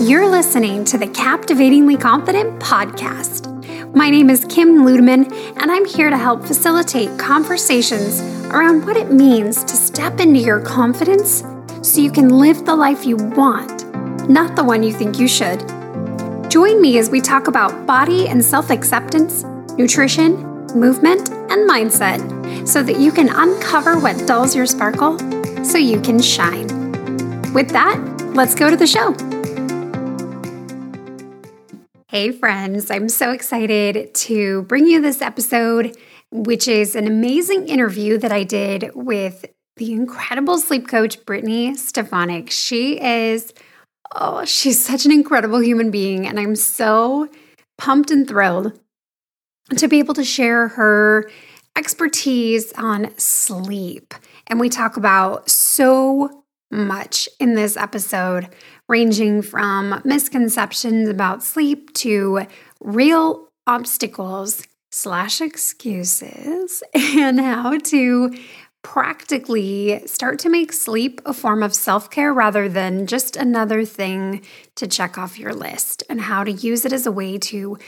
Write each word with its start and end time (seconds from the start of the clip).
You're 0.00 0.28
listening 0.28 0.84
to 0.86 0.96
the 0.96 1.06
Captivatingly 1.06 1.98
Confident 1.98 2.58
podcast. 2.60 3.94
My 3.94 4.08
name 4.08 4.30
is 4.30 4.44
Kim 4.46 4.78
Ludeman, 4.86 5.30
and 5.60 5.70
I'm 5.70 5.84
here 5.84 6.08
to 6.08 6.16
help 6.16 6.44
facilitate 6.44 7.18
conversations 7.18 8.22
around 8.46 8.86
what 8.86 8.96
it 8.96 9.12
means 9.12 9.62
to 9.64 9.76
step 9.76 10.18
into 10.18 10.40
your 10.40 10.60
confidence 10.60 11.44
so 11.82 12.00
you 12.00 12.10
can 12.10 12.30
live 12.30 12.64
the 12.64 12.74
life 12.74 13.04
you 13.04 13.16
want, 13.16 13.86
not 14.30 14.56
the 14.56 14.64
one 14.64 14.82
you 14.82 14.92
think 14.92 15.18
you 15.18 15.28
should. 15.28 15.60
Join 16.50 16.80
me 16.80 16.96
as 16.96 17.10
we 17.10 17.20
talk 17.20 17.46
about 17.46 17.86
body 17.86 18.28
and 18.28 18.42
self 18.42 18.70
acceptance, 18.70 19.44
nutrition, 19.76 20.36
movement, 20.74 21.28
and 21.28 21.68
mindset 21.68 22.66
so 22.66 22.82
that 22.82 22.98
you 22.98 23.12
can 23.12 23.28
uncover 23.28 23.98
what 23.98 24.26
dulls 24.26 24.56
your 24.56 24.66
sparkle 24.66 25.18
so 25.62 25.76
you 25.76 26.00
can 26.00 26.20
shine. 26.20 26.66
With 27.52 27.68
that, 27.70 28.00
let's 28.34 28.54
go 28.54 28.70
to 28.70 28.76
the 28.76 28.86
show. 28.86 29.14
Hey, 32.12 32.30
friends, 32.30 32.90
I'm 32.90 33.08
so 33.08 33.30
excited 33.30 34.12
to 34.16 34.64
bring 34.64 34.86
you 34.86 35.00
this 35.00 35.22
episode, 35.22 35.96
which 36.30 36.68
is 36.68 36.94
an 36.94 37.06
amazing 37.06 37.70
interview 37.70 38.18
that 38.18 38.30
I 38.30 38.42
did 38.42 38.90
with 38.94 39.46
the 39.78 39.92
incredible 39.92 40.58
sleep 40.58 40.86
coach, 40.86 41.24
Brittany 41.24 41.74
Stefanik. 41.74 42.50
She 42.50 43.00
is, 43.00 43.54
oh, 44.14 44.44
she's 44.44 44.84
such 44.84 45.06
an 45.06 45.10
incredible 45.10 45.62
human 45.62 45.90
being, 45.90 46.26
and 46.26 46.38
I'm 46.38 46.54
so 46.54 47.30
pumped 47.78 48.10
and 48.10 48.28
thrilled 48.28 48.78
to 49.78 49.88
be 49.88 49.98
able 49.98 50.12
to 50.12 50.24
share 50.24 50.68
her 50.68 51.30
expertise 51.78 52.74
on 52.74 53.16
sleep. 53.16 54.12
And 54.48 54.60
we 54.60 54.68
talk 54.68 54.98
about 54.98 55.48
so 55.48 56.44
much 56.70 57.26
in 57.40 57.54
this 57.54 57.76
episode, 57.78 58.48
ranging 58.92 59.40
from 59.40 60.02
misconceptions 60.04 61.08
about 61.08 61.42
sleep 61.42 61.90
to 61.94 62.42
real 62.80 63.48
obstacles 63.66 64.66
slash 64.90 65.40
excuses 65.40 66.82
and 66.94 67.40
how 67.40 67.78
to 67.78 68.30
practically 68.82 70.02
start 70.06 70.38
to 70.40 70.50
make 70.50 70.74
sleep 70.74 71.22
a 71.24 71.32
form 71.32 71.62
of 71.62 71.74
self 71.74 72.10
care 72.10 72.34
rather 72.34 72.68
than 72.68 73.06
just 73.06 73.34
another 73.34 73.82
thing 73.86 74.44
to 74.74 74.86
check 74.86 75.16
off 75.16 75.38
your 75.38 75.54
list, 75.54 76.02
and 76.10 76.20
how 76.20 76.44
to 76.44 76.52
use 76.52 76.84
it 76.84 76.92
as 76.92 77.06
a 77.06 77.12
way 77.12 77.38
to 77.38 77.78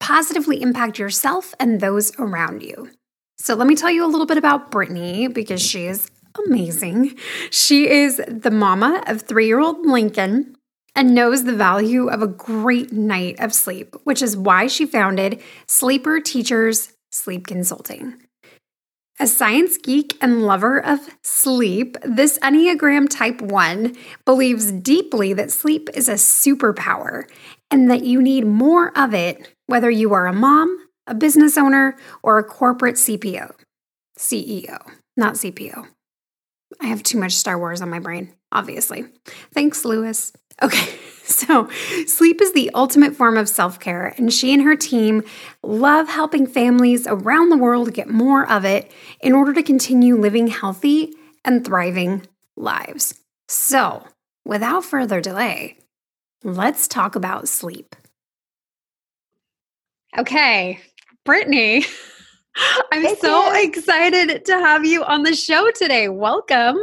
positively 0.00 0.62
impact 0.62 0.98
yourself 0.98 1.54
and 1.60 1.82
those 1.82 2.18
around 2.18 2.62
you. 2.62 2.88
So, 3.36 3.54
let 3.54 3.66
me 3.66 3.74
tell 3.74 3.90
you 3.90 4.06
a 4.06 4.08
little 4.08 4.26
bit 4.26 4.38
about 4.38 4.70
Brittany 4.70 5.28
because 5.28 5.60
she 5.60 5.86
is 5.86 6.10
amazing. 6.46 7.16
She 7.50 7.88
is 7.88 8.20
the 8.26 8.50
mama 8.50 9.02
of 9.06 9.22
three 9.22 9.46
year 9.46 9.60
old 9.60 9.86
Lincoln 9.86 10.56
and 10.94 11.14
knows 11.14 11.44
the 11.44 11.54
value 11.54 12.08
of 12.08 12.22
a 12.22 12.26
great 12.26 12.92
night 12.92 13.38
of 13.38 13.54
sleep, 13.54 13.94
which 14.04 14.20
is 14.22 14.36
why 14.36 14.66
she 14.66 14.84
founded 14.84 15.40
Sleeper 15.66 16.20
Teachers 16.20 16.92
Sleep 17.12 17.46
Consulting. 17.46 18.16
A 19.20 19.26
science 19.26 19.78
geek 19.78 20.16
and 20.20 20.44
lover 20.44 20.78
of 20.78 21.00
sleep, 21.22 21.96
this 22.02 22.38
Enneagram 22.38 23.08
Type 23.08 23.40
1 23.40 23.96
believes 24.24 24.70
deeply 24.70 25.32
that 25.32 25.50
sleep 25.50 25.90
is 25.94 26.08
a 26.08 26.14
superpower 26.14 27.24
and 27.70 27.90
that 27.90 28.04
you 28.04 28.22
need 28.22 28.46
more 28.46 28.96
of 28.96 29.14
it, 29.14 29.54
whether 29.66 29.90
you 29.90 30.12
are 30.14 30.26
a 30.26 30.32
mom, 30.32 30.88
a 31.06 31.14
business 31.14 31.58
owner, 31.58 31.96
or 32.22 32.38
a 32.38 32.44
corporate 32.44 32.94
CPO. 32.94 33.54
CEO, 34.16 34.88
not 35.16 35.34
CPO. 35.34 35.86
I 36.80 36.86
have 36.86 37.02
too 37.02 37.18
much 37.18 37.32
Star 37.32 37.58
Wars 37.58 37.80
on 37.80 37.90
my 37.90 37.98
brain, 37.98 38.32
obviously. 38.52 39.06
Thanks, 39.52 39.84
Lewis. 39.84 40.32
Okay, 40.62 40.98
so 41.24 41.68
sleep 42.06 42.40
is 42.40 42.52
the 42.52 42.70
ultimate 42.74 43.14
form 43.14 43.36
of 43.36 43.48
self 43.48 43.80
care, 43.80 44.14
and 44.16 44.32
she 44.32 44.52
and 44.52 44.62
her 44.62 44.76
team 44.76 45.22
love 45.62 46.08
helping 46.08 46.46
families 46.46 47.06
around 47.06 47.50
the 47.50 47.56
world 47.56 47.94
get 47.94 48.08
more 48.08 48.50
of 48.50 48.64
it 48.64 48.90
in 49.20 49.32
order 49.32 49.52
to 49.54 49.62
continue 49.62 50.16
living 50.16 50.48
healthy 50.48 51.14
and 51.44 51.64
thriving 51.64 52.26
lives. 52.56 53.14
So, 53.48 54.06
without 54.44 54.84
further 54.84 55.20
delay, 55.20 55.78
let's 56.42 56.86
talk 56.88 57.14
about 57.14 57.48
sleep. 57.48 57.94
Okay, 60.16 60.80
Brittany. 61.24 61.84
I'm 62.92 63.02
Thank 63.02 63.18
so 63.18 63.52
you. 63.52 63.68
excited 63.68 64.44
to 64.44 64.52
have 64.52 64.84
you 64.84 65.04
on 65.04 65.22
the 65.22 65.34
show 65.34 65.70
today. 65.70 66.08
Welcome. 66.08 66.78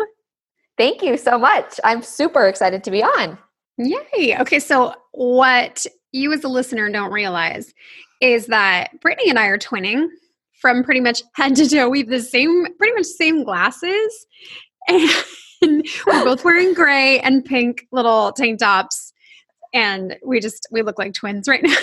Thank 0.77 1.01
you 1.01 1.17
so 1.17 1.37
much. 1.37 1.79
I'm 1.83 2.01
super 2.01 2.47
excited 2.47 2.83
to 2.83 2.91
be 2.91 3.03
on. 3.03 3.37
Yay. 3.77 4.37
Okay, 4.39 4.59
so 4.59 4.93
what 5.11 5.85
you 6.11 6.31
as 6.33 6.43
a 6.43 6.47
listener 6.47 6.89
don't 6.89 7.11
realize 7.11 7.73
is 8.21 8.47
that 8.47 8.99
Brittany 9.01 9.29
and 9.29 9.39
I 9.39 9.47
are 9.47 9.57
twinning 9.57 10.07
from 10.61 10.83
pretty 10.83 11.01
much 11.01 11.23
head 11.35 11.55
to 11.57 11.67
toe. 11.67 11.89
We 11.89 11.99
have 11.99 12.09
the 12.09 12.21
same, 12.21 12.65
pretty 12.77 12.93
much 12.93 13.05
same 13.05 13.43
glasses. 13.43 14.27
And 15.61 15.87
we're 16.05 16.23
both 16.25 16.43
wearing 16.43 16.73
gray 16.73 17.19
and 17.21 17.43
pink 17.43 17.87
little 17.91 18.31
tank 18.33 18.59
tops. 18.59 19.13
And 19.73 20.17
we 20.23 20.39
just, 20.39 20.67
we 20.71 20.81
look 20.81 20.99
like 20.99 21.13
twins 21.13 21.47
right 21.47 21.63
now. 21.63 21.75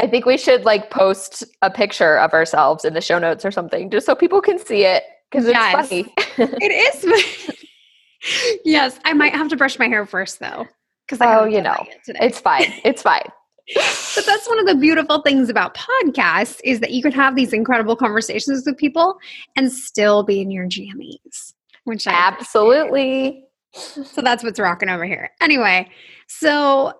I 0.00 0.06
think 0.06 0.24
we 0.24 0.38
should 0.38 0.64
like 0.64 0.90
post 0.90 1.44
a 1.60 1.70
picture 1.70 2.18
of 2.18 2.32
ourselves 2.32 2.86
in 2.86 2.94
the 2.94 3.02
show 3.02 3.18
notes 3.18 3.44
or 3.44 3.50
something 3.50 3.90
just 3.90 4.06
so 4.06 4.14
people 4.14 4.40
can 4.40 4.58
see 4.58 4.84
it 4.84 5.04
because 5.30 5.46
it's 5.46 5.54
yes. 5.54 5.88
funny. 5.88 6.14
it 6.38 7.04
is. 7.04 8.56
yes, 8.64 8.98
I 9.04 9.12
might 9.12 9.34
have 9.34 9.48
to 9.48 9.56
brush 9.56 9.78
my 9.78 9.88
hair 9.88 10.06
first 10.06 10.40
though. 10.40 10.66
Because 11.06 11.18
oh, 11.20 11.44
you 11.44 11.60
know, 11.60 11.76
it's 12.06 12.40
fine. 12.40 12.72
It's 12.82 13.02
fine. 13.02 13.24
but 13.74 14.24
that's 14.26 14.48
one 14.48 14.58
of 14.58 14.66
the 14.66 14.74
beautiful 14.74 15.20
things 15.20 15.50
about 15.50 15.76
podcasts 15.76 16.60
is 16.64 16.80
that 16.80 16.92
you 16.92 17.02
can 17.02 17.12
have 17.12 17.36
these 17.36 17.52
incredible 17.52 17.94
conversations 17.94 18.64
with 18.64 18.78
people 18.78 19.18
and 19.54 19.70
still 19.70 20.22
be 20.22 20.40
in 20.40 20.50
your 20.50 20.66
jammies. 20.66 21.52
Which 21.84 22.06
I 22.06 22.12
absolutely. 22.12 23.44
So 23.72 24.22
that's 24.22 24.42
what's 24.42 24.58
rocking 24.58 24.88
over 24.88 25.04
here. 25.04 25.30
Anyway, 25.42 25.90
so 26.26 26.94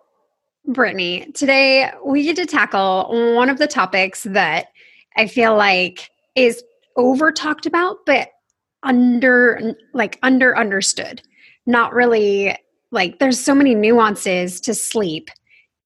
Brittany, 0.66 1.30
today 1.32 1.90
we 2.04 2.24
get 2.24 2.36
to 2.36 2.46
tackle 2.46 3.34
one 3.34 3.48
of 3.48 3.58
the 3.58 3.66
topics 3.66 4.24
that 4.24 4.66
I 5.16 5.26
feel 5.26 5.56
like 5.56 6.10
is 6.36 6.62
over 6.96 7.32
talked 7.32 7.66
about, 7.66 7.98
but 8.06 8.28
under 8.82 9.74
like 9.92 10.18
under 10.22 10.56
understood. 10.56 11.22
Not 11.66 11.92
really 11.92 12.56
like 12.90 13.18
there's 13.18 13.40
so 13.40 13.54
many 13.54 13.74
nuances 13.74 14.60
to 14.62 14.74
sleep. 14.74 15.30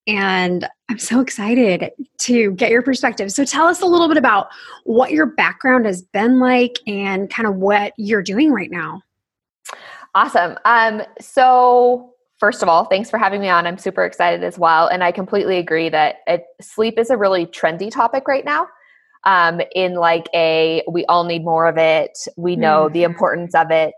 And 0.06 0.68
I'm 0.90 0.98
so 0.98 1.20
excited 1.20 1.90
to 2.18 2.52
get 2.52 2.70
your 2.70 2.82
perspective. 2.82 3.32
So 3.32 3.44
tell 3.44 3.66
us 3.66 3.80
a 3.80 3.86
little 3.86 4.08
bit 4.08 4.18
about 4.18 4.48
what 4.84 5.12
your 5.12 5.26
background 5.26 5.86
has 5.86 6.02
been 6.02 6.40
like 6.40 6.78
and 6.86 7.30
kind 7.30 7.48
of 7.48 7.56
what 7.56 7.94
you're 7.96 8.22
doing 8.22 8.52
right 8.52 8.70
now. 8.70 9.02
Awesome. 10.14 10.58
Um, 10.64 11.02
so 11.20 12.13
first 12.44 12.62
of 12.62 12.68
all, 12.68 12.84
thanks 12.84 13.08
for 13.08 13.16
having 13.16 13.40
me 13.40 13.48
on. 13.48 13.66
I'm 13.66 13.78
super 13.78 14.04
excited 14.04 14.44
as 14.44 14.58
well. 14.58 14.86
And 14.86 15.02
I 15.02 15.12
completely 15.12 15.56
agree 15.56 15.88
that 15.88 16.16
it, 16.26 16.44
sleep 16.60 16.98
is 16.98 17.08
a 17.08 17.16
really 17.16 17.46
trendy 17.46 17.90
topic 17.90 18.28
right 18.28 18.44
now. 18.44 18.66
Um, 19.24 19.62
in 19.74 19.94
like 19.94 20.28
a, 20.34 20.82
we 20.86 21.06
all 21.06 21.24
need 21.24 21.42
more 21.42 21.66
of 21.66 21.78
it. 21.78 22.10
We 22.36 22.54
know 22.54 22.90
mm. 22.90 22.92
the 22.92 23.04
importance 23.04 23.54
of 23.54 23.70
it. 23.70 23.94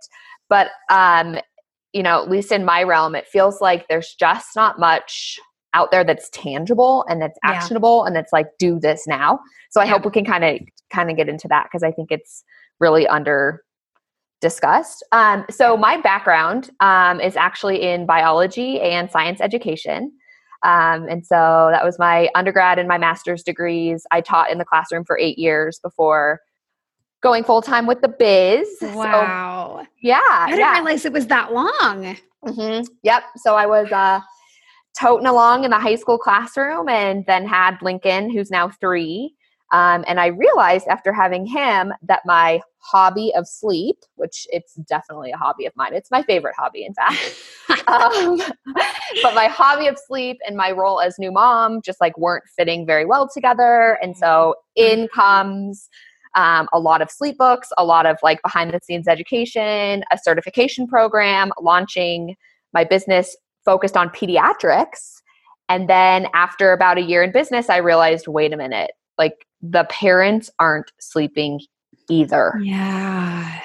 But, 0.48 0.68
um, 0.88 1.38
you 1.92 2.04
know, 2.04 2.22
at 2.22 2.30
least 2.30 2.52
in 2.52 2.64
my 2.64 2.84
realm, 2.84 3.16
it 3.16 3.26
feels 3.26 3.60
like 3.60 3.88
there's 3.88 4.14
just 4.14 4.54
not 4.54 4.78
much 4.78 5.40
out 5.74 5.90
there 5.90 6.04
that's 6.04 6.30
tangible 6.30 7.04
and 7.08 7.20
that's 7.20 7.40
actionable 7.42 8.04
yeah. 8.04 8.06
and 8.06 8.14
that's 8.14 8.32
like, 8.32 8.46
do 8.60 8.78
this 8.78 9.08
now. 9.08 9.40
So 9.72 9.80
I 9.80 9.86
yeah. 9.86 9.90
hope 9.90 10.04
we 10.04 10.12
can 10.12 10.24
kind 10.24 10.44
of, 10.44 10.60
kind 10.92 11.10
of 11.10 11.16
get 11.16 11.28
into 11.28 11.48
that 11.48 11.64
because 11.64 11.82
I 11.82 11.90
think 11.90 12.12
it's 12.12 12.44
really 12.78 13.08
under 13.08 13.64
discussed. 14.40 15.04
Um, 15.12 15.44
so, 15.50 15.76
my 15.76 16.00
background 16.00 16.70
um, 16.80 17.20
is 17.20 17.36
actually 17.36 17.82
in 17.82 18.06
biology 18.06 18.80
and 18.80 19.10
science 19.10 19.40
education. 19.40 20.12
Um, 20.62 21.06
and 21.08 21.24
so 21.24 21.68
that 21.70 21.84
was 21.84 21.98
my 21.98 22.28
undergrad 22.34 22.78
and 22.78 22.88
my 22.88 22.98
master's 22.98 23.42
degrees. 23.42 24.04
I 24.10 24.20
taught 24.20 24.50
in 24.50 24.58
the 24.58 24.64
classroom 24.64 25.04
for 25.04 25.18
eight 25.18 25.38
years 25.38 25.78
before 25.80 26.40
going 27.22 27.44
full 27.44 27.62
time 27.62 27.86
with 27.86 28.00
the 28.00 28.08
biz. 28.08 28.68
Wow. 28.80 29.80
So, 29.82 29.86
yeah. 30.02 30.20
I 30.28 30.46
didn't 30.46 30.60
yeah. 30.60 30.72
realize 30.72 31.04
it 31.04 31.12
was 31.12 31.26
that 31.28 31.52
long. 31.52 32.16
Mm-hmm. 32.44 32.84
Yep. 33.02 33.22
So 33.36 33.54
I 33.54 33.66
was 33.66 33.90
uh, 33.92 34.20
toting 34.98 35.26
along 35.26 35.64
in 35.64 35.70
the 35.70 35.78
high 35.78 35.96
school 35.96 36.18
classroom 36.18 36.88
and 36.88 37.24
then 37.26 37.46
had 37.46 37.78
Lincoln, 37.82 38.30
who's 38.30 38.50
now 38.50 38.68
three. 38.68 39.34
Um, 39.72 40.04
and 40.06 40.20
I 40.20 40.26
realized 40.26 40.86
after 40.88 41.12
having 41.12 41.44
him 41.44 41.92
that 42.02 42.22
my 42.24 42.60
hobby 42.78 43.32
of 43.34 43.48
sleep, 43.48 43.96
which 44.14 44.46
it's 44.50 44.74
definitely 44.74 45.32
a 45.32 45.36
hobby 45.36 45.66
of 45.66 45.72
mine, 45.76 45.92
it's 45.92 46.10
my 46.10 46.22
favorite 46.22 46.54
hobby, 46.56 46.84
in 46.84 46.94
fact. 46.94 47.34
um, 47.88 48.38
but 49.22 49.34
my 49.34 49.46
hobby 49.46 49.88
of 49.88 49.98
sleep 49.98 50.38
and 50.46 50.56
my 50.56 50.70
role 50.70 51.00
as 51.00 51.18
new 51.18 51.32
mom 51.32 51.80
just 51.82 52.00
like 52.00 52.16
weren't 52.16 52.44
fitting 52.56 52.86
very 52.86 53.04
well 53.04 53.28
together. 53.32 53.98
And 54.00 54.16
so 54.16 54.54
in 54.76 55.06
mm-hmm. 55.06 55.20
comes 55.20 55.88
um, 56.36 56.68
a 56.72 56.78
lot 56.78 57.02
of 57.02 57.10
sleep 57.10 57.38
books, 57.38 57.70
a 57.76 57.84
lot 57.84 58.06
of 58.06 58.18
like 58.22 58.40
behind 58.42 58.72
the 58.72 58.80
scenes 58.84 59.08
education, 59.08 60.04
a 60.12 60.18
certification 60.22 60.86
program, 60.86 61.50
launching 61.60 62.36
my 62.72 62.84
business 62.84 63.36
focused 63.64 63.96
on 63.96 64.10
pediatrics. 64.10 65.14
And 65.68 65.88
then 65.88 66.28
after 66.34 66.72
about 66.72 66.98
a 66.98 67.02
year 67.02 67.22
in 67.22 67.32
business, 67.32 67.68
I 67.68 67.78
realized 67.78 68.28
wait 68.28 68.52
a 68.52 68.56
minute, 68.56 68.92
like 69.18 69.45
the 69.62 69.84
parents 69.84 70.50
aren't 70.58 70.92
sleeping 71.00 71.60
either. 72.08 72.54
Yeah. 72.62 73.62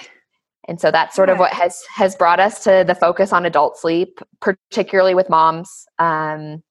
And 0.67 0.79
so 0.79 0.91
that's 0.91 1.15
sort 1.15 1.29
of 1.29 1.39
what 1.39 1.53
has 1.53 1.83
has 1.93 2.15
brought 2.15 2.39
us 2.39 2.63
to 2.63 2.83
the 2.85 2.95
focus 2.95 3.33
on 3.33 3.45
adult 3.45 3.77
sleep, 3.77 4.19
particularly 4.39 5.15
with 5.15 5.29
moms. 5.29 5.85
Um, 5.99 6.63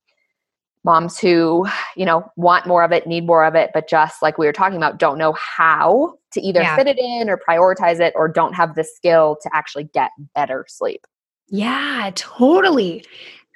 moms 0.84 1.18
who 1.18 1.66
you 1.96 2.06
know 2.06 2.24
want 2.36 2.66
more 2.66 2.82
of 2.82 2.92
it 2.92 3.06
need 3.06 3.26
more 3.26 3.44
of 3.44 3.54
it 3.54 3.70
but 3.74 3.88
just 3.88 4.22
like 4.22 4.38
we 4.38 4.46
were 4.46 4.52
talking 4.52 4.76
about 4.76 4.98
don't 4.98 5.18
know 5.18 5.34
how 5.34 6.14
to 6.32 6.40
either 6.40 6.62
yeah. 6.62 6.76
fit 6.76 6.86
it 6.86 6.98
in 6.98 7.28
or 7.28 7.36
prioritize 7.36 8.00
it 8.00 8.14
or 8.16 8.28
don't 8.28 8.54
have 8.54 8.74
the 8.74 8.84
skill 8.84 9.36
to 9.42 9.50
actually 9.52 9.84
get 9.84 10.10
better 10.34 10.64
sleep 10.68 11.06
yeah 11.48 12.10
totally 12.14 13.04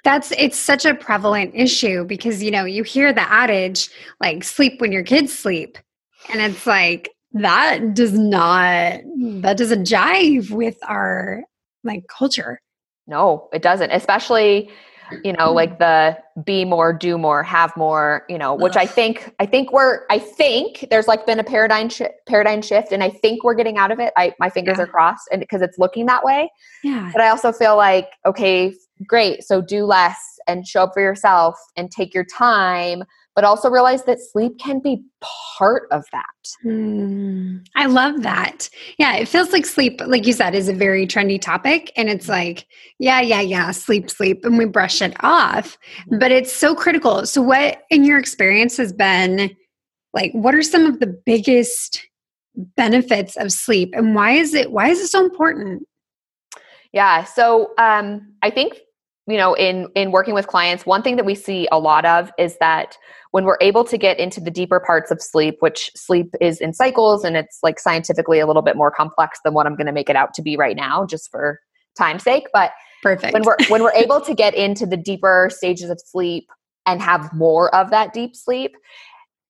that's 0.04 0.32
it's 0.32 0.58
such 0.58 0.84
a 0.84 0.94
prevalent 0.94 1.52
issue 1.54 2.04
because 2.04 2.42
you 2.42 2.50
know 2.50 2.64
you 2.64 2.82
hear 2.82 3.12
the 3.12 3.28
adage 3.32 3.90
like 4.20 4.44
sleep 4.44 4.80
when 4.80 4.92
your 4.92 5.02
kids 5.02 5.36
sleep. 5.36 5.78
And 6.32 6.40
it's 6.40 6.66
like 6.66 7.10
that 7.32 7.94
does 7.94 8.12
not 8.12 9.00
that 9.42 9.56
doesn't 9.56 9.86
jive 9.86 10.50
with 10.50 10.76
our 10.86 11.42
like 11.82 12.06
culture. 12.06 12.60
No 13.06 13.48
it 13.52 13.62
doesn't 13.62 13.90
especially 13.90 14.70
you 15.22 15.32
know 15.32 15.52
like 15.52 15.78
the 15.78 16.16
be 16.44 16.64
more 16.64 16.92
do 16.92 17.18
more 17.18 17.42
have 17.42 17.76
more 17.76 18.24
you 18.28 18.38
know 18.38 18.54
which 18.54 18.74
i 18.74 18.86
think 18.86 19.34
i 19.38 19.44
think 19.44 19.70
we're 19.70 20.00
i 20.10 20.18
think 20.18 20.86
there's 20.90 21.06
like 21.06 21.26
been 21.26 21.38
a 21.38 21.44
paradigm 21.44 21.90
sh- 21.90 22.02
paradigm 22.26 22.62
shift 22.62 22.90
and 22.90 23.02
i 23.02 23.10
think 23.10 23.44
we're 23.44 23.54
getting 23.54 23.76
out 23.76 23.90
of 23.90 24.00
it. 24.00 24.12
I 24.16 24.34
my 24.38 24.48
fingers 24.48 24.78
yeah. 24.78 24.84
are 24.84 24.86
crossed 24.86 25.28
and 25.30 25.40
because 25.40 25.60
it's 25.60 25.78
looking 25.78 26.06
that 26.06 26.24
way. 26.24 26.50
Yeah. 26.82 27.10
But 27.12 27.20
i 27.20 27.28
also 27.28 27.52
feel 27.52 27.76
like 27.76 28.08
okay 28.24 28.74
great 29.06 29.42
so 29.42 29.60
do 29.60 29.84
less 29.84 30.38
and 30.46 30.66
show 30.66 30.84
up 30.84 30.90
for 30.94 31.00
yourself 31.00 31.56
and 31.76 31.90
take 31.90 32.14
your 32.14 32.24
time 32.24 33.02
but 33.34 33.44
also 33.44 33.68
realize 33.68 34.04
that 34.04 34.20
sleep 34.20 34.58
can 34.58 34.78
be 34.78 35.02
part 35.20 35.88
of 35.90 36.04
that. 36.12 36.24
Mm, 36.64 37.66
I 37.74 37.86
love 37.86 38.22
that. 38.22 38.68
Yeah, 38.98 39.16
it 39.16 39.28
feels 39.28 39.52
like 39.52 39.66
sleep, 39.66 40.00
like 40.06 40.26
you 40.26 40.32
said, 40.32 40.54
is 40.54 40.68
a 40.68 40.72
very 40.72 41.06
trendy 41.06 41.40
topic. 41.40 41.92
And 41.96 42.08
it's 42.08 42.28
like, 42.28 42.66
yeah, 42.98 43.20
yeah, 43.20 43.40
yeah, 43.40 43.72
sleep, 43.72 44.08
sleep, 44.08 44.44
and 44.44 44.56
we 44.56 44.66
brush 44.66 45.02
it 45.02 45.16
off. 45.20 45.76
But 46.18 46.30
it's 46.30 46.52
so 46.52 46.74
critical. 46.74 47.26
So, 47.26 47.42
what 47.42 47.82
in 47.90 48.04
your 48.04 48.18
experience 48.18 48.76
has 48.76 48.92
been 48.92 49.50
like, 50.12 50.30
what 50.32 50.54
are 50.54 50.62
some 50.62 50.86
of 50.86 51.00
the 51.00 51.08
biggest 51.26 52.06
benefits 52.76 53.36
of 53.36 53.50
sleep 53.50 53.92
and 53.94 54.14
why 54.14 54.30
is 54.30 54.54
it 54.54 54.70
why 54.70 54.88
is 54.88 55.00
it 55.00 55.08
so 55.08 55.24
important 55.24 55.82
yeah 56.94 57.24
so 57.24 57.72
um 57.76 58.32
i 58.42 58.48
think 58.48 58.78
you 59.26 59.36
know 59.36 59.52
in 59.54 59.88
in 59.94 60.12
working 60.12 60.32
with 60.32 60.46
clients 60.46 60.86
one 60.86 61.02
thing 61.02 61.16
that 61.16 61.26
we 61.26 61.34
see 61.34 61.68
a 61.70 61.78
lot 61.78 62.06
of 62.06 62.30
is 62.38 62.56
that 62.60 62.96
when 63.32 63.44
we're 63.44 63.58
able 63.60 63.84
to 63.84 63.98
get 63.98 64.18
into 64.18 64.40
the 64.40 64.50
deeper 64.50 64.80
parts 64.80 65.10
of 65.10 65.20
sleep 65.20 65.56
which 65.60 65.90
sleep 65.94 66.34
is 66.40 66.60
in 66.60 66.72
cycles 66.72 67.24
and 67.24 67.36
it's 67.36 67.58
like 67.62 67.78
scientifically 67.78 68.40
a 68.40 68.46
little 68.46 68.62
bit 68.62 68.76
more 68.76 68.90
complex 68.90 69.38
than 69.44 69.52
what 69.52 69.66
i'm 69.66 69.76
going 69.76 69.86
to 69.86 69.92
make 69.92 70.08
it 70.08 70.16
out 70.16 70.32
to 70.32 70.40
be 70.40 70.56
right 70.56 70.76
now 70.76 71.04
just 71.04 71.30
for 71.30 71.60
time's 71.98 72.22
sake 72.22 72.46
but 72.52 72.70
perfect. 73.02 73.34
when 73.34 73.42
we're 73.42 73.56
when 73.68 73.82
we're 73.82 73.94
able 73.94 74.20
to 74.20 74.34
get 74.34 74.54
into 74.54 74.86
the 74.86 74.96
deeper 74.96 75.50
stages 75.52 75.90
of 75.90 76.00
sleep 76.00 76.48
and 76.86 77.02
have 77.02 77.32
more 77.32 77.74
of 77.74 77.90
that 77.90 78.12
deep 78.12 78.36
sleep 78.36 78.76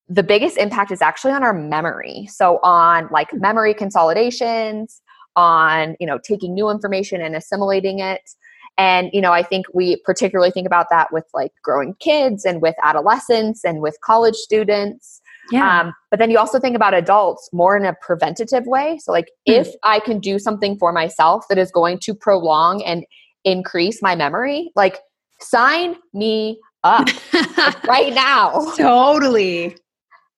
the 0.09 0.23
biggest 0.23 0.59
impact 0.59 0.91
is 0.91 1.01
actually 1.01 1.33
on 1.33 1.43
our 1.43 1.55
memory. 1.55 2.29
So 2.31 2.59
on 2.63 3.09
like 3.11 3.33
memory 3.33 3.73
consolidations 3.73 5.01
on 5.37 5.97
you 6.01 6.07
know 6.07 6.19
taking 6.19 6.55
new 6.55 6.71
information 6.71 7.21
and 7.21 7.35
assimilating 7.35 7.99
it 7.99 8.31
and, 8.77 9.11
you 9.13 9.21
know, 9.21 9.33
I 9.33 9.43
think 9.43 9.67
we 9.73 9.97
particularly 10.05 10.51
think 10.51 10.67
about 10.67 10.87
that 10.91 11.13
with 11.13 11.25
like 11.33 11.53
growing 11.63 11.95
kids 12.01 12.45
and 12.45 12.61
with 12.61 12.75
adolescents 12.83 13.65
and 13.65 13.81
with 13.81 13.97
college 14.03 14.35
students. 14.35 15.21
Yeah. 15.53 15.81
Um, 15.81 15.95
but 16.11 16.19
then 16.19 16.31
you 16.31 16.39
also 16.39 16.59
think 16.59 16.75
about 16.75 16.95
adults 16.95 17.49
more 17.53 17.77
in 17.77 17.85
a 17.85 17.95
preventative 18.01 18.67
way. 18.67 18.99
So, 18.99 19.13
like, 19.13 19.27
mm-hmm. 19.49 19.61
if 19.61 19.69
I 19.83 20.01
can 20.01 20.19
do 20.19 20.39
something 20.39 20.77
for 20.79 20.93
myself 20.93 21.47
that 21.49 21.59
is 21.59 21.71
going 21.71 21.99
to 22.01 22.15
prolong 22.15 22.83
and 22.83 23.05
increase 23.45 24.03
my 24.03 24.17
memory, 24.17 24.73
like, 24.75 24.99
sign 25.41 25.97
me 26.13 26.59
up 26.83 27.09
like, 27.33 27.85
right 27.85 28.15
now. 28.15 28.73
Totally. 28.77 29.77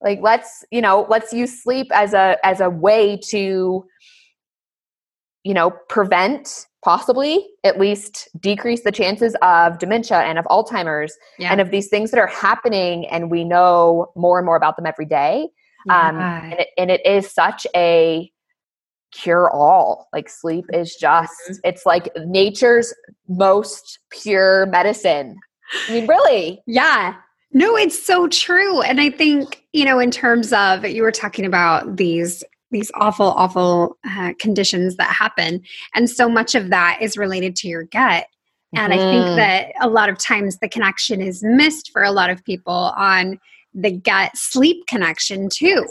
Like, 0.02 0.19
let's, 0.20 0.64
you 0.70 0.82
know, 0.82 1.06
let's 1.08 1.32
use 1.32 1.62
sleep 1.62 1.87
as 1.94 2.12
a 2.12 2.37
as 2.44 2.60
a 2.60 2.69
way 2.69 3.16
to, 3.28 3.87
you 5.46 5.54
know, 5.54 5.70
prevent 5.88 6.66
possibly 6.84 7.46
at 7.62 7.78
least 7.78 8.28
decrease 8.40 8.82
the 8.82 8.90
chances 8.90 9.37
of 9.43 9.78
dementia 9.78 10.19
and 10.19 10.40
of 10.40 10.44
Alzheimer's 10.46 11.16
yeah. 11.38 11.52
and 11.52 11.60
of 11.60 11.70
these 11.70 11.87
things 11.87 12.10
that 12.10 12.19
are 12.19 12.26
happening 12.26 13.06
and 13.06 13.31
we 13.31 13.44
know 13.44 14.10
more 14.16 14.40
and 14.40 14.46
more 14.46 14.56
about 14.56 14.75
them 14.75 14.87
every 14.87 15.06
day. 15.06 15.48
Yeah. 15.87 16.08
Um, 16.08 16.16
and, 16.16 16.52
it, 16.54 16.69
and 16.76 16.90
it 16.90 17.06
is 17.06 17.31
such 17.31 17.64
a 17.76 18.28
cure 19.12 19.48
all. 19.52 20.08
Like 20.12 20.28
sleep 20.28 20.64
is 20.72 20.96
just, 20.96 21.32
mm-hmm. 21.48 21.60
it's 21.62 21.87
like 21.87 22.08
nature's 22.26 22.93
most 23.28 24.00
pure 24.10 24.66
medicine. 24.66 25.37
I 25.88 25.93
mean, 25.93 26.06
really? 26.08 26.60
Yeah. 26.66 27.14
No, 27.52 27.76
it's 27.76 28.04
so 28.04 28.26
true. 28.26 28.82
And 28.82 29.00
I 29.00 29.10
think, 29.10 29.62
you 29.72 29.84
know, 29.84 30.00
in 30.00 30.10
terms 30.10 30.52
of 30.52 30.84
you 30.84 31.02
were 31.02 31.12
talking 31.12 31.44
about 31.44 31.98
these 31.98 32.43
these 32.71 32.91
awful, 32.95 33.27
awful 33.27 33.97
uh, 34.09 34.33
conditions 34.39 34.97
that 34.97 35.15
happen. 35.15 35.63
And 35.95 36.11
so 36.11 36.29
much 36.29 36.55
of 36.55 36.71
that 36.71 36.99
is 37.01 37.17
related 37.17 37.57
to 37.57 37.69
your 37.69 37.85
gut. 37.85 38.27
And 38.75 38.93
mm-hmm. 38.93 39.01
I 39.01 39.13
think 39.13 39.25
mm-hmm. 39.25 39.37
that 39.37 39.73
a 39.81 39.89
lot 39.89 40.09
of 40.09 40.19
times 40.19 40.59
the 40.59 40.69
connection 40.69 41.21
is 41.21 41.43
missed 41.43 41.91
for 41.93 42.03
a 42.03 42.11
lot 42.11 42.31
of 42.31 42.45
people 42.45 42.93
on 42.97 43.39
the 43.75 43.93
gut 43.93 44.33
sleep 44.35 44.87
connection 44.87 45.49
too. 45.49 45.87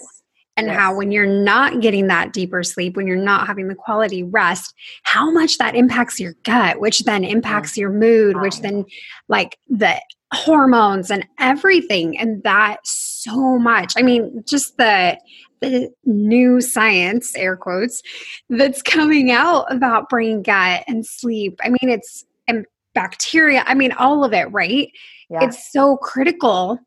And 0.57 0.67
yes. 0.67 0.77
how, 0.77 0.95
when 0.95 1.11
you're 1.11 1.25
not 1.25 1.81
getting 1.81 2.07
that 2.07 2.31
deeper 2.31 2.63
sleep, 2.63 2.95
when 2.95 3.07
you're 3.07 3.17
not 3.17 3.45
having 3.45 3.67
the 3.67 3.75
quality 3.75 4.23
rest, 4.23 4.73
how 5.03 5.29
much 5.29 5.57
that 5.57 5.75
impacts 5.75 6.17
your 6.17 6.33
gut, 6.43 6.79
which 6.79 6.99
then 6.99 7.25
impacts 7.25 7.75
your 7.75 7.89
mood, 7.89 8.39
which 8.39 8.61
then, 8.61 8.85
like, 9.27 9.57
the 9.67 9.99
hormones 10.33 11.11
and 11.11 11.27
everything. 11.39 12.17
And 12.17 12.41
that 12.43 12.77
so 12.83 13.57
much. 13.57 13.95
I 13.97 14.01
mean, 14.01 14.45
just 14.47 14.77
the 14.77 15.17
the 15.61 15.91
new 16.05 16.61
science, 16.61 17.35
air 17.35 17.55
quotes, 17.55 18.01
that's 18.49 18.81
coming 18.81 19.31
out 19.31 19.71
about 19.71 20.09
brain 20.09 20.41
gut 20.41 20.83
and 20.87 21.05
sleep. 21.05 21.59
I 21.63 21.69
mean, 21.69 21.89
it's 21.89 22.25
and 22.47 22.65
bacteria. 22.93 23.63
I 23.65 23.73
mean, 23.73 23.91
all 23.93 24.23
of 24.23 24.33
it, 24.33 24.51
right? 24.51 24.89
Yeah. 25.29 25.43
It's 25.43 25.71
so 25.71 25.97
critical 25.97 26.79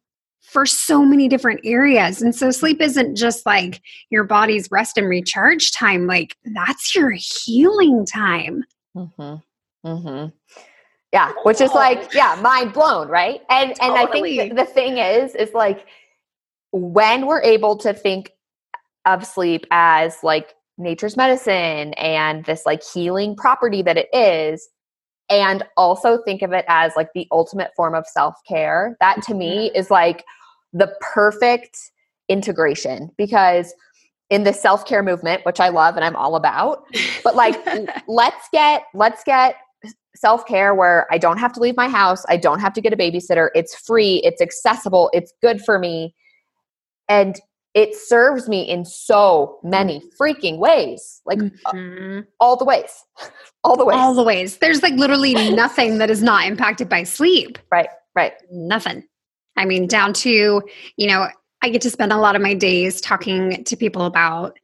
for 0.49 0.65
so 0.65 1.05
many 1.05 1.29
different 1.29 1.61
areas. 1.65 2.23
And 2.23 2.35
so 2.35 2.51
sleep 2.51 2.81
isn't 2.81 3.17
just 3.17 3.45
like 3.45 3.83
your 4.11 4.25
body's 4.25 4.71
rest 4.71 4.97
and 4.97 5.09
recharge 5.09 5.73
time, 5.73 6.07
like 6.07 6.37
that's 6.55 6.95
your 6.95 7.11
healing 7.11 8.07
time. 8.07 8.65
Mm-hmm. 8.97 9.87
Mm-hmm. 9.87 10.29
Yeah, 11.13 11.33
which 11.43 11.61
is 11.61 11.73
like, 11.73 12.13
yeah, 12.15 12.39
mind 12.43 12.73
blown, 12.73 13.09
right? 13.09 13.41
And 13.51 13.75
totally. 13.77 13.89
and 13.89 13.99
I 13.99 14.11
think 14.11 14.57
the 14.57 14.65
thing 14.65 14.99
is, 14.99 15.35
is 15.35 15.53
like 15.55 15.87
when 16.73 17.27
we're 17.27 17.43
able 17.43 17.77
to 17.79 17.95
think 17.95 18.33
of 19.07 19.25
sleep 19.25 19.65
as 19.71 20.17
like 20.23 20.55
nature's 20.79 21.17
medicine 21.17 21.93
and 21.95 22.45
this 22.45 22.65
like 22.65 22.83
healing 22.83 23.35
property 23.35 23.83
that 23.83 23.97
it 23.97 24.09
is 24.13 24.69
and 25.31 25.63
also 25.77 26.23
think 26.23 26.41
of 26.41 26.53
it 26.53 26.65
as 26.69 26.93
like 26.97 27.11
the 27.15 27.27
ultimate 27.33 27.71
form 27.77 27.95
of 27.95 28.07
self-care 28.07 28.97
that 29.01 29.21
to 29.23 29.35
me 29.35 29.69
mm-hmm. 29.69 29.77
is 29.77 29.91
like 29.91 30.25
the 30.73 30.93
perfect 31.01 31.77
integration 32.29 33.11
because 33.19 33.75
in 34.31 34.45
the 34.45 34.53
self-care 34.53 35.03
movement 35.03 35.45
which 35.45 35.61
i 35.61 35.69
love 35.69 35.97
and 35.97 36.05
i'm 36.05 36.17
all 36.17 36.37
about 36.37 36.85
but 37.25 37.35
like 37.35 37.59
let's 38.09 38.49
get 38.53 38.85
let's 38.95 39.25
get 39.25 39.57
self-care 40.15 40.75
where 40.75 41.07
i 41.11 41.19
don't 41.19 41.39
have 41.39 41.53
to 41.53 41.61
leave 41.61 41.77
my 41.77 41.89
house 41.89 42.25
i 42.29 42.37
don't 42.37 42.61
have 42.61 42.73
to 42.73 42.81
get 42.81 42.93
a 42.93 42.97
babysitter 42.97 43.49
it's 43.55 43.75
free 43.75 44.21
it's 44.25 44.41
accessible 44.41 45.11
it's 45.13 45.33
good 45.43 45.61
for 45.63 45.79
me 45.79 46.15
and 47.09 47.41
it 47.79 47.95
serves 47.95 48.49
me 48.49 48.63
in 48.63 48.85
so 48.85 49.61
many 49.63 50.03
freaking 50.21 50.59
ways 50.59 51.21
like 51.27 51.39
uh, 51.39 51.73
mm-hmm. 51.73 52.21
all 52.41 52.57
the 52.57 52.65
ways 52.65 53.05
all 53.65 53.77
the 53.77 53.85
ways. 53.85 53.97
All 53.97 54.15
the 54.15 54.23
ways. 54.23 54.59
There's 54.59 54.83
like 54.83 54.95
literally 54.95 55.35
nothing 55.55 55.99
that 55.99 56.11
is 56.11 56.23
not 56.23 56.47
impacted 56.47 56.89
by 56.89 57.05
sleep. 57.05 57.59
Right 57.71 57.89
right. 58.15 58.33
Nothing. 58.51 59.05
I 59.57 59.65
mean 59.65 59.87
down 59.87 60.13
to 60.15 60.63
you 60.97 61.07
know 61.07 61.29
i 61.63 61.69
get 61.69 61.83
to 61.83 61.91
spend 61.91 62.13
a 62.13 62.17
lot 62.17 62.37
of 62.37 62.43
my 62.43 62.55
days 62.55 63.01
talking 63.01 63.65
to 63.65 63.77
people 63.77 64.03
about 64.03 64.57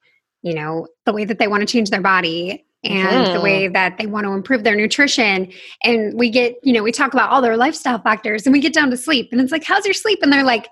you 0.42 0.54
know 0.54 0.86
the 1.06 1.12
way 1.12 1.24
that 1.24 1.38
they 1.38 1.48
want 1.48 1.60
to 1.60 1.66
change 1.66 1.90
their 1.90 2.00
body 2.00 2.64
and 2.84 3.26
mm. 3.26 3.32
the 3.32 3.40
way 3.40 3.66
that 3.66 3.96
they 3.98 4.06
want 4.06 4.26
to 4.26 4.32
improve 4.32 4.62
their 4.62 4.76
nutrition. 4.76 5.50
And 5.82 6.18
we 6.18 6.30
get 6.30 6.56
you 6.62 6.72
know 6.72 6.82
we 6.82 6.92
talk 6.92 7.12
about 7.12 7.30
all 7.30 7.42
their 7.42 7.56
lifestyle 7.56 8.00
factors 8.00 8.46
and 8.46 8.52
we 8.52 8.60
get 8.60 8.74
down 8.74 8.90
to 8.90 8.96
sleep 8.96 9.30
and 9.32 9.40
it's 9.40 9.52
like 9.52 9.64
how's 9.64 9.84
your 9.84 9.94
sleep? 9.94 10.20
And 10.22 10.32
they're 10.32 10.44
like 10.44 10.68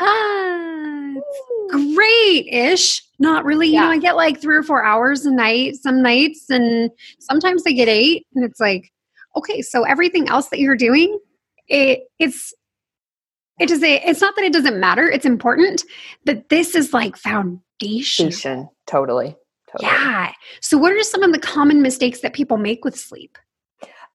ah 0.00 1.13
great 1.94 2.46
ish. 2.52 3.02
Not 3.18 3.44
really. 3.44 3.68
Yeah. 3.68 3.80
You 3.80 3.86
know, 3.86 3.92
I 3.92 3.98
get 3.98 4.16
like 4.16 4.40
three 4.40 4.56
or 4.56 4.62
four 4.62 4.84
hours 4.84 5.24
a 5.24 5.30
night 5.30 5.76
some 5.76 6.02
nights, 6.02 6.50
and 6.50 6.90
sometimes 7.20 7.62
I 7.66 7.72
get 7.72 7.88
eight. 7.88 8.26
And 8.34 8.44
it's 8.44 8.60
like, 8.60 8.92
okay, 9.36 9.62
so 9.62 9.84
everything 9.84 10.28
else 10.28 10.48
that 10.48 10.58
you're 10.58 10.76
doing, 10.76 11.18
it 11.68 12.00
it's 12.18 12.52
it 13.60 13.68
does 13.68 13.82
it's 13.82 14.20
not 14.20 14.34
that 14.36 14.44
it 14.44 14.52
doesn't 14.52 14.80
matter, 14.80 15.08
it's 15.08 15.26
important, 15.26 15.84
but 16.24 16.48
this 16.48 16.74
is 16.74 16.92
like 16.92 17.16
foundation. 17.16 18.30
Foundation, 18.30 18.68
totally. 18.86 19.36
Totally. 19.70 19.90
Yeah. 19.90 20.32
So 20.60 20.78
what 20.78 20.92
are 20.92 21.02
some 21.02 21.22
of 21.22 21.32
the 21.32 21.38
common 21.38 21.82
mistakes 21.82 22.20
that 22.20 22.32
people 22.32 22.56
make 22.56 22.84
with 22.84 22.98
sleep? 22.98 23.38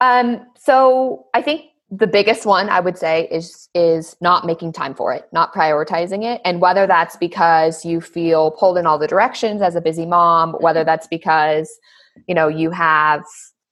Um, 0.01 0.45
so 0.57 1.27
I 1.33 1.41
think 1.41 1.65
the 1.91 2.07
biggest 2.07 2.45
one 2.45 2.69
I 2.69 2.79
would 2.79 2.97
say 2.97 3.27
is 3.31 3.67
is 3.73 4.15
not 4.21 4.45
making 4.45 4.73
time 4.73 4.93
for 4.93 5.13
it, 5.13 5.27
not 5.31 5.53
prioritizing 5.53 6.23
it, 6.23 6.41
and 6.45 6.61
whether 6.61 6.85
that's 6.85 7.17
because 7.17 7.83
you 7.83 7.99
feel 8.01 8.51
pulled 8.51 8.77
in 8.77 8.85
all 8.85 8.99
the 8.99 9.07
directions 9.07 9.61
as 9.61 9.75
a 9.75 9.81
busy 9.81 10.05
mom, 10.05 10.53
whether 10.59 10.83
that's 10.83 11.07
because 11.07 11.69
you 12.27 12.35
know 12.35 12.47
you 12.47 12.69
have 12.71 13.23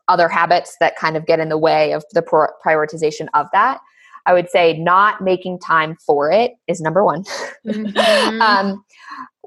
other 0.07 0.27
habits 0.27 0.77
that 0.79 0.95
kind 0.95 1.17
of 1.17 1.25
get 1.25 1.39
in 1.39 1.49
the 1.49 1.57
way 1.57 1.91
of 1.91 2.03
the 2.13 2.21
prioritization 2.65 3.27
of 3.33 3.47
that. 3.53 3.79
I 4.25 4.33
would 4.33 4.49
say 4.49 4.77
not 4.77 5.21
making 5.21 5.59
time 5.59 5.95
for 6.05 6.31
it 6.31 6.53
is 6.67 6.81
number 6.81 7.03
one. 7.03 7.23
Mm-hmm. 7.65 8.41
um, 8.41 8.83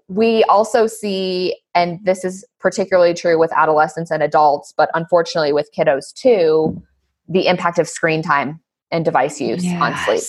we 0.08 0.42
also 0.44 0.86
see, 0.86 1.56
and 1.74 1.98
this 2.04 2.24
is 2.24 2.44
particularly 2.58 3.14
true 3.14 3.38
with 3.38 3.52
adolescents 3.52 4.10
and 4.10 4.22
adults, 4.22 4.72
but 4.76 4.90
unfortunately 4.94 5.52
with 5.52 5.70
kiddos 5.76 6.12
too, 6.14 6.82
the 7.30 7.46
impact 7.46 7.78
of 7.78 7.88
screen 7.88 8.22
time 8.22 8.60
and 8.90 9.04
device 9.04 9.40
use 9.40 9.64
yes. 9.64 9.80
on 9.80 9.96
sleep. 10.04 10.22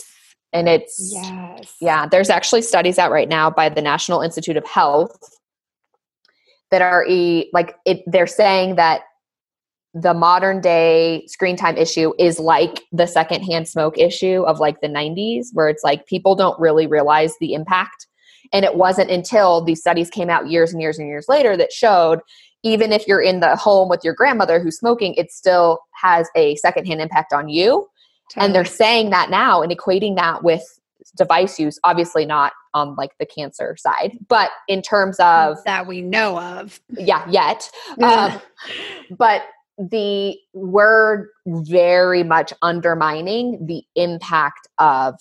And 0.53 0.69
it's, 0.69 1.11
yes. 1.13 1.75
yeah, 1.81 2.07
there's 2.07 2.29
actually 2.29 2.61
studies 2.61 2.99
out 2.99 3.11
right 3.11 3.27
now 3.27 3.49
by 3.49 3.69
the 3.69 3.81
National 3.81 4.21
Institute 4.21 4.57
of 4.57 4.65
Health 4.65 5.17
that 6.69 6.81
are 6.81 7.05
e- 7.05 7.49
like 7.53 7.75
it, 7.85 8.03
they're 8.05 8.27
saying 8.27 8.75
that 8.75 9.01
the 9.93 10.13
modern 10.13 10.61
day 10.61 11.25
screen 11.27 11.57
time 11.57 11.77
issue 11.77 12.13
is 12.17 12.39
like 12.39 12.81
the 12.91 13.05
secondhand 13.05 13.67
smoke 13.67 13.97
issue 13.97 14.43
of 14.43 14.59
like 14.59 14.79
the 14.79 14.87
90s 14.87 15.47
where 15.51 15.67
it's 15.67 15.83
like 15.83 16.05
people 16.07 16.33
don't 16.33 16.57
really 16.59 16.87
realize 16.87 17.33
the 17.41 17.53
impact 17.53 18.07
and 18.53 18.63
it 18.63 18.75
wasn't 18.75 19.11
until 19.11 19.61
these 19.61 19.81
studies 19.81 20.09
came 20.09 20.29
out 20.29 20.49
years 20.49 20.71
and 20.71 20.81
years 20.81 20.97
and 20.97 21.07
years 21.07 21.25
later 21.27 21.57
that 21.57 21.73
showed 21.73 22.21
even 22.63 22.91
if 22.91 23.07
you're 23.07 23.21
in 23.21 23.39
the 23.39 23.55
home 23.55 23.89
with 23.89 24.01
your 24.03 24.13
grandmother 24.13 24.59
who's 24.59 24.77
smoking, 24.77 25.13
it 25.15 25.31
still 25.31 25.79
has 25.93 26.29
a 26.35 26.55
secondhand 26.57 27.01
impact 27.01 27.33
on 27.33 27.49
you. 27.49 27.87
Totally. 28.29 28.45
And 28.45 28.55
they're 28.55 28.65
saying 28.65 29.09
that 29.09 29.29
now 29.29 29.61
and 29.61 29.71
equating 29.71 30.15
that 30.15 30.43
with 30.43 30.63
device 31.17 31.59
use, 31.59 31.79
obviously 31.83 32.25
not 32.25 32.53
on 32.73 32.95
like 32.95 33.11
the 33.19 33.25
cancer 33.25 33.75
side, 33.77 34.17
but 34.27 34.51
in 34.67 34.81
terms 34.81 35.19
of 35.19 35.57
that 35.65 35.87
we 35.87 36.01
know 36.01 36.39
of. 36.39 36.79
Yeah, 36.89 37.27
yet. 37.29 37.69
um, 38.01 38.39
but 39.17 39.43
the 39.77 40.37
we're 40.53 41.27
very 41.45 42.23
much 42.23 42.53
undermining 42.61 43.65
the 43.65 43.83
impact 43.95 44.67
of 44.77 45.15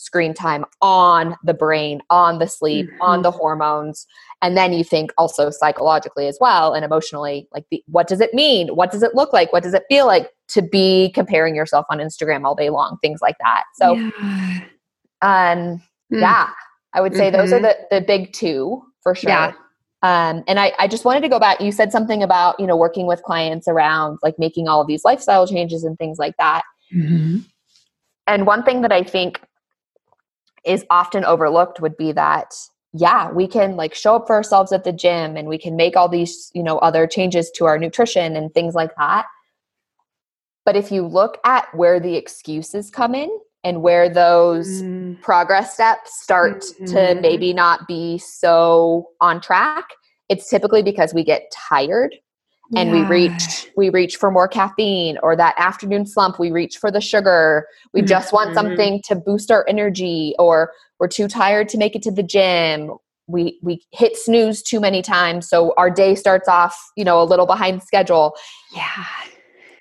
screen 0.00 0.32
time 0.32 0.64
on 0.80 1.36
the 1.44 1.52
brain, 1.52 2.00
on 2.08 2.38
the 2.38 2.46
sleep, 2.46 2.86
mm-hmm. 2.86 3.02
on 3.02 3.20
the 3.20 3.30
hormones. 3.30 4.06
And 4.40 4.56
then 4.56 4.72
you 4.72 4.82
think 4.82 5.12
also 5.18 5.50
psychologically 5.50 6.26
as 6.26 6.38
well 6.40 6.72
and 6.72 6.86
emotionally, 6.86 7.46
like 7.52 7.66
the, 7.70 7.84
what 7.86 8.08
does 8.08 8.22
it 8.22 8.32
mean? 8.32 8.68
What 8.68 8.90
does 8.90 9.02
it 9.02 9.14
look 9.14 9.34
like? 9.34 9.52
What 9.52 9.62
does 9.62 9.74
it 9.74 9.82
feel 9.90 10.06
like 10.06 10.30
to 10.48 10.62
be 10.62 11.10
comparing 11.14 11.54
yourself 11.54 11.84
on 11.90 11.98
Instagram 11.98 12.46
all 12.46 12.54
day 12.54 12.70
long? 12.70 12.96
Things 13.02 13.20
like 13.20 13.36
that. 13.40 13.64
So, 13.74 13.92
yeah. 13.92 14.10
um, 15.20 15.82
mm. 16.10 16.20
yeah, 16.20 16.48
I 16.94 17.02
would 17.02 17.14
say 17.14 17.28
mm-hmm. 17.28 17.36
those 17.36 17.52
are 17.52 17.56
mm-hmm. 17.56 17.84
the, 17.90 18.00
the 18.00 18.00
big 18.00 18.32
two 18.32 18.82
for 19.02 19.14
sure. 19.14 19.28
Yeah. 19.28 19.52
Um, 20.02 20.44
and 20.48 20.58
I, 20.58 20.72
I 20.78 20.88
just 20.88 21.04
wanted 21.04 21.20
to 21.20 21.28
go 21.28 21.38
back. 21.38 21.60
You 21.60 21.72
said 21.72 21.92
something 21.92 22.22
about, 22.22 22.58
you 22.58 22.66
know, 22.66 22.76
working 22.76 23.06
with 23.06 23.22
clients 23.22 23.68
around 23.68 24.18
like 24.22 24.38
making 24.38 24.66
all 24.66 24.80
of 24.80 24.86
these 24.86 25.04
lifestyle 25.04 25.46
changes 25.46 25.84
and 25.84 25.98
things 25.98 26.18
like 26.18 26.38
that. 26.38 26.62
Mm-hmm. 26.90 27.40
And 28.26 28.46
one 28.46 28.62
thing 28.62 28.80
that 28.80 28.92
I 28.92 29.02
think 29.02 29.42
is 30.64 30.84
often 30.90 31.24
overlooked 31.24 31.80
would 31.80 31.96
be 31.96 32.12
that 32.12 32.54
yeah 32.92 33.30
we 33.30 33.46
can 33.46 33.76
like 33.76 33.94
show 33.94 34.16
up 34.16 34.26
for 34.26 34.34
ourselves 34.34 34.72
at 34.72 34.84
the 34.84 34.92
gym 34.92 35.36
and 35.36 35.48
we 35.48 35.58
can 35.58 35.76
make 35.76 35.96
all 35.96 36.08
these 36.08 36.50
you 36.54 36.62
know 36.62 36.78
other 36.78 37.06
changes 37.06 37.50
to 37.50 37.64
our 37.64 37.78
nutrition 37.78 38.36
and 38.36 38.52
things 38.52 38.74
like 38.74 38.94
that 38.96 39.26
but 40.64 40.76
if 40.76 40.90
you 40.90 41.06
look 41.06 41.38
at 41.44 41.72
where 41.74 42.00
the 42.00 42.16
excuses 42.16 42.90
come 42.90 43.14
in 43.14 43.30
and 43.62 43.82
where 43.82 44.08
those 44.08 44.82
mm. 44.82 45.20
progress 45.20 45.74
steps 45.74 46.20
start 46.20 46.62
mm-hmm. 46.62 46.86
to 46.86 47.20
maybe 47.20 47.52
not 47.52 47.86
be 47.86 48.18
so 48.18 49.08
on 49.20 49.40
track 49.40 49.84
it's 50.28 50.48
typically 50.48 50.82
because 50.82 51.14
we 51.14 51.24
get 51.24 51.52
tired 51.52 52.14
and 52.76 52.90
yeah. 52.90 52.94
we 52.94 53.02
reach 53.02 53.68
we 53.76 53.90
reach 53.90 54.16
for 54.16 54.30
more 54.30 54.46
caffeine 54.46 55.18
or 55.22 55.34
that 55.34 55.54
afternoon 55.58 56.06
slump 56.06 56.38
we 56.38 56.50
reach 56.50 56.78
for 56.78 56.90
the 56.90 57.00
sugar. 57.00 57.66
We 57.92 58.00
mm-hmm. 58.00 58.08
just 58.08 58.32
want 58.32 58.54
something 58.54 59.02
to 59.08 59.16
boost 59.16 59.50
our 59.50 59.64
energy 59.68 60.34
or 60.38 60.72
we're 60.98 61.08
too 61.08 61.26
tired 61.26 61.68
to 61.70 61.78
make 61.78 61.96
it 61.96 62.02
to 62.02 62.10
the 62.10 62.22
gym. 62.22 62.92
We 63.26 63.58
we 63.62 63.82
hit 63.90 64.16
snooze 64.16 64.62
too 64.62 64.80
many 64.80 65.02
times 65.02 65.48
so 65.48 65.74
our 65.76 65.90
day 65.90 66.14
starts 66.14 66.48
off 66.48 66.78
you 66.96 67.04
know 67.04 67.20
a 67.20 67.24
little 67.24 67.46
behind 67.46 67.82
schedule. 67.82 68.36
Yeah. 68.74 69.04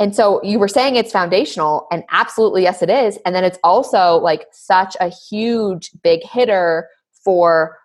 And 0.02 0.16
so 0.16 0.42
you 0.44 0.60
were 0.60 0.70
saying 0.70 0.96
it's 0.96 1.12
foundational 1.12 1.86
and 1.92 2.04
absolutely 2.10 2.64
yes 2.64 2.82
it 2.82 2.90
is. 2.90 3.20
And 3.26 3.36
then 3.36 3.44
it's 3.44 3.60
also 3.64 4.16
like 4.16 4.48
such 4.52 4.96
a 5.00 5.10
huge 5.10 5.92
big 6.02 6.24
hitter 6.24 6.88
for 7.24 7.78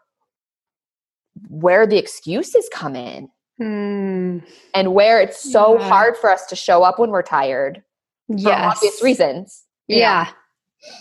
where 1.49 1.87
the 1.87 1.99
excuses 1.99 2.71
come 2.73 2.95
in 2.97 3.29
Mm. 3.61 4.45
And 4.75 4.95
where 4.95 5.21
it's 5.21 5.41
so 5.41 5.79
yeah. 5.79 5.89
hard 5.89 6.17
for 6.17 6.31
us 6.31 6.47
to 6.47 6.57
show 6.57 6.83
up 6.83 6.99
when 6.99 7.11
we're 7.11 7.23
tired 7.23 7.83
for 8.29 8.53
obvious 8.53 9.03
reasons. 9.03 9.65
Yeah. 9.87 10.29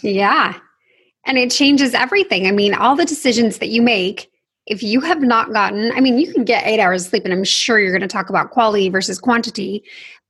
Know? 0.04 0.10
Yeah. 0.10 0.60
And 1.26 1.38
it 1.38 1.52
changes 1.52 1.94
everything. 1.94 2.48
I 2.48 2.52
mean, 2.52 2.74
all 2.74 2.96
the 2.96 3.06
decisions 3.06 3.58
that 3.60 3.70
you 3.70 3.82
make, 3.82 4.30
if 4.68 4.84
you 4.84 5.02
have 5.02 5.22
not 5.22 5.54
gotten, 5.54 5.92
I 5.94 6.02
mean, 6.02 6.18
you 6.18 6.32
can 6.34 6.44
get 6.44 6.68
eight 6.68 6.80
hours 6.80 7.04
of 7.04 7.10
sleep, 7.10 7.26
and 7.26 7.34
I'm 7.34 7.44
sure 7.44 7.80
you're 7.80 7.92
going 7.92 8.02
to 8.02 8.08
talk 8.08 8.30
about 8.30 8.52
quality 8.52 8.90
versus 8.90 9.20
quantity. 9.20 9.84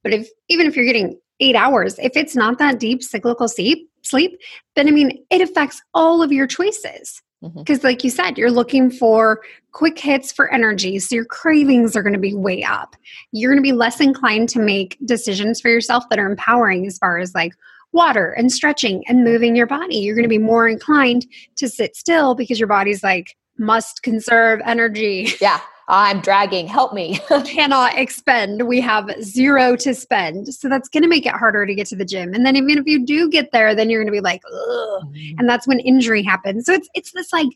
But 0.04 0.14
if 0.14 0.30
even 0.50 0.68
if 0.68 0.76
you're 0.76 0.86
getting 0.86 1.20
eight 1.40 1.56
hours, 1.56 1.98
if 2.00 2.16
it's 2.16 2.36
not 2.36 2.60
that 2.60 2.80
deep 2.80 3.04
cyclical 3.04 3.48
sleep, 3.48 3.90
sleep, 4.04 4.40
then 4.76 4.88
I 4.88 4.92
mean, 4.92 5.24
it 5.30 5.42
affects 5.42 5.82
all 5.94 6.22
of 6.22 6.32
your 6.32 6.48
choices. 6.48 7.22
Because, 7.56 7.80
mm-hmm. 7.80 7.88
like 7.88 8.04
you 8.04 8.10
said, 8.10 8.38
you're 8.38 8.52
looking 8.52 8.90
for 8.90 9.42
quick 9.72 10.00
hits 10.00 10.32
for 10.32 10.52
energy. 10.54 11.00
So 11.00 11.16
your 11.16 11.26
cravings 11.26 11.96
are 11.96 12.04
going 12.04 12.14
to 12.14 12.20
be 12.20 12.34
way 12.34 12.64
up. 12.64 12.96
You're 13.32 13.52
going 13.52 13.64
to 13.64 13.68
be 13.68 13.76
less 13.76 14.00
inclined 14.00 14.50
to 14.50 14.60
make 14.60 14.98
decisions 15.06 15.60
for 15.60 15.70
yourself 15.70 16.04
that 16.10 16.20
are 16.20 16.30
empowering 16.30 16.86
as 16.88 16.98
far 16.98 17.18
as 17.18 17.34
like 17.34 17.54
water 17.92 18.32
and 18.32 18.52
stretching 18.52 19.04
and 19.08 19.24
moving 19.24 19.56
your 19.56 19.68
body. 19.68 19.98
You're 19.98 20.16
going 20.16 20.24
to 20.24 20.30
be 20.30 20.38
more 20.38 20.68
inclined 20.68 21.26
to 21.58 21.68
sit 21.68 21.96
still 21.96 22.36
because 22.36 22.60
your 22.60 22.68
body's 22.68 23.04
like, 23.04 23.36
must 23.58 24.02
conserve 24.04 24.62
energy. 24.66 25.30
Yeah. 25.40 25.60
I'm 25.88 26.22
dragging, 26.22 26.68
help 26.68 26.94
me. 26.94 27.20
cannot 27.46 27.98
expend. 27.98 28.68
We 28.68 28.80
have 28.82 29.10
zero 29.22 29.76
to 29.78 29.94
spend. 29.94 30.54
So 30.54 30.70
that's 30.70 30.90
going 30.90 31.04
to 31.04 31.10
make 31.10 31.26
it 31.26 31.34
harder 31.34 31.66
to 31.66 31.76
get 31.76 31.88
to 31.88 31.96
the 31.96 32.06
gym. 32.06 32.34
And 32.34 32.46
then 32.46 32.56
even 32.56 32.78
if 32.78 32.86
you 32.86 33.06
do 33.06 33.30
get 33.30 33.52
there, 33.52 33.76
then 33.76 33.90
you're 33.90 34.02
going 34.02 34.14
to 34.14 34.18
be 34.18 34.22
like, 34.22 34.42
Ugh. 34.46 35.04
Mm-hmm. 35.04 35.40
and 35.40 35.50
that's 35.50 35.68
when 35.68 35.80
injury 35.80 36.24
happens. 36.24 36.66
So 36.66 36.74
it's 36.74 36.90
it's 36.94 37.12
this 37.12 37.34
like 37.34 37.50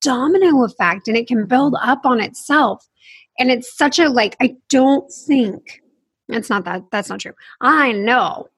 domino 0.00 0.64
effect 0.64 1.08
and 1.08 1.16
it 1.16 1.26
can 1.26 1.46
build 1.46 1.74
up 1.80 2.04
on 2.04 2.20
itself. 2.20 2.86
And 3.38 3.50
it's 3.50 3.76
such 3.76 3.98
a 3.98 4.08
like 4.08 4.36
I 4.40 4.56
don't 4.70 5.10
think 5.12 5.82
it's 6.28 6.50
not 6.50 6.64
that 6.64 6.82
that's 6.90 7.10
not 7.10 7.20
true. 7.20 7.34
I 7.60 7.92
know 7.92 8.48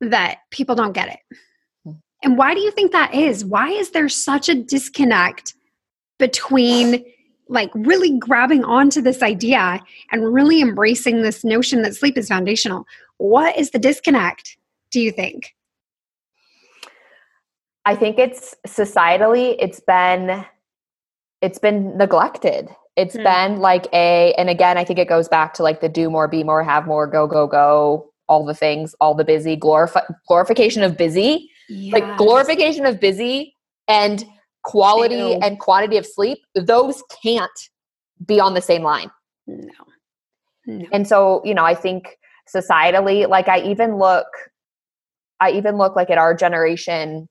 that 0.00 0.38
people 0.50 0.74
don't 0.74 0.92
get 0.92 1.08
it. 1.08 1.38
Hmm. 1.84 1.92
And 2.22 2.38
why 2.38 2.54
do 2.54 2.60
you 2.60 2.70
think 2.70 2.92
that 2.92 3.14
is? 3.14 3.44
Why 3.44 3.68
is 3.68 3.90
there 3.90 4.08
such 4.08 4.48
a 4.48 4.54
disconnect 4.54 5.54
between 6.18 7.04
like 7.48 7.70
really 7.74 8.18
grabbing 8.18 8.64
onto 8.64 9.00
this 9.00 9.22
idea 9.22 9.80
and 10.10 10.32
really 10.32 10.60
embracing 10.60 11.22
this 11.22 11.44
notion 11.44 11.82
that 11.82 11.94
sleep 11.94 12.16
is 12.16 12.28
foundational. 12.28 12.86
What 13.18 13.56
is 13.58 13.70
the 13.70 13.78
disconnect, 13.78 14.56
do 14.90 15.00
you 15.00 15.12
think? 15.12 15.54
I 17.84 17.96
think 17.96 18.18
it's 18.18 18.54
societally 18.66 19.56
it's 19.58 19.80
been 19.80 20.44
it's 21.40 21.58
been 21.58 21.96
neglected. 21.96 22.68
It's 22.96 23.16
mm. 23.16 23.24
been 23.24 23.58
like 23.58 23.86
a 23.92 24.32
and 24.34 24.48
again 24.48 24.78
I 24.78 24.84
think 24.84 24.98
it 24.98 25.08
goes 25.08 25.28
back 25.28 25.54
to 25.54 25.62
like 25.62 25.80
the 25.80 25.88
do 25.88 26.08
more, 26.08 26.28
be 26.28 26.44
more, 26.44 26.62
have 26.62 26.86
more, 26.86 27.06
go 27.06 27.26
go 27.26 27.46
go, 27.46 28.12
all 28.28 28.44
the 28.44 28.54
things, 28.54 28.94
all 29.00 29.14
the 29.14 29.24
busy, 29.24 29.56
glorify 29.56 30.02
glorification 30.28 30.82
of 30.82 30.96
busy. 30.96 31.50
Yes. 31.68 31.92
Like 31.92 32.16
glorification 32.16 32.86
of 32.86 33.00
busy 33.00 33.56
and 33.88 34.24
quality 34.64 35.34
and 35.34 35.58
quantity 35.58 35.96
of 35.96 36.06
sleep, 36.06 36.38
those 36.54 37.02
can't 37.22 37.50
be 38.24 38.40
on 38.40 38.54
the 38.54 38.60
same 38.60 38.82
line. 38.82 39.10
No. 39.46 39.72
no. 40.66 40.86
And 40.92 41.06
so, 41.06 41.42
you 41.44 41.54
know, 41.54 41.64
I 41.64 41.74
think 41.74 42.18
societally, 42.54 43.28
like 43.28 43.48
I 43.48 43.60
even 43.60 43.96
look, 43.96 44.26
I 45.40 45.50
even 45.50 45.76
look 45.76 45.96
like 45.96 46.10
at 46.10 46.18
our 46.18 46.34
generation 46.34 47.28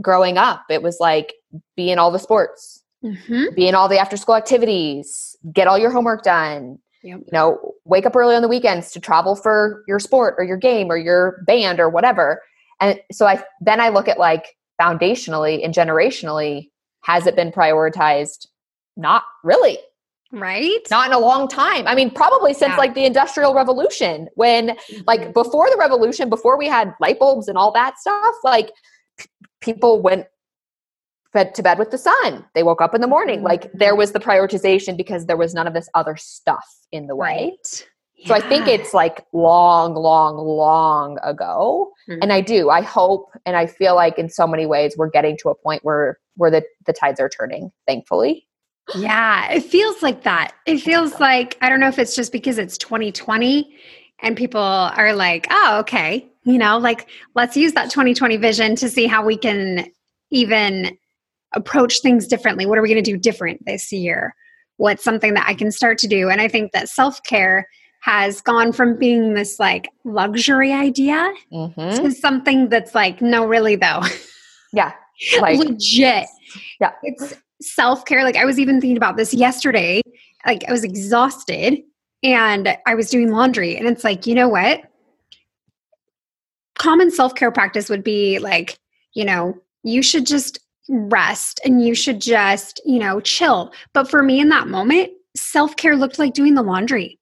growing 0.00 0.38
up, 0.38 0.62
it 0.70 0.82
was 0.82 0.98
like 1.00 1.34
be 1.76 1.90
in 1.90 1.98
all 1.98 2.10
the 2.10 2.18
sports, 2.18 2.82
mm-hmm. 3.04 3.54
be 3.54 3.66
in 3.66 3.74
all 3.74 3.88
the 3.88 3.98
after 3.98 4.16
school 4.16 4.36
activities, 4.36 5.36
get 5.52 5.66
all 5.66 5.78
your 5.78 5.90
homework 5.90 6.22
done. 6.22 6.78
Yep. 7.02 7.20
You 7.20 7.32
know, 7.32 7.74
wake 7.84 8.06
up 8.06 8.16
early 8.16 8.34
on 8.34 8.42
the 8.42 8.48
weekends 8.48 8.90
to 8.92 9.00
travel 9.00 9.36
for 9.36 9.84
your 9.86 10.00
sport 10.00 10.34
or 10.36 10.44
your 10.44 10.56
game 10.56 10.90
or 10.90 10.96
your 10.96 11.42
band 11.46 11.78
or 11.78 11.88
whatever. 11.88 12.42
And 12.80 13.00
so 13.12 13.26
I 13.26 13.42
then 13.60 13.80
I 13.80 13.88
look 13.88 14.08
at 14.08 14.18
like 14.18 14.56
foundationally 14.80 15.64
and 15.64 15.74
generationally, 15.74 16.70
has 17.02 17.26
it 17.26 17.36
been 17.36 17.50
prioritized? 17.50 18.46
Not 18.96 19.24
really. 19.44 19.78
Right? 20.30 20.80
Not 20.90 21.06
in 21.06 21.12
a 21.14 21.18
long 21.18 21.48
time. 21.48 21.86
I 21.86 21.94
mean, 21.94 22.10
probably 22.10 22.52
since 22.52 22.72
yeah. 22.72 22.76
like 22.76 22.94
the 22.94 23.06
Industrial 23.06 23.54
Revolution, 23.54 24.28
when 24.34 24.68
mm-hmm. 24.68 25.00
like 25.06 25.32
before 25.32 25.70
the 25.70 25.76
revolution, 25.78 26.28
before 26.28 26.58
we 26.58 26.66
had 26.66 26.94
light 27.00 27.18
bulbs 27.18 27.48
and 27.48 27.56
all 27.56 27.72
that 27.72 27.98
stuff, 27.98 28.34
like 28.44 28.70
p- 29.18 29.26
people 29.60 30.02
went 30.02 30.26
fed 31.32 31.54
to 31.54 31.62
bed 31.62 31.78
with 31.78 31.90
the 31.90 31.98
sun. 31.98 32.44
They 32.54 32.62
woke 32.62 32.82
up 32.82 32.94
in 32.94 33.00
the 33.00 33.06
morning. 33.06 33.42
Like 33.42 33.70
there 33.72 33.96
was 33.96 34.12
the 34.12 34.20
prioritization 34.20 34.96
because 34.96 35.26
there 35.26 35.36
was 35.36 35.54
none 35.54 35.66
of 35.66 35.74
this 35.74 35.88
other 35.94 36.16
stuff 36.16 36.66
in 36.92 37.06
the 37.06 37.16
way. 37.16 37.52
Right. 37.52 37.88
Yeah. 38.18 38.28
So 38.28 38.34
I 38.34 38.40
think 38.40 38.66
it's 38.66 38.92
like 38.92 39.24
long, 39.32 39.94
long, 39.94 40.36
long 40.36 41.18
ago. 41.22 41.92
Mm-hmm. 42.08 42.22
And 42.22 42.32
I 42.32 42.40
do. 42.40 42.68
I 42.68 42.82
hope 42.82 43.30
and 43.46 43.56
I 43.56 43.66
feel 43.66 43.94
like 43.94 44.18
in 44.18 44.28
so 44.28 44.46
many 44.46 44.66
ways 44.66 44.96
we're 44.96 45.10
getting 45.10 45.36
to 45.42 45.50
a 45.50 45.54
point 45.54 45.84
where 45.84 46.18
where 46.36 46.50
the, 46.50 46.64
the 46.86 46.92
tides 46.92 47.20
are 47.20 47.28
turning, 47.28 47.70
thankfully. 47.86 48.46
Yeah, 48.94 49.52
it 49.52 49.62
feels 49.62 50.02
like 50.02 50.22
that. 50.22 50.52
It 50.66 50.78
feels 50.78 51.20
like 51.20 51.56
I 51.60 51.68
don't 51.68 51.80
know 51.80 51.88
if 51.88 51.98
it's 51.98 52.16
just 52.16 52.32
because 52.32 52.58
it's 52.58 52.78
2020 52.78 53.76
and 54.20 54.36
people 54.36 54.60
are 54.60 55.12
like, 55.12 55.46
"Oh, 55.50 55.78
okay." 55.80 56.26
You 56.44 56.58
know, 56.58 56.78
like 56.78 57.08
let's 57.34 57.56
use 57.56 57.72
that 57.74 57.90
2020 57.90 58.36
vision 58.38 58.74
to 58.76 58.88
see 58.88 59.06
how 59.06 59.24
we 59.24 59.36
can 59.36 59.86
even 60.30 60.96
approach 61.54 62.00
things 62.00 62.26
differently? 62.26 62.66
What 62.66 62.78
are 62.78 62.82
we 62.82 62.88
going 62.88 63.02
to 63.02 63.10
do 63.10 63.16
different 63.16 63.64
this 63.64 63.92
year? 63.92 64.34
What's 64.76 65.02
something 65.02 65.34
that 65.34 65.46
I 65.48 65.54
can 65.54 65.70
start 65.70 65.98
to 65.98 66.08
do? 66.08 66.28
And 66.28 66.40
I 66.40 66.48
think 66.48 66.72
that 66.72 66.88
self 66.88 67.22
care 67.22 67.68
has 68.00 68.40
gone 68.40 68.72
from 68.72 68.96
being 68.96 69.34
this 69.34 69.58
like 69.58 69.88
luxury 70.04 70.72
idea 70.72 71.32
mm-hmm. 71.52 72.02
to 72.02 72.10
something 72.12 72.68
that's 72.68 72.94
like, 72.94 73.20
no, 73.20 73.46
really 73.46 73.76
though. 73.76 74.02
Yeah. 74.72 74.92
Like, 75.40 75.58
legit. 75.58 76.26
Yeah. 76.80 76.92
It's 77.02 77.34
self 77.60 78.04
care. 78.04 78.22
Like 78.22 78.36
I 78.36 78.44
was 78.44 78.60
even 78.60 78.80
thinking 78.80 78.96
about 78.96 79.16
this 79.16 79.34
yesterday. 79.34 80.00
Like 80.46 80.62
I 80.68 80.70
was 80.70 80.84
exhausted 80.84 81.80
and 82.22 82.76
I 82.86 82.94
was 82.94 83.10
doing 83.10 83.32
laundry. 83.32 83.76
And 83.76 83.88
it's 83.88 84.04
like, 84.04 84.28
you 84.28 84.36
know 84.36 84.48
what? 84.48 84.82
Common 86.78 87.10
self 87.10 87.34
care 87.34 87.50
practice 87.50 87.90
would 87.90 88.04
be 88.04 88.38
like, 88.38 88.78
you 89.14 89.24
know, 89.24 89.58
you 89.82 90.02
should 90.02 90.24
just 90.24 90.60
rest 90.88 91.60
and 91.64 91.84
you 91.84 91.96
should 91.96 92.20
just, 92.20 92.80
you 92.84 93.00
know, 93.00 93.18
chill. 93.20 93.72
But 93.92 94.08
for 94.08 94.22
me 94.22 94.38
in 94.38 94.50
that 94.50 94.68
moment, 94.68 95.10
self 95.36 95.74
care 95.74 95.96
looked 95.96 96.20
like 96.20 96.32
doing 96.32 96.54
the 96.54 96.62
laundry 96.62 97.18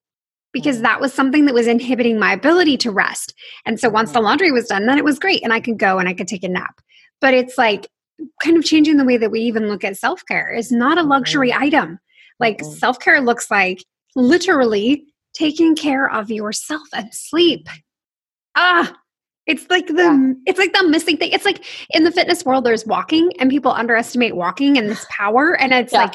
because 0.57 0.77
mm-hmm. 0.77 0.85
that 0.85 1.03
was 1.03 1.13
something 1.13 1.45
that 1.45 1.55
was 1.55 1.67
inhibiting 1.67 2.19
my 2.19 2.33
ability 2.33 2.79
to 2.79 2.91
rest. 2.91 3.35
And 3.67 3.79
so 3.79 3.91
once 3.91 4.11
the 4.11 4.21
mm-hmm. 4.21 4.25
laundry 4.25 4.53
was 4.53 4.69
done, 4.69 4.87
then 4.87 4.97
it 4.97 5.05
was 5.05 5.19
great 5.19 5.45
and 5.45 5.53
I 5.53 5.61
could 5.61 5.79
go 5.79 5.99
and 5.99 6.09
I 6.09 6.15
could 6.15 6.29
take 6.29 6.43
a 6.45 6.49
nap. 6.49 6.81
But 7.21 7.35
it's 7.35 7.59
like 7.59 7.89
kind 8.43 8.57
of 8.57 8.65
changing 8.65 8.97
the 8.97 9.05
way 9.05 9.19
that 9.19 9.31
we 9.31 9.41
even 9.41 9.69
look 9.69 9.85
at 9.85 9.99
self 9.99 10.23
care 10.27 10.51
is 10.51 10.73
not 10.73 10.97
a 10.97 11.03
luxury 11.03 11.51
mm-hmm. 11.51 11.63
item. 11.63 11.99
Like 12.41 12.63
self 12.65 12.99
care 12.99 13.21
looks 13.21 13.51
like 13.51 13.85
literally 14.15 15.05
taking 15.35 15.77
care 15.77 16.11
of 16.11 16.31
yourself 16.31 16.89
and 16.95 17.13
sleep. 17.13 17.69
Ah, 18.57 18.95
it's 19.47 19.67
like 19.69 19.89
the 19.89 19.95
yeah. 19.95 20.33
it's 20.47 20.59
like 20.59 20.73
the 20.73 20.89
missing 20.89 21.19
thing. 21.19 21.33
It's 21.33 21.45
like 21.45 21.65
in 21.91 22.05
the 22.05 22.11
fitness 22.11 22.47
world, 22.47 22.65
there's 22.65 22.87
walking, 22.87 23.31
and 23.39 23.51
people 23.51 23.73
underestimate 23.73 24.35
walking 24.35 24.79
and 24.79 24.89
this 24.89 25.05
power, 25.11 25.55
and 25.61 25.75
it's 25.75 25.93
yeah. 25.93 26.05
like 26.05 26.15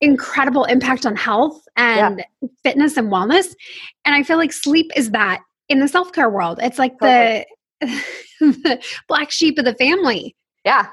incredible 0.00 0.64
impact 0.64 1.06
on 1.06 1.16
health 1.16 1.62
and 1.76 2.24
yeah. 2.40 2.48
fitness 2.62 2.96
and 2.96 3.10
wellness. 3.12 3.54
And 4.04 4.14
I 4.14 4.22
feel 4.22 4.36
like 4.36 4.52
sleep 4.52 4.90
is 4.96 5.10
that 5.10 5.40
in 5.68 5.80
the 5.80 5.88
self 5.88 6.12
care 6.12 6.30
world. 6.30 6.58
It's 6.62 6.78
like 6.78 6.98
the, 7.00 7.44
the, 7.80 8.80
black 9.08 9.30
sheep 9.30 9.58
of 9.58 9.64
the 9.64 9.74
family. 9.74 10.36
Yeah. 10.64 10.88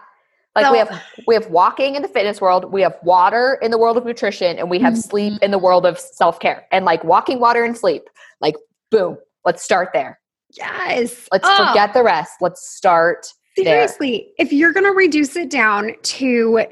Like 0.56 0.66
so, 0.66 0.72
we 0.72 0.78
have 0.80 1.04
we 1.28 1.36
have 1.36 1.48
walking 1.52 1.96
in 1.96 2.02
the 2.02 2.08
fitness 2.08 2.42
world, 2.42 2.72
we 2.72 2.82
have 2.82 2.98
water 3.04 3.60
in 3.62 3.70
the 3.70 3.78
world 3.78 3.96
of 3.96 4.06
nutrition, 4.06 4.58
and 4.58 4.72
we 4.72 4.80
have 4.80 4.94
mm-hmm. 4.94 5.02
sleep 5.02 5.34
in 5.44 5.52
the 5.52 5.60
world 5.60 5.86
of 5.86 6.00
self 6.00 6.40
care. 6.40 6.66
And 6.72 6.84
like 6.84 7.04
walking, 7.04 7.40
water, 7.40 7.64
and 7.64 7.78
sleep, 7.78 8.04
like 8.42 8.56
boom, 8.90 9.18
let's 9.46 9.62
start 9.62 9.90
there. 9.94 10.20
Yes. 10.58 11.28
Let's 11.32 11.46
oh. 11.48 11.68
forget 11.68 11.94
the 11.94 12.04
rest. 12.04 12.34
Let's 12.42 12.68
start. 12.76 13.28
Seriously, 13.56 14.34
there. 14.38 14.46
if 14.48 14.54
you're 14.54 14.74
going 14.74 14.86
to 14.86 14.92
reduce 14.92 15.36
it 15.36 15.50
down 15.50 15.92
to 16.02 16.66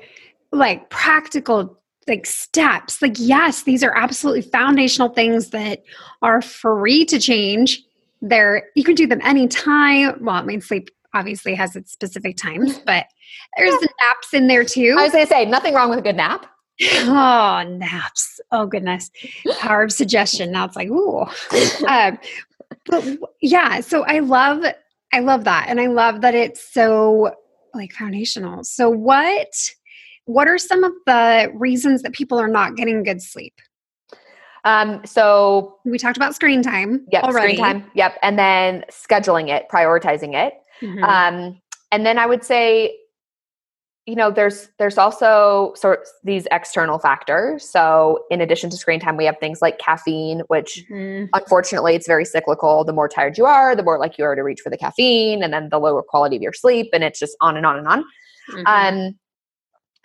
like 0.51 0.89
practical 0.89 1.79
like 2.07 2.25
steps, 2.25 3.01
like 3.01 3.15
yes, 3.17 3.63
these 3.63 3.83
are 3.83 3.95
absolutely 3.95 4.41
foundational 4.41 5.09
things 5.09 5.49
that 5.49 5.83
are 6.21 6.41
free 6.41 7.05
to 7.05 7.19
change. 7.19 7.83
They're 8.21 8.67
you 8.75 8.83
can 8.83 8.95
do 8.95 9.07
them 9.07 9.21
anytime. 9.23 10.23
Well, 10.23 10.35
I 10.35 10.43
mean 10.43 10.61
sleep 10.61 10.89
obviously 11.13 11.55
has 11.55 11.75
its 11.75 11.91
specific 11.91 12.37
times, 12.37 12.79
but 12.85 13.07
there's 13.57 13.73
yeah. 13.73 13.87
naps 14.07 14.33
in 14.33 14.47
there 14.47 14.65
too. 14.65 14.95
I 14.97 15.03
was 15.03 15.13
to 15.13 15.25
say 15.27 15.45
nothing 15.45 15.73
wrong 15.73 15.89
with 15.89 15.99
a 15.99 16.03
good 16.03 16.17
nap. 16.17 16.45
Oh, 16.81 17.63
naps. 17.67 18.41
Oh, 18.51 18.65
goodness. 18.65 19.09
Power 19.59 19.83
of 19.83 19.93
suggestion. 19.93 20.51
Now 20.51 20.65
it's 20.65 20.75
like, 20.75 20.89
ooh. 20.89 21.25
Um, 21.87 22.19
but 22.85 23.17
yeah, 23.41 23.79
so 23.79 24.03
I 24.03 24.19
love 24.19 24.63
I 25.13 25.19
love 25.19 25.45
that 25.45 25.67
and 25.69 25.79
I 25.79 25.87
love 25.87 26.21
that 26.21 26.35
it's 26.35 26.73
so 26.73 27.33
like 27.73 27.93
foundational. 27.93 28.63
So 28.63 28.89
what 28.89 29.69
what 30.25 30.47
are 30.47 30.57
some 30.57 30.83
of 30.83 30.91
the 31.05 31.51
reasons 31.53 32.01
that 32.01 32.13
people 32.13 32.39
are 32.39 32.47
not 32.47 32.75
getting 32.75 33.03
good 33.03 33.21
sleep? 33.21 33.53
Um, 34.63 35.01
so 35.05 35.77
we 35.85 35.97
talked 35.97 36.17
about 36.17 36.33
screen 36.33 36.63
time. 36.63 37.05
Yep, 37.11 37.23
already. 37.23 37.55
screen 37.55 37.63
time. 37.63 37.91
Yep, 37.93 38.17
and 38.23 38.37
then 38.37 38.83
scheduling 38.89 39.49
it, 39.49 39.67
prioritizing 39.71 40.33
it. 40.33 40.55
Mm-hmm. 40.81 41.03
Um, 41.03 41.61
and 41.91 42.05
then 42.05 42.17
I 42.17 42.25
would 42.25 42.43
say 42.43 42.97
you 44.05 44.15
know 44.15 44.29
there's 44.29 44.69
there's 44.77 44.97
also 44.97 45.73
sort 45.75 46.01
of 46.01 46.07
these 46.23 46.47
external 46.51 46.99
factors 46.99 47.67
so 47.67 48.23
in 48.29 48.39
addition 48.39 48.69
to 48.69 48.77
screen 48.77 48.99
time 48.99 49.17
we 49.17 49.25
have 49.25 49.37
things 49.39 49.61
like 49.61 49.79
caffeine 49.79 50.41
which 50.47 50.85
mm-hmm. 50.91 51.25
unfortunately 51.33 51.95
it's 51.95 52.05
very 52.05 52.25
cyclical 52.25 52.83
the 52.83 52.93
more 52.93 53.07
tired 53.07 53.37
you 53.37 53.45
are 53.45 53.75
the 53.75 53.83
more 53.83 53.97
like 53.97 54.17
you 54.17 54.23
are 54.23 54.35
to 54.35 54.43
reach 54.43 54.61
for 54.61 54.69
the 54.69 54.77
caffeine 54.77 55.41
and 55.41 55.51
then 55.51 55.69
the 55.69 55.79
lower 55.79 56.03
quality 56.03 56.35
of 56.35 56.41
your 56.41 56.53
sleep 56.53 56.87
and 56.93 57.03
it's 57.03 57.19
just 57.19 57.35
on 57.41 57.57
and 57.57 57.65
on 57.65 57.77
and 57.79 57.87
on 57.87 58.03
mm-hmm. 58.51 58.67
um 58.67 59.15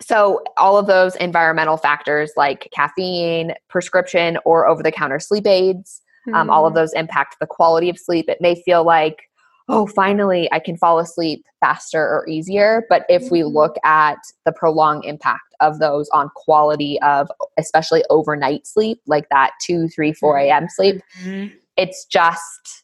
so 0.01 0.43
all 0.57 0.77
of 0.77 0.87
those 0.87 1.15
environmental 1.17 1.77
factors 1.77 2.31
like 2.35 2.67
caffeine 2.73 3.53
prescription 3.69 4.37
or 4.45 4.67
over 4.67 4.83
the 4.83 4.91
counter 4.91 5.19
sleep 5.19 5.45
aids 5.45 6.01
mm-hmm. 6.27 6.35
um, 6.35 6.49
all 6.49 6.65
of 6.65 6.71
mm-hmm. 6.71 6.79
those 6.79 6.93
impact 6.93 7.35
the 7.39 7.47
quality 7.47 7.89
of 7.89 7.97
sleep 7.97 8.27
it 8.27 8.39
may 8.41 8.55
feel 8.63 8.83
like 8.83 9.29
oh, 9.71 9.87
finally 9.87 10.51
I 10.51 10.59
can 10.59 10.77
fall 10.77 10.99
asleep 10.99 11.45
faster 11.59 12.01
or 12.01 12.27
easier. 12.27 12.85
But 12.89 13.05
if 13.09 13.31
we 13.31 13.39
mm-hmm. 13.39 13.55
look 13.55 13.75
at 13.83 14.17
the 14.45 14.51
prolonged 14.51 15.05
impact 15.05 15.55
of 15.59 15.79
those 15.79 16.09
on 16.09 16.29
quality 16.35 17.01
of 17.01 17.29
especially 17.57 18.03
overnight 18.09 18.67
sleep, 18.67 18.99
like 19.07 19.29
that 19.29 19.51
2, 19.61 19.87
3, 19.87 20.13
4 20.13 20.37
a.m. 20.39 20.67
sleep, 20.69 21.01
mm-hmm. 21.23 21.55
it's 21.77 22.05
just 22.05 22.83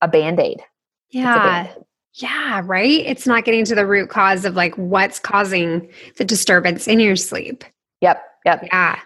a 0.00 0.08
band 0.08 0.40
aid. 0.40 0.62
Yeah. 1.10 1.72
Yeah, 2.14 2.62
right? 2.64 3.04
It's 3.06 3.26
not 3.26 3.44
getting 3.44 3.64
to 3.66 3.74
the 3.74 3.86
root 3.86 4.10
cause 4.10 4.44
of 4.44 4.54
like 4.54 4.74
what's 4.74 5.18
causing 5.18 5.88
the 6.16 6.24
disturbance 6.24 6.88
in 6.88 7.00
your 7.00 7.16
sleep. 7.16 7.64
Yep. 8.00 8.22
Yep. 8.44 8.68
Yeah. 8.72 8.98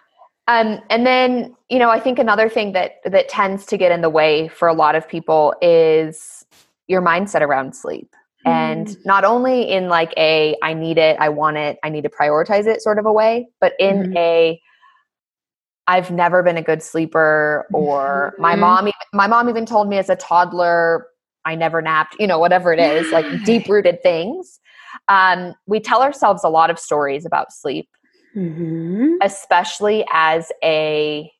Um, 0.46 0.80
and 0.90 1.06
then, 1.06 1.54
you 1.68 1.78
know, 1.78 1.90
I 1.90 2.00
think 2.00 2.18
another 2.18 2.48
thing 2.48 2.72
that 2.72 2.96
that 3.04 3.28
tends 3.28 3.66
to 3.66 3.76
get 3.76 3.92
in 3.92 4.00
the 4.00 4.10
way 4.10 4.48
for 4.48 4.68
a 4.68 4.74
lot 4.74 4.94
of 4.94 5.08
people 5.08 5.54
is 5.62 6.44
your 6.86 7.02
mindset 7.02 7.40
around 7.40 7.74
sleep. 7.74 8.14
Mm. 8.46 8.50
And 8.50 8.96
not 9.06 9.24
only 9.24 9.70
in 9.70 9.88
like 9.88 10.12
a 10.16 10.56
I 10.62 10.74
need 10.74 10.98
it, 10.98 11.16
I 11.18 11.30
want 11.30 11.56
it, 11.56 11.78
I 11.82 11.88
need 11.88 12.02
to 12.02 12.10
prioritize 12.10 12.66
it 12.66 12.82
sort 12.82 12.98
of 12.98 13.06
a 13.06 13.12
way, 13.12 13.48
but 13.60 13.72
in 13.78 14.12
mm. 14.12 14.16
a 14.16 14.60
I've 15.86 16.10
never 16.10 16.42
been 16.42 16.56
a 16.56 16.62
good 16.62 16.82
sleeper 16.82 17.66
or 17.72 18.32
mm-hmm. 18.32 18.42
my 18.42 18.56
mom 18.56 18.90
my 19.12 19.26
mom 19.26 19.48
even 19.48 19.66
told 19.66 19.88
me 19.88 19.98
as 19.98 20.08
a 20.08 20.16
toddler 20.16 21.06
I 21.44 21.54
never 21.54 21.82
napped, 21.82 22.16
you 22.18 22.26
know, 22.26 22.38
whatever 22.38 22.72
it 22.72 22.80
is, 22.80 23.10
like 23.12 23.26
deep 23.44 23.68
rooted 23.68 24.02
things. 24.02 24.60
Um, 25.08 25.54
we 25.66 25.80
tell 25.80 26.02
ourselves 26.02 26.44
a 26.44 26.48
lot 26.48 26.70
of 26.70 26.78
stories 26.78 27.26
about 27.26 27.52
sleep, 27.52 27.88
mm-hmm. 28.36 29.14
especially 29.22 30.04
as 30.12 30.50
a 30.62 31.30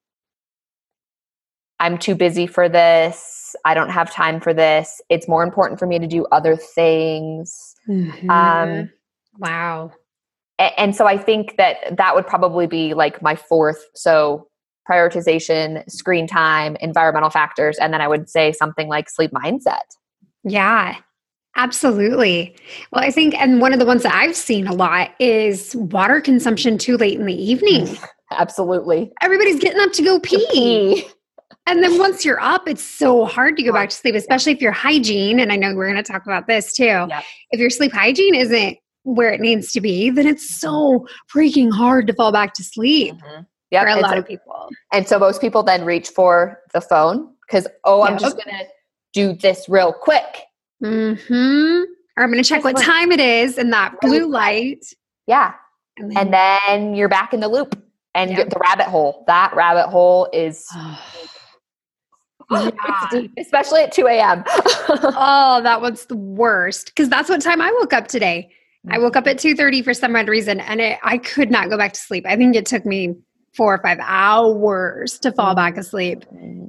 I'm 1.81 1.99
too 1.99 2.15
busy 2.15 2.47
for 2.47 2.69
this. 2.69 3.57
I 3.65 3.75
don't 3.75 3.91
have 3.91 4.11
time 4.11 4.41
for 4.41 4.55
this. 4.55 5.01
It's 5.09 5.29
more 5.29 5.43
important 5.43 5.79
for 5.79 5.87
me 5.87 5.99
to 5.99 6.07
do 6.07 6.25
other 6.33 6.57
things. 6.57 7.75
Mm-hmm. 7.89 8.31
Um, 8.31 8.91
wow. 9.39 9.93
And, 10.59 10.73
and 10.79 10.97
so 10.97 11.07
I 11.07 11.19
think 11.19 11.57
that 11.57 11.97
that 11.97 12.15
would 12.15 12.27
probably 12.27 12.67
be 12.67 12.95
like 12.95 13.21
my 13.23 13.37
fourth. 13.37 13.85
So 13.95 14.49
prioritization, 14.89 15.89
screen 15.91 16.27
time, 16.27 16.77
environmental 16.81 17.31
factors, 17.31 17.79
and 17.79 17.93
then 17.93 18.01
I 18.01 18.09
would 18.09 18.29
say 18.29 18.53
something 18.53 18.89
like 18.89 19.09
sleep 19.09 19.31
mindset. 19.33 19.83
Yeah. 20.45 20.97
Absolutely. 21.57 22.57
Well, 22.93 23.05
I 23.05 23.11
think, 23.11 23.35
and 23.41 23.61
one 23.61 23.73
of 23.73 23.79
the 23.79 23.87
ones 23.87 24.03
that 24.03 24.15
I've 24.15 24.35
seen 24.35 24.67
a 24.67 24.73
lot 24.75 25.13
is 25.21 25.75
water 25.77 26.21
consumption 26.21 26.79
too 26.79 26.97
late 26.97 27.19
in 27.19 27.27
the 27.27 27.35
evening. 27.35 27.97
Absolutely. 28.33 29.13
Everybody's 29.23 29.61
getting 29.61 29.81
up 29.81 29.93
to 29.93 30.03
go 30.03 30.19
pee. 30.19 30.45
Pee. 30.53 31.07
And 31.67 31.83
then 31.83 31.97
once 31.99 32.25
you're 32.25 32.41
up, 32.41 32.69
it's 32.69 32.83
so 32.83 33.25
hard 33.25 33.57
to 33.57 33.63
go 33.63 33.73
back 33.73 33.91
to 33.91 33.97
sleep, 33.97 34.17
especially 34.17 34.53
if 34.53 34.61
your 34.61 34.73
hygiene, 34.73 35.39
and 35.39 35.53
I 35.53 35.57
know 35.57 35.75
we're 35.75 35.91
going 35.91 36.03
to 36.03 36.13
talk 36.13 36.27
about 36.27 36.47
this 36.49 36.75
too. 36.75 36.85
Yep. 36.85 37.25
If 37.53 37.61
your 37.61 37.71
sleep 37.71 37.93
hygiene 37.93 38.35
isn't 38.35 38.77
where 39.05 39.33
it 39.33 39.41
needs 39.41 39.71
to 39.73 39.81
be, 39.81 40.11
then 40.11 40.27
it's 40.27 40.59
so 40.59 41.07
freaking 41.33 41.71
hard 41.73 42.07
to 42.09 42.13
fall 42.15 42.33
back 42.33 42.55
to 42.55 42.65
sleep 42.65 43.15
Mhm. 43.15 43.47
For 43.83 43.89
a 43.89 43.93
and 43.93 44.01
lot 44.03 44.13
so- 44.13 44.19
of 44.19 44.27
people. 44.27 44.69
And 44.93 45.07
so 45.09 45.19
most 45.19 45.41
people 45.41 45.63
then 45.63 45.85
reach 45.85 46.09
for 46.11 46.61
the 46.73 46.81
phone 46.81 47.33
because, 47.47 47.67
oh, 47.85 48.03
I'm 48.03 48.13
Yep. 48.13 48.21
just 48.21 48.37
going 48.37 48.57
to 48.57 48.65
do 49.13 49.33
this 49.35 49.69
real 49.69 49.93
quick. 49.93 50.43
hmm 50.83 51.15
Or 52.17 52.23
I'm 52.23 52.31
going 52.31 52.43
to 52.43 52.49
check 52.49 52.63
what 52.65 52.77
time 52.77 53.11
it 53.13 53.21
is 53.21 53.59
in 53.59 53.71
that 53.71 54.01
blue 54.01 54.27
light. 54.27 54.85
Yeah. 55.27 55.55
And 55.97 56.17
And 56.17 56.33
then 56.33 56.95
you're 56.95 57.09
back 57.09 57.33
in 57.35 57.41
the 57.41 57.49
loop 57.49 57.81
and 58.15 58.31
Yep. 58.31 58.51
the 58.51 58.59
rabbit 58.61 58.87
hole. 58.87 59.25
That 59.27 59.55
rabbit 59.55 59.89
hole 59.89 60.29
is 60.33 60.69
Yeah. 62.51 62.71
deep, 63.11 63.33
especially 63.39 63.81
at 63.83 63.93
2 63.93 64.07
a.m. 64.07 64.45
oh, 64.89 65.61
that 65.63 65.81
was 65.81 66.07
the 66.07 66.17
worst 66.17 66.87
because 66.87 67.09
that's 67.09 67.29
what 67.29 67.41
time 67.41 67.61
I 67.61 67.73
woke 67.81 67.93
up 67.93 68.07
today. 68.09 68.51
I 68.91 68.99
woke 68.99 69.17
up 69.17 69.27
at 69.27 69.39
2:30 69.39 69.83
for 69.83 69.95
some 69.95 70.15
odd 70.15 70.29
reason 70.29 70.61
and 70.61 70.79
it, 70.79 70.99
I 71.03 71.17
could 71.17 71.51
not 71.51 71.71
go 71.71 71.79
back 71.79 71.95
to 71.95 72.01
sleep. 72.01 72.27
I 72.29 72.37
think 72.37 72.55
it 72.55 72.67
took 72.67 72.85
me 72.85 73.15
4 73.57 73.75
or 73.75 73.79
5 73.79 73.99
hours 74.01 75.19
to 75.21 75.33
fall 75.33 75.55
back 75.55 75.77
asleep. 75.77 76.25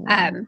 Um 0.07 0.47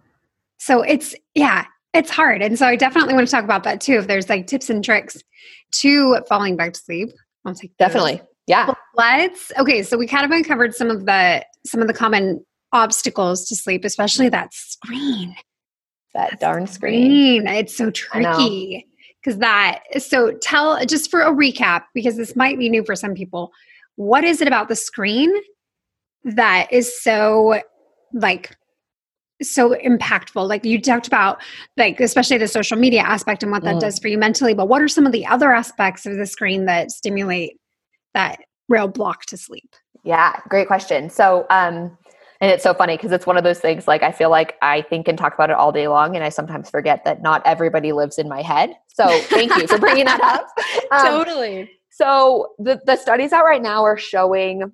so 0.57 0.81
it's 0.81 1.15
yeah, 1.35 1.65
it's 1.93 2.09
hard. 2.09 2.41
And 2.41 2.57
so 2.57 2.65
I 2.65 2.75
definitely 2.75 3.13
want 3.13 3.27
to 3.27 3.31
talk 3.31 3.43
about 3.43 3.63
that 3.63 3.81
too 3.81 3.93
if 3.93 4.07
there's 4.07 4.29
like 4.29 4.47
tips 4.47 4.69
and 4.69 4.83
tricks 4.83 5.17
to 5.73 6.17
falling 6.27 6.55
back 6.55 6.73
to 6.73 6.79
sleep. 6.79 7.09
I'll 7.45 7.53
take 7.53 7.71
those. 7.77 7.87
Definitely. 7.87 8.21
Yeah. 8.47 8.73
Let's 8.95 9.51
okay, 9.59 9.83
so 9.83 9.97
we 9.97 10.07
kind 10.07 10.25
of 10.25 10.31
uncovered 10.31 10.73
some 10.73 10.89
of 10.89 11.05
the 11.05 11.45
some 11.65 11.81
of 11.81 11.87
the 11.87 11.93
common 11.93 12.43
obstacles 12.73 13.47
to 13.47 13.55
sleep, 13.55 13.85
especially 13.85 14.29
that 14.29 14.53
screen. 14.53 15.35
That 16.13 16.39
darn 16.39 16.67
screen. 16.67 17.41
Screen. 17.41 17.47
It's 17.47 17.75
so 17.75 17.91
tricky 17.91 18.87
because 19.21 19.39
that. 19.39 19.81
So 19.99 20.31
tell 20.41 20.83
just 20.85 21.11
for 21.11 21.21
a 21.21 21.31
recap 21.31 21.83
because 21.93 22.17
this 22.17 22.35
might 22.35 22.57
be 22.57 22.69
new 22.69 22.83
for 22.83 22.95
some 22.95 23.13
people. 23.13 23.51
What 23.95 24.23
is 24.23 24.41
it 24.41 24.47
about 24.47 24.67
the 24.67 24.75
screen 24.75 25.33
that 26.23 26.67
is 26.71 27.01
so 27.01 27.61
like 28.13 28.55
so 29.41 29.75
impactful? 29.75 30.47
Like 30.47 30.65
you 30.65 30.81
talked 30.81 31.07
about, 31.07 31.41
like 31.77 31.99
especially 31.99 32.37
the 32.37 32.47
social 32.47 32.77
media 32.77 33.01
aspect 33.01 33.43
and 33.43 33.51
what 33.51 33.63
that 33.63 33.75
Mm. 33.75 33.81
does 33.81 33.99
for 33.99 34.07
you 34.07 34.17
mentally. 34.17 34.53
But 34.53 34.67
what 34.67 34.81
are 34.81 34.87
some 34.87 35.05
of 35.05 35.11
the 35.11 35.25
other 35.25 35.53
aspects 35.53 36.05
of 36.05 36.17
the 36.17 36.25
screen 36.25 36.65
that 36.65 36.91
stimulate 36.91 37.59
that 38.13 38.39
real 38.67 38.87
block 38.87 39.25
to 39.25 39.37
sleep? 39.37 39.75
Yeah, 40.03 40.39
great 40.49 40.67
question. 40.67 41.09
So, 41.09 41.45
um, 41.49 41.97
and 42.39 42.51
it's 42.51 42.63
so 42.63 42.73
funny 42.73 42.95
because 42.97 43.11
it's 43.11 43.25
one 43.25 43.37
of 43.37 43.43
those 43.43 43.59
things 43.59 43.87
like 43.87 44.03
I 44.03 44.11
feel 44.11 44.29
like 44.29 44.55
I 44.61 44.81
think 44.83 45.07
and 45.07 45.17
talk 45.17 45.33
about 45.33 45.49
it 45.49 45.55
all 45.55 45.71
day 45.71 45.87
long, 45.87 46.15
and 46.15 46.23
I 46.23 46.29
sometimes 46.29 46.69
forget 46.69 47.03
that 47.03 47.21
not 47.21 47.41
everybody 47.45 47.91
lives 47.93 48.17
in 48.17 48.29
my 48.29 48.41
head. 48.41 48.71
So, 48.87 49.07
thank 49.21 49.55
you 49.57 49.67
for 49.67 49.77
bringing 49.77 50.05
that 50.05 50.21
up. 50.21 50.47
Um, 50.91 51.05
totally. 51.25 51.69
So, 51.89 52.53
the, 52.59 52.79
the 52.85 52.95
studies 52.95 53.33
out 53.33 53.43
right 53.43 53.61
now 53.61 53.83
are 53.83 53.97
showing 53.97 54.71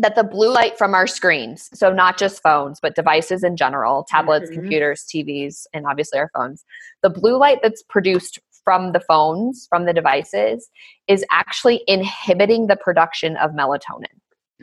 that 0.00 0.14
the 0.14 0.24
blue 0.24 0.52
light 0.52 0.78
from 0.78 0.94
our 0.94 1.06
screens, 1.06 1.68
so 1.74 1.92
not 1.92 2.18
just 2.18 2.42
phones, 2.42 2.80
but 2.80 2.94
devices 2.94 3.44
in 3.44 3.56
general, 3.56 4.04
tablets, 4.08 4.50
Mhm. 4.50 4.54
computers, 4.54 5.04
TVs, 5.04 5.66
and 5.72 5.86
obviously 5.86 6.18
our 6.18 6.30
phones, 6.34 6.64
the 7.02 7.10
blue 7.10 7.36
light 7.36 7.60
that's 7.62 7.82
produced 7.82 8.38
from 8.64 8.92
the 8.92 9.00
phones, 9.00 9.66
from 9.68 9.84
the 9.84 9.92
devices, 9.92 10.70
is 11.06 11.24
actually 11.30 11.82
inhibiting 11.86 12.66
the 12.66 12.76
production 12.76 13.36
of 13.36 13.52
melatonin. 13.52 14.16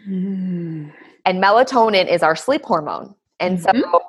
Mm. 0.08 0.94
And 1.26 1.44
melatonin 1.44 2.08
is 2.08 2.24
our 2.24 2.36
sleep 2.36 2.64
hormone. 2.64 3.16
And 3.40 3.60
Mhm. 3.60 3.82
so, 3.82 4.02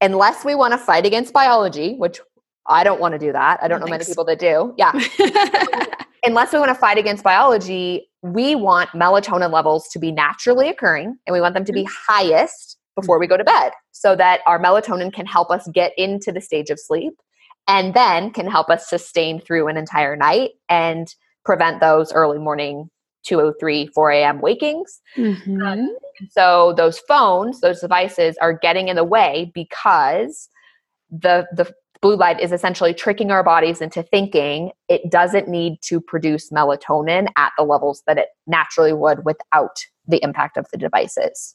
unless 0.00 0.44
we 0.44 0.54
want 0.54 0.72
to 0.72 0.78
fight 0.78 1.04
against 1.06 1.32
biology, 1.32 1.96
which 1.96 2.20
I 2.70 2.84
don't 2.84 3.00
want 3.00 3.12
to 3.12 3.18
do 3.18 3.32
that, 3.32 3.58
I 3.62 3.68
don't 3.68 3.80
No 3.80 3.86
know 3.86 3.90
many 3.90 4.04
people 4.04 4.24
that 4.24 4.38
do. 4.38 4.74
Yeah. 4.78 4.92
unless 6.24 6.52
we 6.52 6.58
want 6.58 6.68
to 6.70 6.74
fight 6.74 6.98
against 6.98 7.24
biology, 7.24 8.08
we 8.22 8.54
want 8.54 8.90
melatonin 8.90 9.52
levels 9.52 9.88
to 9.88 9.98
be 9.98 10.12
naturally 10.12 10.68
occurring 10.68 11.16
and 11.26 11.32
we 11.34 11.40
want 11.40 11.54
them 11.54 11.64
to 11.64 11.72
be 11.72 11.86
highest 12.08 12.78
before 12.94 13.18
we 13.18 13.26
go 13.26 13.36
to 13.36 13.44
bed 13.44 13.72
so 13.92 14.14
that 14.16 14.40
our 14.46 14.60
melatonin 14.62 15.12
can 15.12 15.26
help 15.26 15.50
us 15.50 15.66
get 15.72 15.92
into 15.96 16.30
the 16.32 16.40
stage 16.40 16.70
of 16.70 16.78
sleep 16.78 17.14
and 17.66 17.94
then 17.94 18.30
can 18.30 18.46
help 18.46 18.68
us 18.68 18.88
sustain 18.88 19.40
through 19.40 19.68
an 19.68 19.76
entire 19.76 20.16
night 20.16 20.50
and 20.68 21.14
prevent 21.44 21.80
those 21.80 22.12
early 22.12 22.38
morning 22.38 22.90
203 23.24 23.86
4 23.88 24.10
a.m 24.12 24.40
wakings 24.40 25.00
Mhm. 25.16 25.88
so 26.30 26.74
those 26.76 26.98
phones, 27.00 27.60
those 27.60 27.80
devices 27.80 28.36
are 28.40 28.52
getting 28.52 28.88
in 28.88 28.96
the 28.96 29.04
way 29.04 29.50
because 29.54 30.48
the 31.10 31.46
the 31.52 31.72
blue 32.02 32.16
light 32.16 32.40
is 32.40 32.52
essentially 32.52 32.94
tricking 32.94 33.30
our 33.30 33.42
bodies 33.44 33.80
into 33.80 34.02
thinking 34.02 34.70
it 34.88 35.10
doesn't 35.10 35.48
need 35.48 35.78
to 35.82 36.00
produce 36.00 36.50
melatonin 36.50 37.28
at 37.36 37.52
the 37.58 37.64
levels 37.64 38.02
that 38.06 38.18
it 38.18 38.28
naturally 38.46 38.92
would 38.92 39.24
without 39.24 39.76
the 40.08 40.22
impact 40.22 40.56
of 40.56 40.66
the 40.70 40.78
devices. 40.78 41.54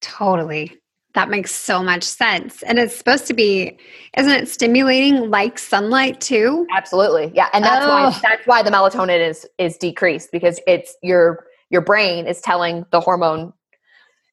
Totally. 0.00 0.76
That 1.14 1.30
makes 1.30 1.50
so 1.50 1.82
much 1.82 2.02
sense. 2.04 2.62
And 2.64 2.78
it's 2.78 2.94
supposed 2.94 3.26
to 3.28 3.32
be, 3.34 3.78
isn't 4.18 4.30
it 4.32 4.48
stimulating 4.48 5.30
like 5.30 5.58
sunlight 5.58 6.20
too? 6.20 6.66
Absolutely. 6.70 7.32
Yeah, 7.34 7.48
and 7.54 7.64
that's 7.64 7.86
Oh. 7.86 7.88
why 7.88 8.18
that's 8.22 8.46
why 8.46 8.62
the 8.62 8.70
melatonin 8.70 9.26
is 9.26 9.46
is 9.56 9.78
decreased 9.78 10.30
because 10.30 10.60
it's 10.66 10.94
your 11.02 11.46
your 11.70 11.80
brain 11.80 12.26
is 12.26 12.42
telling 12.42 12.84
the 12.92 13.00
hormone 13.00 13.54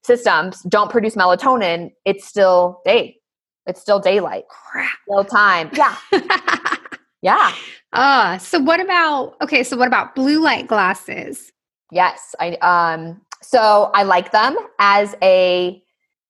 systems 0.03 0.61
don't 0.63 0.91
produce 0.91 1.15
melatonin, 1.15 1.89
it's 2.03 2.27
still 2.27 2.81
day. 2.83 3.17
It's 3.65 3.81
still 3.81 3.99
daylight. 3.99 4.45
Crap. 4.49 4.89
Still 5.07 5.23
time. 5.25 5.69
Yeah. 5.73 5.95
Yeah. 7.23 7.53
Ah, 7.93 8.37
so 8.37 8.59
what 8.59 8.81
about 8.81 9.35
okay, 9.41 9.63
so 9.63 9.77
what 9.77 9.87
about 9.87 10.13
blue 10.13 10.43
light 10.43 10.67
glasses? 10.67 11.53
Yes, 11.89 12.35
I 12.37 12.55
um 12.55 13.21
so 13.41 13.89
I 13.93 14.03
like 14.03 14.33
them 14.33 14.57
as 14.77 15.15
a 15.23 15.81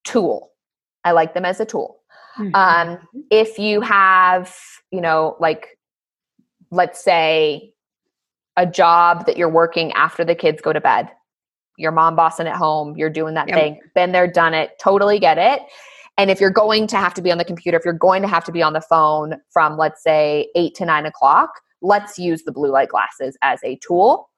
tool. 0.04 0.52
I 1.04 1.12
like 1.13 1.34
them 1.34 1.46
as 1.46 1.60
a 1.60 1.65
tool. 1.65 2.00
Mm-hmm. 2.38 2.54
Um 2.54 3.00
if 3.32 3.58
you 3.58 3.82
have, 3.82 4.56
you 4.91 5.02
know, 5.02 5.36
like 5.39 5.80
let's 6.69 7.04
say 7.04 7.74
a 8.56 8.67
job 8.67 9.26
that 9.26 9.36
you're 9.36 9.50
working 9.50 9.91
after 9.93 10.24
the 10.24 10.36
kids 10.36 10.62
go 10.62 10.74
to 10.74 10.80
bed. 10.82 11.10
Your 11.80 11.91
mom 11.91 12.15
bossing 12.15 12.46
at 12.46 12.56
home, 12.56 12.96
you're 12.96 13.10
doing 13.10 13.34
that 13.34 13.48
Yep. 13.48 13.58
thing. 13.58 13.80
Been 13.96 14.12
there, 14.12 14.28
done 14.28 14.54
it, 14.54 14.78
totally 14.80 15.17
get 15.17 15.39
it. 15.39 15.63
And 16.17 16.30
if 16.30 16.39
you're 16.39 16.52
going 16.52 16.88
to 16.88 16.97
have 16.97 17.13
to 17.15 17.21
be 17.21 17.32
on 17.32 17.38
the 17.38 17.45
computer, 17.45 17.78
if 17.78 17.86
you're 17.86 17.93
going 17.93 18.21
to 18.21 18.28
have 18.28 18.43
to 18.45 18.52
be 18.52 18.62
on 18.62 18.73
the 18.73 18.82
phone 18.82 19.36
from 19.52 19.78
let's 19.78 20.04
say 20.04 20.49
eight 20.56 20.76
to 20.76 20.86
nine 20.86 21.06
o'clock, 21.06 21.49
let's 21.82 22.19
use 22.19 22.43
the 22.43 22.52
blue 22.52 22.71
light 22.71 22.89
glasses 22.89 23.38
as 23.41 23.60
a 23.63 23.78
tool. 23.78 24.30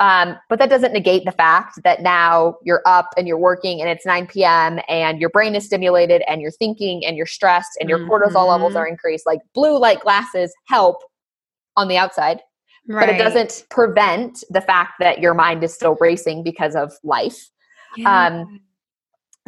Um, 0.00 0.38
but 0.48 0.58
that 0.58 0.70
doesn't 0.70 0.94
negate 0.94 1.26
the 1.26 1.32
fact 1.32 1.80
that 1.84 2.00
now 2.00 2.54
you're 2.64 2.80
up 2.86 3.10
and 3.18 3.28
you're 3.28 3.36
working 3.38 3.82
and 3.82 3.90
it's 3.90 4.06
9 4.06 4.26
p.m. 4.28 4.80
and 4.88 5.20
your 5.20 5.28
brain 5.28 5.54
is 5.54 5.66
stimulated 5.66 6.22
and 6.26 6.40
you're 6.40 6.50
thinking 6.52 7.04
and 7.04 7.18
you're 7.18 7.26
stressed 7.26 7.72
and 7.78 7.90
your 7.90 7.98
cortisol 8.08 8.48
levels 8.48 8.72
Mhm. 8.72 8.76
are 8.76 8.86
increased. 8.86 9.26
Like 9.26 9.40
blue 9.54 9.78
light 9.78 10.00
glasses 10.00 10.54
help 10.68 11.02
on 11.76 11.88
the 11.88 11.98
outside, 11.98 12.40
but 12.88 13.10
it 13.10 13.18
doesn't 13.18 13.66
prevent 13.68 14.42
the 14.48 14.62
fact 14.62 14.94
that 15.00 15.18
your 15.20 15.34
mind 15.34 15.62
is 15.62 15.74
still 15.74 15.98
racing 16.00 16.42
because 16.44 16.74
of 16.74 16.94
life. 17.04 17.50
Yeah. 17.96 18.26
Um, 18.28 18.60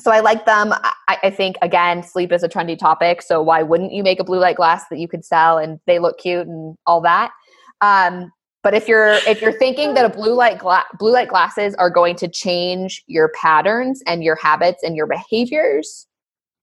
so 0.00 0.10
I 0.10 0.20
like 0.20 0.46
them. 0.46 0.72
I, 0.72 1.18
I 1.24 1.30
think 1.30 1.56
again, 1.62 2.02
sleep 2.02 2.32
is 2.32 2.42
a 2.42 2.48
trendy 2.48 2.78
topic. 2.78 3.22
So 3.22 3.42
why 3.42 3.62
wouldn't 3.62 3.92
you 3.92 4.02
make 4.02 4.20
a 4.20 4.24
blue 4.24 4.38
light 4.38 4.56
glass 4.56 4.84
that 4.88 4.98
you 4.98 5.08
could 5.08 5.24
sell 5.24 5.58
and 5.58 5.78
they 5.86 5.98
look 5.98 6.18
cute 6.18 6.46
and 6.46 6.76
all 6.86 7.00
that? 7.02 7.30
Um, 7.80 8.32
but 8.62 8.74
if 8.74 8.86
you're 8.86 9.14
if 9.26 9.42
you're 9.42 9.58
thinking 9.58 9.94
that 9.94 10.04
a 10.04 10.08
blue 10.08 10.34
light 10.34 10.58
gla- 10.58 10.86
blue 10.98 11.12
light 11.12 11.28
glasses 11.28 11.74
are 11.74 11.90
going 11.90 12.16
to 12.16 12.28
change 12.28 13.02
your 13.06 13.30
patterns 13.40 14.02
and 14.06 14.22
your 14.22 14.36
habits 14.36 14.82
and 14.82 14.96
your 14.96 15.06
behaviors, 15.06 16.06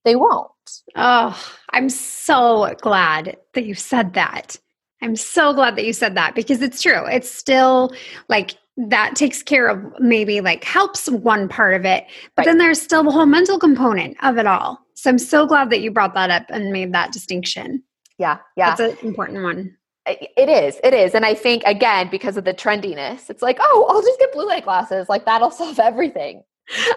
they 0.04 0.16
won't. 0.16 0.50
Oh, 0.96 1.38
I'm 1.70 1.90
so 1.90 2.74
glad 2.80 3.36
that 3.54 3.64
you 3.64 3.74
said 3.74 4.14
that. 4.14 4.58
I'm 5.02 5.16
so 5.16 5.52
glad 5.52 5.76
that 5.76 5.86
you 5.86 5.92
said 5.92 6.14
that 6.16 6.34
because 6.34 6.62
it's 6.62 6.82
true. 6.82 7.06
It's 7.06 7.30
still 7.30 7.92
like 8.28 8.52
that 8.88 9.14
takes 9.16 9.42
care 9.42 9.66
of 9.68 9.84
maybe 9.98 10.40
like 10.40 10.64
helps 10.64 11.08
one 11.10 11.48
part 11.48 11.74
of 11.74 11.84
it, 11.84 12.04
but 12.36 12.42
Right. 12.42 12.46
then 12.46 12.58
there's 12.58 12.80
still 12.80 13.02
the 13.02 13.10
whole 13.10 13.26
mental 13.26 13.58
component 13.58 14.16
of 14.22 14.38
it 14.38 14.46
all. 14.46 14.78
So 14.94 15.10
I'm 15.10 15.18
so 15.18 15.46
glad 15.46 15.70
that 15.70 15.80
you 15.80 15.90
brought 15.90 16.14
that 16.14 16.30
up 16.30 16.44
and 16.48 16.72
made 16.72 16.92
that 16.94 17.12
distinction. 17.12 17.82
Yeah, 18.18 18.38
yeah. 18.56 18.74
That's 18.74 19.00
an 19.00 19.06
important 19.06 19.42
one. 19.42 19.76
It 20.06 20.48
is. 20.48 20.80
It 20.82 20.94
is. 20.94 21.14
And 21.14 21.24
I 21.24 21.34
think 21.34 21.62
again 21.66 22.08
because 22.10 22.36
of 22.36 22.44
the 22.44 22.54
trendiness, 22.54 23.28
it's 23.30 23.42
like, 23.42 23.58
"Oh, 23.60 23.86
I'll 23.88 24.02
just 24.02 24.18
get 24.18 24.32
blue 24.32 24.46
light 24.46 24.64
glasses. 24.64 25.08
Like 25.08 25.24
that'll 25.26 25.50
solve 25.62 25.78
everything." 25.78 26.42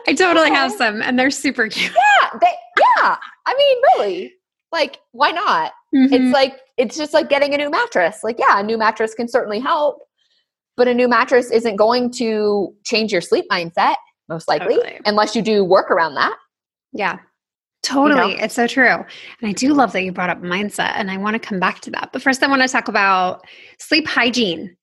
I 0.07 0.13
totally 0.13 0.49
have 0.51 0.71
some 0.71 1.01
and 1.01 1.17
they're 1.17 1.31
super 1.31 1.67
cute. 1.67 1.91
Yeah, 1.93 2.39
they, 2.39 2.51
yeah. 2.79 3.17
I 3.45 3.55
mean, 3.57 3.77
really. 3.97 4.33
Like, 4.71 4.99
why 5.11 5.31
not? 5.31 5.73
Mhm. 5.95 6.11
It's 6.11 6.33
like 6.33 6.59
it's 6.77 6.97
just 6.97 7.13
like 7.13 7.29
getting 7.29 7.53
a 7.53 7.57
new 7.57 7.69
mattress. 7.69 8.23
Like, 8.23 8.39
yeah, 8.39 8.59
a 8.59 8.63
new 8.63 8.77
mattress 8.77 9.13
can 9.13 9.27
certainly 9.27 9.59
help, 9.59 9.99
but 10.75 10.87
a 10.87 10.93
new 10.93 11.07
mattress 11.07 11.51
isn't 11.51 11.75
going 11.75 12.11
to 12.11 12.73
change 12.83 13.11
your 13.11 13.21
sleep 13.21 13.45
mindset. 13.51 13.95
most 14.29 14.47
likely, 14.47 14.75
totally. 14.75 14.99
unless 15.05 15.35
you 15.35 15.41
do 15.41 15.63
work 15.63 15.91
around 15.91 16.15
that. 16.15 16.35
Yeah. 16.91 17.19
Totally. 17.83 18.31
You 18.31 18.37
know? 18.37 18.43
It's 18.43 18.55
so 18.55 18.65
true. 18.65 18.87
And 18.87 19.05
I 19.43 19.51
do 19.51 19.73
love 19.73 19.91
that 19.91 20.03
you 20.03 20.11
brought 20.11 20.29
up 20.29 20.41
mindset 20.41 20.93
and 20.95 21.11
I 21.11 21.17
want 21.17 21.33
to 21.35 21.39
come 21.39 21.59
back 21.59 21.81
to 21.81 21.91
that. 21.91 22.09
But 22.13 22.21
first 22.21 22.41
I 22.41 22.47
want 22.47 22.61
to 22.61 22.67
talk 22.67 22.87
about 22.87 23.45
sleep 23.77 24.07
hygiene. 24.07 24.75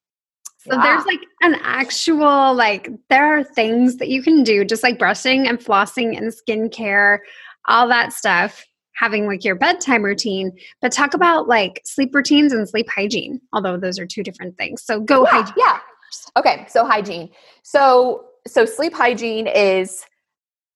So 0.58 0.74
yeah. 0.74 0.82
there's 0.82 1.06
like 1.06 1.20
an 1.40 1.56
actual 1.62 2.54
like 2.54 2.90
there 3.08 3.38
are 3.38 3.42
things 3.42 3.96
that 3.96 4.08
you 4.08 4.22
can 4.22 4.42
do 4.42 4.62
just 4.64 4.82
like 4.82 4.98
brushing 4.98 5.48
and 5.48 5.58
flossing 5.58 6.18
and 6.18 6.30
skincare, 6.30 7.20
all 7.66 7.88
that 7.88 8.12
stuff, 8.12 8.66
having 9.00 9.26
like 9.26 9.44
your 9.44 9.56
bedtime 9.56 10.04
routine, 10.04 10.52
but 10.80 10.92
talk 10.92 11.14
about 11.14 11.48
like 11.48 11.80
sleep 11.84 12.14
routines 12.14 12.52
and 12.52 12.68
sleep 12.68 12.88
hygiene, 12.88 13.40
although 13.52 13.76
those 13.76 13.98
are 13.98 14.06
two 14.06 14.22
different 14.22 14.56
things. 14.58 14.82
So 14.84 15.00
go 15.00 15.24
yeah, 15.24 15.30
hygiene. 15.30 15.54
Yeah. 15.56 15.78
Okay, 16.36 16.66
so 16.68 16.84
hygiene. 16.84 17.30
So 17.62 18.26
so 18.46 18.64
sleep 18.64 18.92
hygiene 18.92 19.46
is 19.46 20.04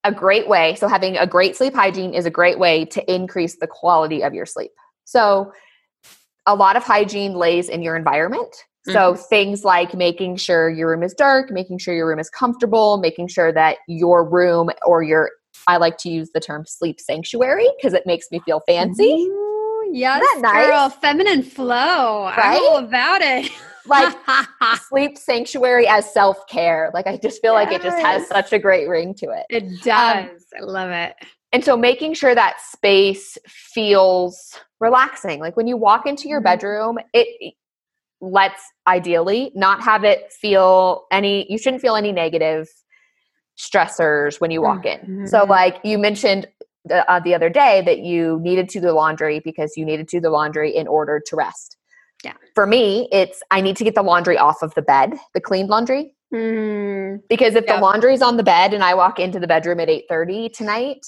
a 0.05 0.13
great 0.13 0.47
way. 0.49 0.75
So, 0.77 0.87
having 0.87 1.17
a 1.17 1.27
great 1.27 1.57
sleep 1.57 1.75
hygiene 1.75 2.15
is 2.15 2.27
a 2.27 2.31
great 2.31 2.59
way 2.59 2.85
to 2.87 3.13
increase 3.13 3.57
the 3.57 3.67
quality 3.67 4.23
of 4.23 4.35
your 4.35 4.47
sleep. 4.47 4.71
So, 5.05 5.53
a 6.47 6.55
lot 6.55 6.77
of 6.77 6.85
hygiene 6.85 7.35
lays 7.35 7.69
in 7.69 7.83
your 7.83 7.97
environment. 7.97 8.55
So, 8.87 9.15
mm-hmm. 9.15 9.23
things 9.31 9.65
like 9.65 9.95
making 9.95 10.37
sure 10.37 10.69
your 10.69 10.91
room 10.91 11.03
is 11.03 11.15
dark, 11.15 11.51
making 11.51 11.79
sure 11.79 11.95
your 11.95 12.07
room 12.07 12.19
is 12.19 12.29
comfortable, 12.29 12.99
making 12.99 13.29
sure 13.29 13.51
that 13.51 13.79
your 13.89 14.29
room 14.29 14.69
or 14.87 15.03
your, 15.03 15.31
I 15.67 15.77
like 15.79 15.99
to 15.99 16.09
use 16.09 16.31
the 16.33 16.41
term 16.41 16.67
sleep 16.67 17.01
sanctuary 17.01 17.69
because 17.77 17.95
it 17.95 18.05
makes 18.07 18.31
me 18.31 18.41
feel 18.41 18.61
fancy. 18.61 19.05
Ooh, 19.05 19.91
yes, 19.93 20.23
nice? 20.41 20.67
girl, 20.67 20.89
feminine 20.89 21.43
flow. 21.43 22.25
Right? 22.25 22.59
I'm 22.59 22.63
all 22.63 22.77
about 22.79 23.21
it. 23.23 23.51
like 23.87 24.17
sleep 24.89 25.19
sanctuary 25.19 25.87
as 25.87 26.11
self 26.13 26.47
care. 26.49 26.91
Like 26.95 27.07
I 27.07 27.17
just 27.17 27.41
feel 27.41 27.55
yes. 27.55 27.67
like 27.67 27.81
it 27.81 27.83
just 27.83 27.99
has 27.99 28.27
such 28.29 28.53
a 28.53 28.59
great 28.59 28.89
ring 28.89 29.15
to 29.15 29.27
it. 29.27 29.47
It 29.51 29.65
um, 29.65 29.79
does. 29.83 30.45
Um, 30.59 30.61
I 30.61 30.65
love 30.65 30.91
it. 30.91 31.17
And 31.53 31.65
so 31.65 31.77
making 31.77 32.15
sure 32.15 32.35
that 32.35 32.61
space 32.61 33.39
feels 33.47 34.59
relaxing. 34.81 35.41
Like 35.41 35.57
when 35.57 35.67
you 35.67 35.77
walk 35.77 36.07
into 36.07 36.29
your 36.29 36.41
mm-hmm. 36.41 36.45
bedroom, 36.45 36.99
it 37.13 37.55
let's 38.21 38.63
ideally 38.87 39.53
not 39.55 39.83
have 39.83 40.03
it 40.03 40.33
feel 40.33 41.05
any 41.13 41.51
you 41.51 41.59
shouldn't 41.59 41.83
feel 41.83 41.95
any 41.95 42.11
negative 42.11 42.69
stressors 43.59 44.41
when 44.41 44.51
you 44.51 44.63
walk 44.63 44.85
mm-hmm. 44.85 45.23
in. 45.23 45.27
So 45.27 45.45
like 45.45 45.79
you 45.85 45.99
mentioned 45.99 46.47
the, 46.85 47.11
uh, 47.11 47.21
the 47.21 47.35
other 47.35 47.49
day 47.49 47.83
that 47.87 48.01
you 48.01 48.39
needed 48.43 48.69
to 48.71 48.81
do 48.81 48.87
the 48.87 48.93
laundry 48.93 49.41
because 49.41 49.77
you 49.77 49.85
needed 49.85 50.09
to 50.09 50.17
do 50.17 50.21
the 50.21 50.31
laundry 50.31 50.75
in 50.75 50.87
order 50.87 51.21
to 51.27 51.37
rest. 51.37 51.77
Yeah. 52.25 52.35
For 52.55 52.67
me, 52.67 53.09
it's 53.13 53.43
I 53.51 53.61
need 53.61 53.77
to 53.77 53.85
get 53.85 53.95
the 53.95 54.03
laundry 54.03 54.39
off 54.39 54.63
of 54.63 54.75
the 54.75 54.83
bed, 54.83 55.15
the 55.35 55.41
clean 55.41 55.67
laundry. 55.67 56.15
Mm. 56.33 57.21
Because 57.29 57.55
if 57.55 57.65
yeah. 57.67 57.77
the 57.77 57.83
laundry's 57.83 58.23
on 58.23 58.37
the 58.37 58.43
bed 58.43 58.75
and 58.75 58.83
I 58.83 58.95
walk 58.95 59.19
into 59.19 59.39
the 59.39 59.47
bedroom 59.47 59.79
at 59.81 59.89
8:30 59.89 60.53
tonight, 60.53 61.07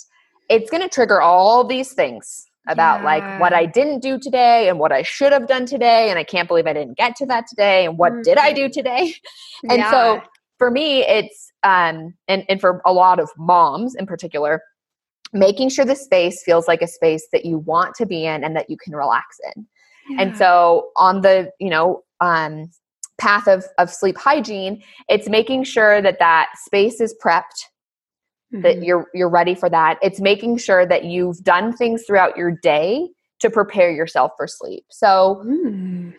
it's 0.48 0.70
going 0.70 0.82
to 0.82 0.88
trigger 0.88 1.20
all 1.20 1.64
these 1.64 1.92
things 1.92 2.46
about 2.68 3.00
yeah. 3.00 3.04
like 3.04 3.40
what 3.40 3.52
I 3.52 3.64
didn't 3.64 4.00
do 4.00 4.18
today 4.18 4.68
and 4.68 4.78
what 4.78 4.92
I 4.92 5.02
should 5.02 5.32
have 5.32 5.46
done 5.46 5.66
today 5.66 6.10
and 6.10 6.18
I 6.18 6.24
can't 6.24 6.48
believe 6.48 6.66
I 6.66 6.72
didn't 6.72 6.96
get 6.96 7.16
to 7.16 7.26
that 7.26 7.46
today 7.48 7.86
and 7.86 7.96
what 7.96 8.12
mm. 8.12 8.22
did 8.22 8.38
I 8.38 8.52
do 8.52 8.68
today? 8.68 9.14
and 9.70 9.78
yeah. 9.78 9.90
so 9.90 10.22
for 10.58 10.70
me 10.70 11.00
it's 11.00 11.52
um 11.62 12.14
and 12.28 12.44
and 12.48 12.60
for 12.60 12.80
a 12.84 12.92
lot 12.92 13.18
of 13.18 13.30
moms 13.36 13.94
in 13.94 14.06
particular 14.06 14.60
making 15.32 15.68
sure 15.68 15.84
the 15.84 15.96
space 15.96 16.42
feels 16.42 16.68
like 16.68 16.82
a 16.82 16.86
space 16.86 17.28
that 17.32 17.44
you 17.44 17.58
want 17.58 17.94
to 17.96 18.06
be 18.06 18.24
in 18.24 18.44
and 18.44 18.56
that 18.56 18.70
you 18.70 18.76
can 18.76 18.94
relax 18.94 19.38
in. 19.54 19.66
And 20.18 20.36
so 20.36 20.90
on 20.96 21.22
the, 21.22 21.50
you 21.58 21.68
know, 21.68 22.02
um, 22.20 22.70
path 23.18 23.48
of, 23.48 23.64
of 23.78 23.90
sleep 23.90 24.16
hygiene, 24.16 24.82
it's 25.08 25.28
making 25.28 25.64
sure 25.64 26.00
that 26.00 26.20
that 26.20 26.50
space 26.64 27.00
is 27.00 27.14
prepped, 27.24 27.42
mm-hmm. 28.54 28.62
that 28.62 28.82
you're, 28.82 29.08
you're 29.14 29.28
ready 29.28 29.54
for 29.54 29.68
that. 29.68 29.98
It's 30.02 30.20
making 30.20 30.58
sure 30.58 30.86
that 30.86 31.04
you've 31.04 31.42
done 31.42 31.72
things 31.72 32.04
throughout 32.06 32.36
your 32.36 32.52
day 32.52 33.08
to 33.40 33.50
prepare 33.50 33.90
yourself 33.90 34.30
for 34.36 34.46
sleep. 34.46 34.84
So 34.90 35.42
mm. 35.44 36.14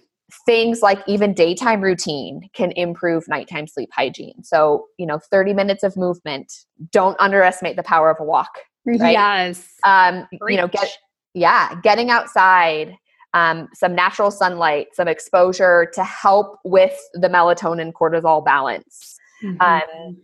Things 0.45 0.81
like 0.81 0.99
even 1.07 1.33
daytime 1.33 1.81
routine 1.81 2.49
can 2.53 2.71
improve 2.73 3.27
nighttime 3.27 3.67
sleep 3.67 3.89
hygiene. 3.93 4.43
So, 4.43 4.87
you 4.97 5.05
know, 5.05 5.19
30 5.19 5.53
minutes 5.53 5.83
of 5.83 5.95
movement, 5.95 6.65
don't 6.91 7.15
underestimate 7.19 7.75
the 7.75 7.83
power 7.83 8.09
of 8.09 8.17
a 8.19 8.23
walk. 8.23 8.59
Right? 8.85 9.13
Yes. 9.13 9.67
Um, 9.83 10.27
you 10.47 10.57
know, 10.57 10.67
get, 10.67 10.97
yeah, 11.33 11.75
getting 11.81 12.09
outside, 12.09 12.95
um, 13.33 13.67
some 13.73 13.93
natural 13.93 14.31
sunlight, 14.31 14.87
some 14.93 15.07
exposure 15.07 15.89
to 15.93 16.03
help 16.03 16.59
with 16.63 16.97
the 17.13 17.27
melatonin 17.27 17.91
cortisol 17.91 18.43
balance. 18.43 19.17
Mm-hmm. 19.43 19.61
Um, 19.61 20.17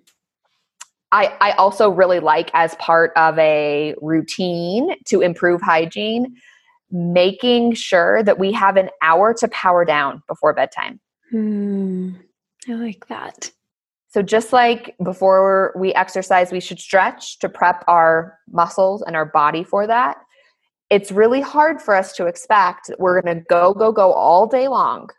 I, 1.11 1.37
I 1.39 1.51
also 1.51 1.89
really 1.89 2.19
like 2.19 2.49
as 2.55 2.73
part 2.75 3.11
of 3.15 3.37
a 3.37 3.93
routine 4.01 4.95
to 5.05 5.21
improve 5.21 5.61
hygiene, 5.61 6.35
making 6.93 7.73
sure 7.73 8.23
that 8.23 8.39
we 8.39 8.51
have 8.53 8.77
an 8.77 8.89
hour 9.01 9.33
to 9.33 9.47
power 9.49 9.83
down 9.83 10.23
before 10.27 10.53
bedtime. 10.53 10.99
Mm, 11.33 12.15
I 12.69 12.73
like 12.73 13.07
that. 13.07 13.51
So, 14.09 14.21
just 14.21 14.53
like 14.53 14.95
before 15.03 15.73
we 15.75 15.93
exercise, 15.93 16.51
we 16.51 16.59
should 16.59 16.79
stretch 16.79 17.39
to 17.39 17.49
prep 17.49 17.83
our 17.87 18.37
muscles 18.49 19.01
and 19.01 19.15
our 19.15 19.25
body 19.25 19.63
for 19.63 19.87
that 19.87 20.17
it's 20.93 21.11
really 21.11 21.41
hard 21.41 21.81
for 21.81 21.95
us 21.95 22.13
to 22.13 22.27
expect 22.27 22.87
that 22.87 22.99
we're 22.99 23.19
going 23.19 23.35
to 23.35 23.43
go, 23.49 23.73
go, 23.73 23.91
go 23.91 24.13
all 24.13 24.45
day 24.45 24.67
long. 24.67 25.09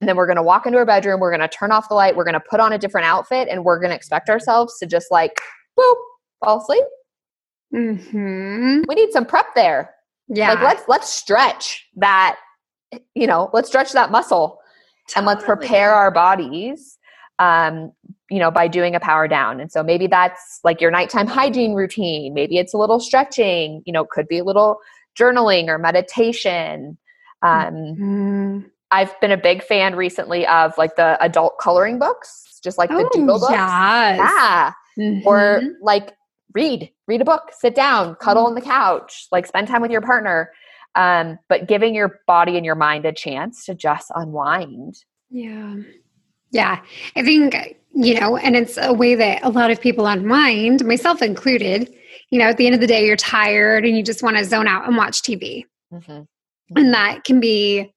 And 0.00 0.08
then 0.08 0.16
we're 0.16 0.26
going 0.26 0.36
to 0.36 0.42
walk 0.42 0.66
into 0.66 0.76
our 0.76 0.84
bedroom, 0.84 1.20
we're 1.20 1.30
going 1.30 1.48
to 1.48 1.56
turn 1.56 1.70
off 1.70 1.88
the 1.88 1.94
light, 1.94 2.16
we're 2.16 2.24
going 2.24 2.34
to 2.34 2.42
put 2.50 2.58
on 2.58 2.72
a 2.72 2.78
different 2.78 3.06
outfit, 3.06 3.46
and 3.48 3.64
we're 3.64 3.78
going 3.78 3.90
to 3.90 3.96
expect 3.96 4.28
ourselves 4.28 4.76
to 4.80 4.86
just 4.86 5.12
like, 5.12 5.40
boop, 5.78 5.94
fall 6.44 6.60
asleep. 6.60 6.84
Mm-hmm. 7.72 8.82
We 8.88 8.94
need 8.96 9.12
some 9.12 9.24
prep 9.24 9.54
there. 9.54 9.94
Yeah. 10.28 10.54
Like 10.54 10.62
let's 10.62 10.82
let's 10.88 11.08
stretch 11.08 11.86
that, 11.96 12.38
you 13.14 13.26
know, 13.26 13.50
let's 13.52 13.68
stretch 13.68 13.92
that 13.92 14.10
muscle 14.10 14.58
totally. 15.08 15.16
and 15.16 15.26
let's 15.26 15.44
prepare 15.44 15.92
our 15.92 16.10
bodies 16.10 16.98
um, 17.38 17.92
you 18.30 18.38
know, 18.38 18.50
by 18.50 18.68
doing 18.68 18.94
a 18.94 19.00
power 19.00 19.28
down. 19.28 19.60
And 19.60 19.70
so 19.70 19.82
maybe 19.82 20.06
that's 20.06 20.60
like 20.64 20.80
your 20.80 20.90
nighttime 20.90 21.26
hygiene 21.26 21.74
routine. 21.74 22.34
Maybe 22.34 22.58
it's 22.58 22.74
a 22.74 22.78
little 22.78 23.00
stretching, 23.00 23.82
you 23.84 23.92
know, 23.92 24.04
could 24.04 24.28
be 24.28 24.38
a 24.38 24.44
little 24.44 24.78
journaling 25.18 25.68
or 25.68 25.78
meditation. 25.78 26.98
Um, 27.42 27.74
mm-hmm. 27.74 28.58
I've 28.90 29.18
been 29.20 29.32
a 29.32 29.36
big 29.36 29.62
fan 29.62 29.96
recently 29.96 30.46
of 30.46 30.76
like 30.78 30.96
the 30.96 31.22
adult 31.22 31.58
coloring 31.58 31.98
books, 31.98 32.60
just 32.62 32.78
like 32.78 32.90
oh, 32.92 32.98
the 32.98 33.10
doodle 33.12 33.40
books. 33.40 33.52
Yes. 33.52 34.18
Yeah. 34.18 34.72
Mm-hmm. 34.98 35.26
Or 35.26 35.62
like 35.82 36.12
read, 36.54 36.90
read 37.06 37.20
a 37.20 37.24
book, 37.24 37.50
sit 37.58 37.74
down, 37.74 38.14
cuddle 38.16 38.44
mm-hmm. 38.44 38.50
on 38.50 38.54
the 38.54 38.60
couch, 38.60 39.26
like 39.32 39.46
spend 39.46 39.68
time 39.68 39.82
with 39.82 39.90
your 39.90 40.00
partner. 40.00 40.50
Um, 40.96 41.38
but 41.48 41.66
giving 41.66 41.92
your 41.92 42.20
body 42.26 42.56
and 42.56 42.64
your 42.64 42.76
mind 42.76 43.04
a 43.04 43.12
chance 43.12 43.64
to 43.64 43.74
just 43.74 44.12
unwind. 44.14 44.94
Yeah. 45.28 45.74
Yeah. 46.52 46.80
I 47.16 47.22
think, 47.24 47.80
you 47.92 48.18
know, 48.20 48.36
and 48.36 48.54
it's 48.54 48.78
a 48.80 48.92
way 48.92 49.16
that 49.16 49.42
a 49.42 49.50
lot 49.50 49.72
of 49.72 49.80
people 49.80 50.06
unwind, 50.06 50.84
myself 50.84 51.20
included. 51.20 51.92
You 52.30 52.38
know, 52.38 52.46
at 52.46 52.58
the 52.58 52.66
end 52.66 52.76
of 52.76 52.80
the 52.80 52.86
day, 52.86 53.04
you're 53.06 53.16
tired 53.16 53.84
and 53.84 53.96
you 53.96 54.04
just 54.04 54.22
want 54.22 54.36
to 54.36 54.44
zone 54.44 54.68
out 54.68 54.86
and 54.86 54.96
watch 54.96 55.20
TV. 55.22 55.64
Mm-hmm. 55.92 56.12
Mm-hmm. 56.12 56.76
And 56.76 56.94
that 56.94 57.24
can 57.24 57.40
be, 57.40 57.92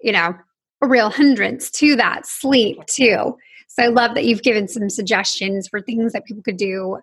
you 0.00 0.12
know, 0.12 0.34
a 0.80 0.88
real 0.88 1.10
hindrance 1.10 1.70
to 1.72 1.96
that 1.96 2.26
sleep 2.26 2.78
too. 2.86 3.36
So 3.68 3.82
I 3.82 3.88
love 3.88 4.14
that 4.14 4.24
you've 4.24 4.42
given 4.42 4.68
some 4.68 4.88
suggestions 4.88 5.68
for 5.68 5.82
things 5.82 6.12
that 6.14 6.24
people 6.24 6.42
could 6.42 6.56
do 6.56 6.98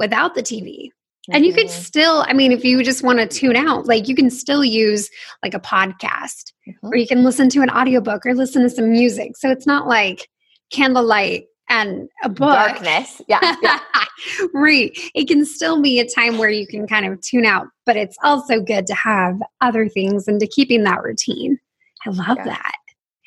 without 0.00 0.34
the 0.34 0.42
TV. 0.42 0.86
Mm-hmm. 0.86 1.34
And 1.34 1.46
you 1.46 1.52
could 1.52 1.66
mm-hmm. 1.66 1.82
still, 1.82 2.24
I 2.26 2.32
mean, 2.32 2.50
if 2.50 2.64
you 2.64 2.82
just 2.82 3.04
want 3.04 3.18
to 3.18 3.26
tune 3.26 3.54
out, 3.54 3.86
like 3.86 4.08
you 4.08 4.14
can 4.16 4.30
still 4.30 4.64
use 4.64 5.10
like 5.42 5.54
a 5.54 5.60
podcast 5.60 6.52
mm-hmm. 6.66 6.88
or 6.88 6.96
you 6.96 7.06
can 7.06 7.22
listen 7.22 7.50
to 7.50 7.60
an 7.60 7.70
audiobook 7.70 8.24
or 8.24 8.34
listen 8.34 8.62
to 8.62 8.70
some 8.70 8.90
music. 8.90 9.36
So 9.36 9.50
it's 9.50 9.66
not 9.66 9.86
like 9.86 10.28
candlelight 10.72 11.44
and 11.68 12.08
a 12.24 12.30
book. 12.30 12.54
Darkness. 12.54 13.20
Yeah. 13.28 13.54
yeah. 13.62 13.78
right. 14.54 14.90
It 15.14 15.28
can 15.28 15.44
still 15.44 15.80
be 15.82 16.00
a 16.00 16.08
time 16.08 16.38
where 16.38 16.50
you 16.50 16.66
can 16.66 16.86
kind 16.86 17.04
of 17.04 17.20
tune 17.20 17.44
out, 17.44 17.66
but 17.84 17.96
it's 17.96 18.16
also 18.24 18.60
good 18.60 18.86
to 18.86 18.94
have 18.94 19.38
other 19.60 19.86
things 19.88 20.26
and 20.26 20.40
to 20.40 20.46
keeping 20.46 20.84
that 20.84 21.02
routine. 21.02 21.58
I 22.06 22.10
love 22.10 22.38
yeah. 22.38 22.44
that. 22.44 22.72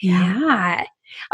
Yeah. 0.02 0.40
yeah. 0.40 0.84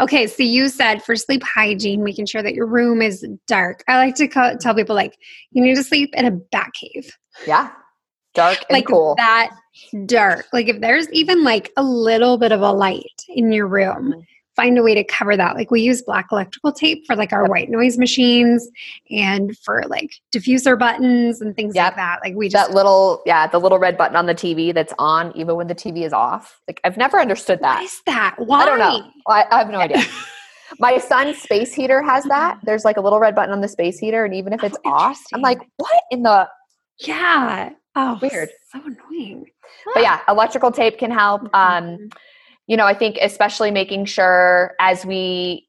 Okay, 0.00 0.26
so 0.26 0.42
you 0.42 0.68
said 0.68 1.02
for 1.02 1.16
sleep 1.16 1.42
hygiene, 1.42 2.02
making 2.02 2.26
sure 2.26 2.42
that 2.42 2.54
your 2.54 2.66
room 2.66 3.02
is 3.02 3.26
dark. 3.46 3.82
I 3.88 3.96
like 3.96 4.14
to 4.16 4.28
call, 4.28 4.56
tell 4.58 4.74
people 4.74 4.94
like 4.94 5.16
you 5.52 5.62
need 5.62 5.76
to 5.76 5.84
sleep 5.84 6.10
in 6.14 6.26
a 6.26 6.30
bat 6.30 6.70
cave. 6.74 7.10
Yeah, 7.46 7.70
dark 8.34 8.58
and 8.68 8.76
like 8.76 8.86
cool. 8.86 9.14
That 9.16 9.50
dark. 10.06 10.46
Like 10.52 10.68
if 10.68 10.80
there's 10.80 11.10
even 11.10 11.44
like 11.44 11.72
a 11.76 11.82
little 11.82 12.38
bit 12.38 12.52
of 12.52 12.60
a 12.60 12.72
light 12.72 13.04
in 13.28 13.52
your 13.52 13.66
room, 13.66 14.12
mm-hmm 14.12 14.20
find 14.60 14.78
a 14.78 14.82
way 14.82 14.94
to 14.94 15.04
cover 15.04 15.36
that. 15.36 15.56
Like 15.56 15.70
we 15.70 15.80
use 15.80 16.02
black 16.02 16.26
electrical 16.30 16.70
tape 16.72 17.06
for 17.06 17.16
like 17.16 17.32
our 17.32 17.42
yep. 17.42 17.50
white 17.50 17.70
noise 17.70 17.96
machines 17.96 18.68
and 19.10 19.56
for 19.58 19.82
like 19.88 20.12
diffuser 20.34 20.78
buttons 20.78 21.40
and 21.40 21.56
things 21.56 21.74
yep. 21.74 21.92
like 21.92 21.96
that. 21.96 22.18
Like 22.22 22.34
we 22.34 22.48
just 22.48 22.68
that 22.68 22.74
little 22.74 23.22
yeah, 23.24 23.46
the 23.46 23.58
little 23.58 23.78
red 23.78 23.96
button 23.96 24.16
on 24.16 24.26
the 24.26 24.34
TV 24.34 24.74
that's 24.74 24.92
on 24.98 25.32
even 25.34 25.56
when 25.56 25.66
the 25.66 25.74
TV 25.74 26.04
is 26.04 26.12
off. 26.12 26.60
Like 26.68 26.80
I've 26.84 26.98
never 26.98 27.18
understood 27.18 27.60
that. 27.60 27.76
What 27.76 27.84
is 27.84 28.02
that? 28.06 28.34
Why? 28.38 28.60
I 28.62 28.66
don't 28.66 28.78
know. 28.78 29.10
I, 29.26 29.46
I 29.50 29.58
have 29.58 29.70
no 29.70 29.78
idea. 29.86 30.02
My 30.78 30.98
son's 30.98 31.38
space 31.38 31.72
heater 31.72 32.02
has 32.02 32.24
that. 32.24 32.60
There's 32.62 32.84
like 32.84 32.98
a 32.98 33.00
little 33.00 33.18
red 33.18 33.34
button 33.34 33.52
on 33.52 33.60
the 33.60 33.68
space 33.68 33.98
heater, 33.98 34.24
and 34.24 34.34
even 34.34 34.52
if 34.52 34.62
it's 34.62 34.76
Oh, 34.84 34.90
off, 34.90 35.20
I'm 35.34 35.40
like, 35.40 35.58
what 35.78 36.02
in 36.10 36.22
the 36.22 36.48
Yeah. 36.98 37.70
Oh, 37.96 38.18
Weird. 38.22 38.50
So 38.72 38.80
annoying. 38.84 39.46
but 39.94 40.02
yeah, 40.02 40.20
electrical 40.28 40.70
tape 40.70 40.98
can 40.98 41.10
help. 41.10 41.42
Um, 41.54 41.84
Mhm. 41.84 42.12
You 42.70 42.76
know, 42.76 42.86
I 42.86 42.94
think 42.94 43.18
especially 43.20 43.72
making 43.72 44.04
sure 44.04 44.76
as 44.78 45.04
we 45.04 45.66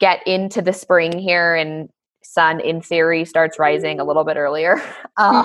get 0.00 0.26
into 0.26 0.60
the 0.60 0.72
spring 0.72 1.16
here 1.16 1.54
and 1.54 1.88
sun 2.24 2.58
in 2.58 2.80
theory 2.82 3.24
starts 3.24 3.60
rising 3.60 4.00
a 4.00 4.04
little 4.04 4.24
bit 4.24 4.36
earlier. 4.36 4.82
Uh, 5.18 5.42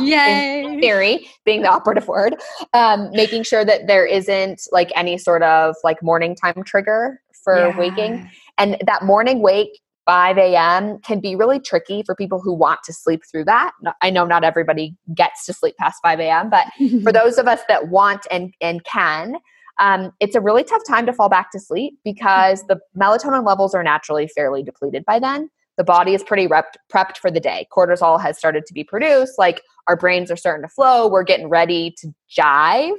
in 0.63 0.79
theory 0.79 1.27
being 1.43 1.61
the 1.61 1.67
operative 1.67 2.07
word, 2.07 2.37
um, 2.71 3.11
making 3.11 3.43
sure 3.43 3.65
that 3.65 3.85
there 3.85 4.05
isn't 4.05 4.61
like 4.71 4.89
any 4.95 5.17
sort 5.17 5.43
of 5.43 5.75
like 5.83 6.01
morning 6.01 6.37
time 6.37 6.63
trigger 6.63 7.19
for 7.43 7.77
waking. 7.77 8.31
And 8.57 8.77
that 8.85 9.03
morning 9.03 9.41
wake, 9.41 9.77
5 10.05 10.37
a.m., 10.37 10.99
can 10.99 11.19
be 11.19 11.35
really 11.35 11.59
tricky 11.59 12.01
for 12.01 12.15
people 12.15 12.39
who 12.39 12.53
want 12.53 12.79
to 12.85 12.93
sleep 12.93 13.23
through 13.29 13.43
that. 13.43 13.73
I 14.01 14.09
know 14.09 14.25
not 14.25 14.45
everybody 14.45 14.95
gets 15.13 15.45
to 15.47 15.53
sleep 15.53 15.75
past 15.77 15.99
5 16.01 16.21
a.m., 16.21 16.49
but 16.49 16.67
for 17.03 17.11
those 17.11 17.37
of 17.37 17.45
us 17.49 17.59
that 17.67 17.89
want 17.89 18.25
and, 18.31 18.53
and 18.61 18.85
can, 18.85 19.35
um, 19.79 20.11
it's 20.19 20.35
a 20.35 20.41
really 20.41 20.63
tough 20.63 20.81
time 20.87 21.05
to 21.05 21.13
fall 21.13 21.29
back 21.29 21.51
to 21.51 21.59
sleep 21.59 21.97
because 22.03 22.63
the 22.67 22.79
melatonin 22.99 23.45
levels 23.45 23.73
are 23.75 23.83
naturally 23.83 24.27
fairly 24.27 24.63
depleted 24.63 25.05
by 25.05 25.19
then. 25.19 25.49
The 25.77 25.83
body 25.83 26.13
is 26.15 26.23
pretty 26.23 26.47
rep- 26.47 26.75
prepped 26.91 27.17
for 27.17 27.29
the 27.29 27.39
day. 27.39 27.67
Cortisol 27.71 28.19
has 28.19 28.37
started 28.37 28.65
to 28.65 28.73
be 28.73 28.83
produced. 28.83 29.33
Like 29.37 29.61
our 29.87 29.95
brains 29.95 30.31
are 30.31 30.35
starting 30.35 30.63
to 30.63 30.69
flow. 30.73 31.07
We're 31.07 31.23
getting 31.23 31.49
ready 31.49 31.93
to 31.99 32.11
jive. 32.35 32.97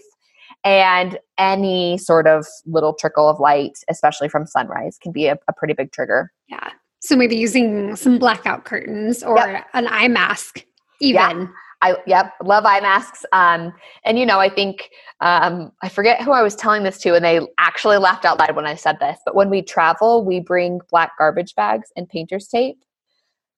And 0.65 1.19
any 1.39 1.99
sort 1.99 2.27
of 2.27 2.47
little 2.67 2.93
trickle 2.95 3.29
of 3.29 3.41
light, 3.41 3.79
especially 3.89 4.29
from 4.29 4.47
sunrise, 4.47 4.99
can 5.01 5.13
be 5.13 5.27
a, 5.27 5.39
a 5.49 5.53
pretty 5.53 5.75
big 5.75 5.93
trigger. 5.93 6.33
Yeah. 6.49 6.71
So 7.01 7.17
maybe 7.17 7.37
using 7.37 7.95
some 7.97 8.19
blackout 8.19 8.65
curtains 8.65 9.23
or 9.23 9.37
Yep. 9.39 9.67
an 9.75 9.87
eye 9.89 10.09
mask, 10.09 10.65
Yeah. 11.01 11.47
I 11.81 11.97
yep, 12.07 12.33
love 12.43 12.65
eye 12.67 12.81
masks. 12.81 13.25
Um, 13.33 13.73
and 14.05 14.19
you 14.19 14.27
know, 14.27 14.41
I 14.41 14.49
think 14.49 14.91
um, 15.21 15.71
I 15.83 15.89
forget 15.89 16.21
who 16.23 16.33
I 16.33 16.43
was 16.43 16.57
telling 16.57 16.83
this 16.83 16.99
to, 16.99 17.15
and 17.15 17.25
they 17.25 17.41
actually 17.59 17.99
laughed 17.99 18.25
out 18.25 18.39
loud 18.39 18.57
when 18.57 18.67
I 18.67 18.75
said 18.75 18.99
this. 19.01 19.19
But 19.25 19.35
when 19.35 19.49
we 19.51 19.63
travel, 19.63 20.25
we 20.25 20.41
bring 20.41 20.81
black 20.91 21.13
garbage 21.19 21.55
bags 21.55 21.91
and 21.97 22.09
painter's 22.09 22.49
tape 22.49 22.79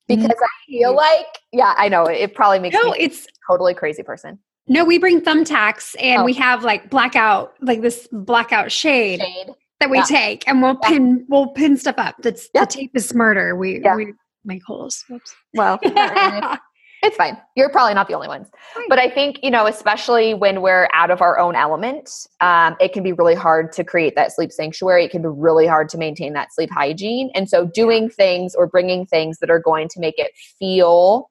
because 0.08 0.30
I 0.30 0.48
feel 0.66 0.94
like, 0.94 1.26
yeah, 1.52 1.74
I 1.78 1.88
know 1.88 2.04
it 2.04 2.34
probably 2.34 2.58
makes 2.58 2.74
No, 2.74 2.90
me 2.90 2.96
it's 2.98 3.26
totally 3.48 3.74
crazy 3.74 4.02
person. 4.02 4.38
no, 4.68 4.84
we 4.84 4.98
bring 4.98 5.20
thumbtacks 5.20 5.94
and 6.00 6.22
Oh. 6.22 6.24
we 6.24 6.32
have 6.34 6.62
like 6.64 6.90
blackout, 6.90 7.54
like 7.62 7.80
this 7.80 8.06
blackout 8.12 8.70
shade 8.70 9.20
Shade. 9.20 9.50
that 9.80 9.88
we 9.88 9.98
Yeah. 9.98 10.04
take 10.04 10.46
and 10.48 10.60
we'll 10.62 10.78
Yeah. 10.82 10.88
pin 10.88 11.26
we'll 11.28 11.48
pin 11.48 11.76
stuff 11.76 11.94
up. 11.98 12.16
That's 12.22 12.48
Yeah. 12.54 12.62
the 12.62 12.66
tape 12.66 12.90
is 12.94 13.08
smarter. 13.08 13.56
We 13.56 13.80
we 13.96 14.12
make 14.44 14.62
holes. 14.64 15.04
Whoops. 15.08 15.34
Well, 15.54 15.78
it's 17.02 17.16
fine. 17.16 17.36
You're 17.56 17.70
probably 17.70 17.94
not 17.94 18.08
the 18.08 18.14
only 18.14 18.28
ones. 18.28 18.48
But 18.88 18.98
I 18.98 19.08
think, 19.08 19.40
you 19.42 19.50
know, 19.50 19.66
especially 19.66 20.34
when 20.34 20.60
we're 20.60 20.88
out 20.92 21.10
of 21.10 21.22
our 21.22 21.38
own 21.38 21.54
element, 21.56 22.10
um, 22.40 22.76
it 22.80 22.92
can 22.92 23.02
be 23.02 23.12
really 23.12 23.34
hard 23.34 23.72
to 23.72 23.84
create 23.84 24.14
that 24.16 24.32
sleep 24.32 24.52
sanctuary. 24.52 25.04
It 25.04 25.10
can 25.10 25.22
be 25.22 25.28
really 25.28 25.66
hard 25.66 25.88
to 25.90 25.98
maintain 25.98 26.34
that 26.34 26.52
sleep 26.52 26.70
hygiene. 26.70 27.30
And 27.34 27.48
so, 27.48 27.66
doing 27.66 28.10
things 28.10 28.54
or 28.54 28.66
bringing 28.66 29.06
things 29.06 29.38
that 29.38 29.50
are 29.50 29.58
going 29.58 29.88
to 29.88 30.00
make 30.00 30.18
it 30.18 30.32
feel 30.58 31.30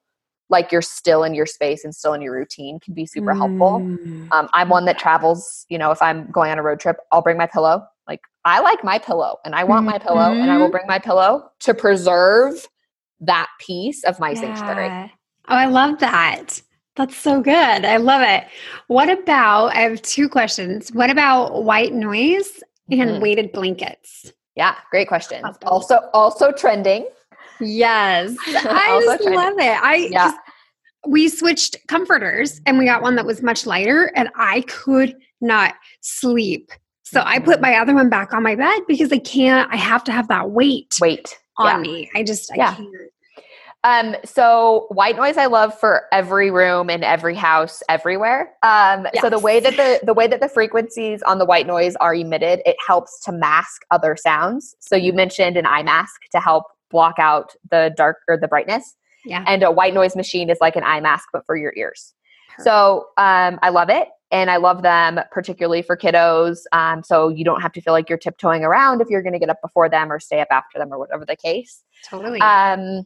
like 0.50 0.72
you're 0.72 0.82
still 0.82 1.24
in 1.24 1.36
your 1.36 1.46
space 1.46 1.84
and 1.84 1.94
still 1.94 2.14
in 2.14 2.22
your 2.22 2.34
routine 2.34 2.80
can 2.80 2.96
be 2.96 3.06
super 3.06 3.36
helpful. 3.36 3.88
Mm. 4.06 4.28
Um, 4.32 4.50
I'm 4.54 4.70
one 4.70 4.86
that 4.86 4.98
travels, 4.98 5.66
you 5.70 5.78
know, 5.78 5.92
if 5.92 6.02
I'm 6.02 6.30
going 6.32 6.52
on 6.52 6.58
a 6.58 6.64
road 6.64 6.80
trip, 6.80 6.98
I'll 7.12 7.22
bring 7.22 7.38
my 7.38 7.46
pillow. 7.46 7.86
Like, 8.08 8.22
I 8.46 8.60
like 8.60 8.84
my 8.84 8.98
pillow 8.98 9.38
and 9.46 9.54
I 9.54 9.64
want 9.64 9.86
my 9.86 10.00
pillow 10.00 10.34
and 10.42 10.50
I 10.52 10.58
will 10.58 10.70
Mhm. 10.70 10.72
bring 10.72 10.88
my 10.88 10.98
pillow 10.98 11.52
to 11.60 11.76
preserve 11.76 12.68
that 13.20 13.50
piece 13.60 14.04
of 14.04 14.20
my 14.20 14.34
sanctuary. 14.34 14.92
Oh, 15.50 15.56
I 15.56 15.66
love 15.66 16.00
that. 16.00 16.62
That's 16.96 17.16
so 17.16 17.42
good. 17.42 17.54
I 17.86 17.98
love 17.98 18.22
it. 18.22 18.46
What 18.88 19.10
about, 19.10 19.68
I 19.68 19.82
have 19.82 20.02
two 20.02 20.28
questions. 20.30 20.90
What 20.94 21.10
about 21.10 21.64
white 21.64 21.94
noise 21.94 22.62
and 22.92 23.00
Mhm. 23.12 23.22
weighted 23.22 23.52
blankets? 23.52 24.32
Yeah, 24.56 24.76
great 24.92 25.08
question. 25.08 25.44
Also, 25.64 26.00
also 26.14 26.52
trending. 26.52 27.08
Yes. 27.60 28.36
I 28.48 29.02
just 29.06 29.24
trending. 29.24 29.34
love 29.36 29.54
it. 29.60 29.82
I 29.84 29.96
Yeah. 30.12 30.32
'cause 30.32 30.40
we 31.08 31.30
switched 31.30 31.78
comforters 31.88 32.60
and 32.66 32.78
we 32.78 32.86
got 32.86 33.02
one 33.02 33.16
that 33.16 33.26
was 33.26 33.42
much 33.42 33.66
lighter 33.66 34.12
and 34.16 34.30
I 34.36 34.62
could 34.62 35.16
not 35.40 35.76
sleep. 36.02 36.72
So 37.04 37.24
I 37.26 37.40
put 37.40 37.58
Mhm. 37.60 37.62
my 37.62 37.80
other 37.80 37.96
one 37.96 38.10
back 38.10 38.34
on 38.34 38.44
my 38.44 38.56
bed 38.56 38.82
because 38.88 39.12
I 39.14 39.18
can't 39.20 39.72
I 39.74 39.78
have 39.78 40.04
to 40.06 40.12
have 40.12 40.28
that 40.28 40.52
weight 40.52 40.96
Wait. 41.02 41.40
on 41.58 41.84
yeah. 41.86 41.92
me. 41.92 42.12
I 42.14 42.24
just 42.24 42.52
I 42.52 42.56
Yeah. 42.58 42.76
can't. 42.76 42.88
Um, 43.84 44.16
so 44.26 44.88
white 44.90 45.16
noise 45.16 45.38
I 45.38 45.46
love 45.46 45.78
for 45.80 46.04
every 46.12 46.52
room 46.52 46.90
in 46.90 47.04
every 47.04 47.36
house 47.36 47.82
everywhere. 47.88 48.54
Um, 48.62 49.08
so 49.22 49.30
the 49.30 49.40
way 49.40 49.60
that 49.62 49.78
the 49.78 50.06
the 50.06 50.14
way 50.14 50.28
that 50.28 50.42
the 50.42 50.50
frequencies 50.50 51.22
on 51.24 51.38
the 51.38 51.46
white 51.46 51.66
noise 51.66 51.96
are 51.98 52.14
emitted, 52.14 52.62
it 52.66 52.76
helps 52.86 53.22
to 53.26 53.32
mask 53.32 53.84
other 53.92 54.18
sounds. 54.18 54.76
So 54.80 54.96
you 54.96 55.14
mentioned 55.14 55.56
an 55.56 55.66
eye 55.66 55.84
mask 55.84 56.22
to 56.32 56.40
help 56.40 56.66
block 56.92 57.16
out 57.20 57.56
the 57.72 57.94
dark 57.96 58.18
or 58.28 58.38
the 58.38 58.48
brightness. 58.48 58.96
Yeah. 59.26 59.44
And 59.48 59.64
a 59.64 59.72
white 59.72 59.94
noise 59.94 60.16
machine 60.16 60.50
is 60.50 60.58
like 60.60 60.76
an 60.76 60.84
eye 60.84 61.00
mask 61.00 61.30
but 61.32 61.46
for 61.46 61.56
your 61.56 61.74
ears. 61.78 62.14
So 62.64 63.08
um, 63.18 63.60
I 63.62 63.70
love 63.70 63.90
it. 63.90 64.10
And 64.32 64.52
I 64.52 64.58
love 64.58 64.84
them 64.84 65.20
particularly 65.32 65.82
for 65.82 65.98
kiddos. 65.98 66.60
Um, 66.72 67.04
so 67.04 67.30
you 67.30 67.44
don't 67.44 67.62
have 67.62 67.72
to 67.74 67.82
feel 67.82 67.94
like 67.94 68.10
you're 68.10 68.18
tiptoeing 68.18 68.64
around 68.64 69.02
if 69.02 69.08
you're 69.10 69.24
going 69.24 69.34
to 69.34 69.40
get 69.40 69.50
up 69.50 69.62
before 69.62 69.90
them 69.90 70.12
or 70.12 70.20
stay 70.20 70.40
up 70.40 70.50
after 70.52 70.78
them 70.78 70.94
or 70.94 71.00
whatever 71.00 71.26
the 71.26 71.36
case. 71.36 71.84
Totally. 72.08 72.40
Um, 72.42 73.06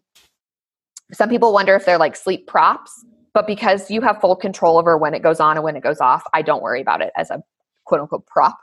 some 1.13 1.30
people 1.30 1.54
wonder 1.54 1.76
if 1.76 1.86
they're 1.86 1.97
like 1.97 2.15
sleep 2.15 2.47
props, 2.47 3.06
but 3.34 3.47
because 3.47 3.89
you 3.89 4.02
have 4.02 4.19
full 4.19 4.36
control 4.36 4.78
over 4.78 4.97
when 4.97 5.13
it 5.13 5.21
goes 5.21 5.39
on 5.39 5.58
and 5.58 5.63
when 5.63 5.76
it 5.76 5.84
goes 5.84 5.99
off, 6.02 6.23
I 6.34 6.41
don't 6.41 6.62
worry 6.62 6.82
about 6.82 7.02
it 7.02 7.12
as 7.15 7.30
a 7.32 7.41
quote 7.86 8.02
unquote 8.02 8.26
prop. 8.28 8.58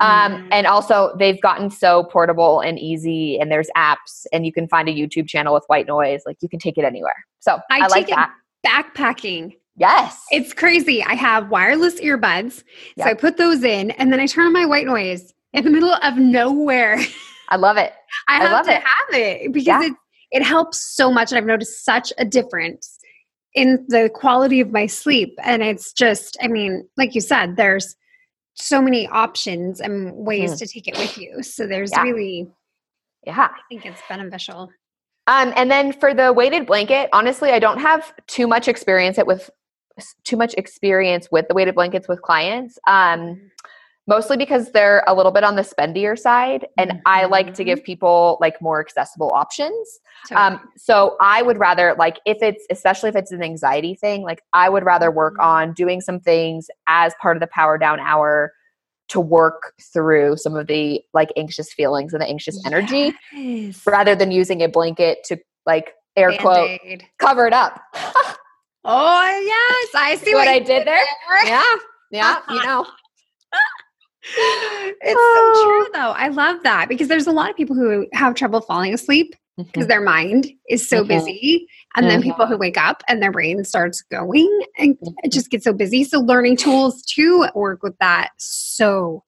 Um, 0.00 0.32
Mm. 0.32 0.48
and 0.50 0.66
also, 0.66 1.14
they've 1.18 1.40
gotten 1.40 1.70
so 1.70 2.04
portable 2.04 2.58
and 2.60 2.78
easy, 2.80 3.38
and 3.38 3.50
there's 3.52 3.68
apps, 3.76 4.26
and 4.32 4.44
you 4.44 4.52
can 4.52 4.66
find 4.66 4.88
a 4.88 4.92
YouTube 4.92 5.28
channel 5.28 5.54
with 5.54 5.62
white 5.68 5.86
noise. 5.86 6.22
Like 6.26 6.36
you 6.40 6.48
can 6.48 6.58
take 6.58 6.76
it 6.78 6.84
anywhere. 6.84 7.14
So 7.38 7.60
I, 7.70 7.78
I 7.82 7.86
like 7.86 8.06
take 8.06 8.08
it 8.08 8.16
that. 8.16 8.34
backpacking. 8.66 9.52
Yes. 9.76 10.20
It's 10.30 10.52
crazy. 10.52 11.02
I 11.04 11.14
have 11.14 11.48
wireless 11.50 12.00
earbuds. 12.00 12.62
So 12.98 13.04
I 13.04 13.14
put 13.14 13.36
those 13.36 13.62
in 13.64 13.90
and 13.92 14.12
then 14.12 14.20
I 14.20 14.26
turn 14.26 14.46
on 14.46 14.52
my 14.52 14.66
white 14.66 14.86
noise 14.86 15.32
in 15.52 15.64
the 15.64 15.70
middle 15.70 15.92
of 15.94 16.16
nowhere. 16.16 16.98
I 17.48 17.56
love 17.56 17.76
it. 17.76 17.92
I 18.28 18.36
I 18.38 18.42
have 18.42 18.52
love 18.52 18.66
to 18.66 18.72
it. 18.74 18.82
have 18.82 19.08
it 19.14 19.52
because 19.52 19.66
Yeah. 19.66 19.82
it, 19.82 19.92
it 20.34 20.42
helps 20.42 20.94
so 20.96 21.10
much. 21.12 21.30
And 21.30 21.38
I've 21.38 21.46
noticed 21.46 21.84
such 21.84 22.12
a 22.18 22.24
difference 22.24 22.98
in 23.54 23.86
the 23.88 24.10
quality 24.12 24.60
of 24.60 24.72
my 24.72 24.86
sleep. 24.86 25.32
And 25.42 25.62
it's 25.62 25.92
just, 25.92 26.36
I 26.42 26.48
mean, 26.48 26.86
like 26.96 27.14
you 27.14 27.20
said, 27.20 27.56
there's 27.56 27.94
so 28.54 28.82
many 28.82 29.06
options 29.06 29.80
and 29.80 30.12
ways 30.14 30.52
Mhm. 30.52 30.58
to 30.58 30.66
take 30.66 30.88
it 30.88 30.98
with 30.98 31.16
you. 31.16 31.42
So 31.42 31.66
there's 31.66 31.92
Yeah. 31.92 32.02
really, 32.02 32.48
Yeah. 33.24 33.48
I 33.54 33.60
think 33.68 33.86
it's 33.86 34.02
beneficial. 34.08 34.70
Um, 35.28 35.52
and 35.56 35.70
then 35.70 35.92
for 35.92 36.12
the 36.12 36.32
weighted 36.32 36.66
blanket, 36.66 37.08
honestly, 37.12 37.50
I 37.52 37.58
don't 37.60 37.78
have 37.78 38.12
too 38.26 38.46
much 38.46 38.66
experience 38.68 39.18
it 39.18 39.26
with 39.26 39.48
too 40.24 40.36
much 40.36 40.54
experience 40.54 41.30
with 41.30 41.46
the 41.46 41.54
weighted 41.54 41.76
blankets 41.76 42.08
with 42.08 42.20
clients. 42.22 42.78
Um, 42.88 43.50
mostly 44.06 44.36
because 44.36 44.70
they're 44.72 45.02
a 45.06 45.14
little 45.14 45.32
bit 45.32 45.44
on 45.44 45.56
the 45.56 45.62
spendier 45.62 46.18
side, 46.18 46.66
and 46.76 47.00
I 47.06 47.24
like 47.24 47.54
to 47.54 47.62
Mhm. 47.62 47.66
give 47.66 47.84
people 47.84 48.36
like 48.40 48.60
more 48.60 48.80
accessible 48.80 49.30
options. 49.32 49.98
So, 50.26 50.36
Um, 50.36 50.60
so 50.76 51.16
I 51.20 51.42
would 51.42 51.58
rather 51.58 51.94
like 51.98 52.18
if 52.26 52.38
it's 52.42 52.64
especially 52.70 53.08
if 53.08 53.16
it's 53.16 53.32
an 53.32 53.42
anxiety 53.42 53.94
thing, 53.94 54.22
like 54.22 54.42
I 54.52 54.68
would 54.68 54.84
rather 54.84 55.10
work 55.10 55.34
Mhm. 55.38 55.44
on 55.44 55.72
doing 55.72 56.00
some 56.00 56.20
things 56.20 56.68
as 56.86 57.14
part 57.20 57.36
of 57.36 57.40
the 57.40 57.46
power 57.46 57.78
down 57.78 57.98
hour 58.00 58.52
to 59.08 59.20
work 59.20 59.74
through 59.92 60.36
some 60.38 60.56
of 60.56 60.66
the 60.66 61.02
like 61.12 61.30
anxious 61.36 61.72
feelings 61.72 62.12
and 62.14 62.22
the 62.22 62.26
anxious 62.26 62.58
energy 62.66 63.14
yes. 63.34 63.82
rather 63.86 64.14
than 64.14 64.30
using 64.30 64.62
a 64.62 64.68
blanket 64.68 65.22
to 65.24 65.36
like 65.66 65.94
air 66.16 66.32
quote 66.38 66.68
Band-Aid. 66.68 67.06
cover 67.18 67.46
it 67.46 67.52
up. 67.52 67.80
Oh, 68.84 69.40
yes. 69.44 69.88
I 69.94 70.16
see 70.16 70.24
See 70.26 70.34
what 70.34 70.48
I 70.48 70.58
did 70.58 70.86
there? 70.86 71.02
Yeah. 71.44 71.64
Yeah, 72.10 72.40
you 72.48 72.62
know. 72.62 72.86
It's 74.26 75.20
Oh. 75.20 75.52
so 75.54 75.64
true 75.64 75.86
oh. 75.86 75.90
though. 75.92 76.12
I 76.12 76.28
love 76.28 76.62
that 76.62 76.88
because 76.88 77.08
there's 77.08 77.26
a 77.26 77.32
lot 77.32 77.50
of 77.50 77.56
people 77.56 77.76
who 77.76 78.06
have 78.12 78.34
trouble 78.34 78.60
falling 78.60 78.94
asleep 78.94 79.34
because 79.56 79.82
mm-hmm. 79.82 79.88
their 79.88 80.00
mind 80.00 80.50
is 80.68 80.88
so 80.88 81.04
Mhm. 81.04 81.08
busy. 81.08 81.68
And 81.96 82.08
then 82.08 82.22
people 82.22 82.46
who 82.46 82.54
mm-hmm. 82.54 82.60
wake 82.60 82.78
up 82.78 83.02
and 83.06 83.22
their 83.22 83.30
brain 83.30 83.62
starts 83.64 84.02
going 84.02 84.50
and 84.78 84.90
it 84.92 85.00
mm-hmm. 85.00 85.30
just 85.30 85.50
gets 85.50 85.64
so 85.64 85.72
busy. 85.72 86.02
So 86.02 86.20
learning 86.20 86.56
tools 86.56 87.02
to 87.14 87.46
work 87.54 87.82
with 87.82 87.96
that 87.98 88.30
so 88.38 89.22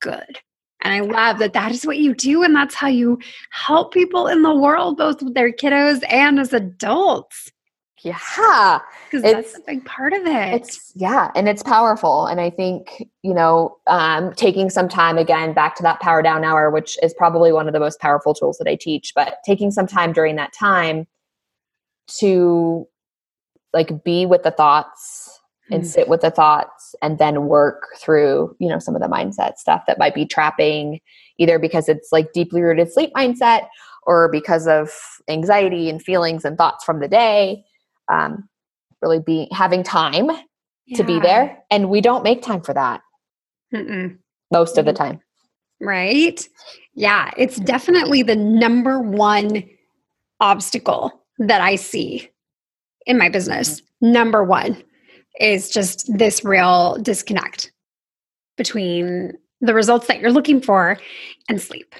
good. 0.00 0.40
And 0.82 0.92
I 0.94 1.00
love 1.00 1.38
that 1.38 1.52
that 1.52 1.72
is 1.72 1.86
what 1.86 1.98
you 1.98 2.14
do 2.14 2.42
and 2.42 2.54
that's 2.54 2.74
how 2.74 2.88
you 2.88 3.18
help 3.50 3.92
people 3.92 4.26
in 4.26 4.42
the 4.42 4.54
world 4.54 4.96
both 4.96 5.22
with 5.22 5.34
their 5.34 5.52
kiddos 5.52 6.02
and 6.08 6.40
as 6.40 6.52
adults. 6.52 7.50
Yeah. 8.02 8.80
Because 9.10 9.22
that's 9.22 9.56
a 9.56 9.60
big 9.66 9.84
part 9.84 10.12
of 10.12 10.26
it. 10.26 10.54
It's 10.54 10.92
yeah, 10.94 11.30
and 11.34 11.48
it's 11.48 11.62
powerful. 11.62 12.26
And 12.26 12.40
I 12.40 12.50
think, 12.50 13.08
you 13.22 13.34
know, 13.34 13.76
um, 13.86 14.32
taking 14.34 14.70
some 14.70 14.88
time 14.88 15.18
again 15.18 15.52
back 15.52 15.74
to 15.76 15.82
that 15.82 16.00
power 16.00 16.22
down 16.22 16.44
hour, 16.44 16.70
which 16.70 16.96
is 17.02 17.14
probably 17.14 17.52
one 17.52 17.66
of 17.66 17.72
the 17.72 17.80
most 17.80 18.00
powerful 18.00 18.34
tools 18.34 18.58
that 18.58 18.68
I 18.68 18.76
teach, 18.76 19.12
but 19.14 19.38
taking 19.44 19.70
some 19.70 19.86
time 19.86 20.12
during 20.12 20.36
that 20.36 20.52
time 20.52 21.06
to 22.18 22.86
like 23.72 24.04
be 24.04 24.26
with 24.26 24.42
the 24.42 24.50
thoughts 24.50 25.40
and 25.70 25.82
mm. 25.82 25.86
sit 25.86 26.08
with 26.08 26.20
the 26.20 26.30
thoughts 26.30 26.94
and 27.02 27.18
then 27.18 27.46
work 27.46 27.88
through, 27.98 28.54
you 28.58 28.68
know, 28.68 28.78
some 28.78 28.94
of 28.94 29.02
the 29.02 29.08
mindset 29.08 29.56
stuff 29.56 29.84
that 29.86 29.98
might 29.98 30.14
be 30.14 30.24
trapping 30.24 31.00
either 31.38 31.58
because 31.58 31.88
it's 31.88 32.08
like 32.12 32.32
deeply 32.32 32.62
rooted 32.62 32.92
sleep 32.92 33.12
mindset 33.14 33.68
or 34.04 34.30
because 34.30 34.66
of 34.66 34.90
anxiety 35.28 35.90
and 35.90 36.02
feelings 36.02 36.44
and 36.44 36.56
thoughts 36.56 36.84
from 36.84 37.00
the 37.00 37.08
day 37.08 37.62
um, 38.08 38.48
really 39.02 39.20
be 39.20 39.48
having 39.52 39.82
time 39.82 40.30
yeah. 40.86 40.96
to 40.96 41.04
be 41.04 41.20
there 41.20 41.58
and 41.70 41.90
we 41.90 42.00
don't 42.00 42.24
make 42.24 42.42
time 42.42 42.60
for 42.60 42.74
that 42.74 43.00
Mm-mm. 43.74 44.18
most 44.52 44.78
of 44.78 44.84
the 44.84 44.92
time 44.92 45.20
right 45.80 46.46
yeah 46.94 47.30
it's 47.36 47.56
definitely 47.56 48.22
the 48.22 48.36
number 48.36 49.00
one 49.00 49.62
obstacle 50.40 51.12
that 51.38 51.60
i 51.60 51.76
see 51.76 52.28
in 53.06 53.18
my 53.18 53.28
business 53.28 53.80
mm-hmm. 53.80 54.12
number 54.12 54.42
one 54.42 54.82
is 55.40 55.70
just 55.70 56.10
this 56.16 56.44
real 56.44 56.96
disconnect 57.00 57.72
between 58.56 59.32
the 59.60 59.74
results 59.74 60.08
that 60.08 60.18
you're 60.20 60.32
looking 60.32 60.60
for 60.60 60.98
and 61.48 61.60
sleep 61.60 61.94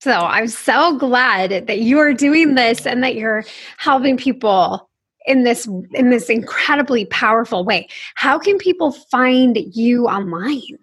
so 0.00 0.12
I'm 0.12 0.46
so 0.46 0.96
glad 0.96 1.66
that 1.66 1.80
you 1.80 1.98
are 1.98 2.14
doing 2.14 2.54
this 2.54 2.86
and 2.86 3.02
that 3.02 3.16
you're 3.16 3.44
helping 3.78 4.16
people 4.16 4.88
in 5.28 5.44
this 5.44 5.66
in 5.94 6.10
this 6.10 6.28
incredibly 6.28 7.04
powerful 7.06 7.64
way. 7.64 7.88
How 8.14 8.38
can 8.38 8.58
people 8.58 8.92
find 8.92 9.58
you 9.72 10.06
online? 10.06 10.78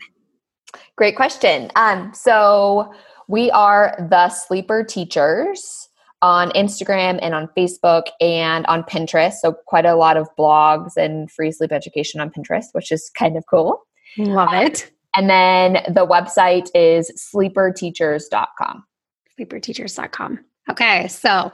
Great 0.96 1.16
question. 1.16 1.72
Um, 1.76 2.14
so 2.14 2.93
we 3.28 3.52
are 3.52 3.96
the 4.10 4.30
Sleeper 4.30 4.84
Teachers 4.84 5.89
on 6.22 6.52
Instagram 6.52 7.20
and 7.22 7.34
on 7.36 7.50
Facebook 7.58 8.04
and 8.22 8.66
on 8.68 8.84
Pinterest. 8.84 9.34
So 9.34 9.54
quite 9.68 9.86
a 9.86 9.96
lot 9.96 10.16
of 10.16 10.28
blogs 10.39 10.96
and 10.96 11.30
free 11.30 11.52
sleep 11.52 11.72
education 11.72 12.22
on 12.22 12.30
Pinterest, 12.30 12.68
which 12.72 12.91
is 12.91 13.12
kind 13.18 13.36
of 13.36 13.43
cool. 13.50 13.82
Love 14.18 14.54
it. 14.54 14.91
And 15.16 15.30
then 15.30 15.74
the 15.93 16.08
website 16.08 16.70
is 16.74 17.12
sleeperteachers.com 17.34 18.86
sleeperteachers.com. 19.39 20.39
Okay, 20.70 21.08
so 21.08 21.52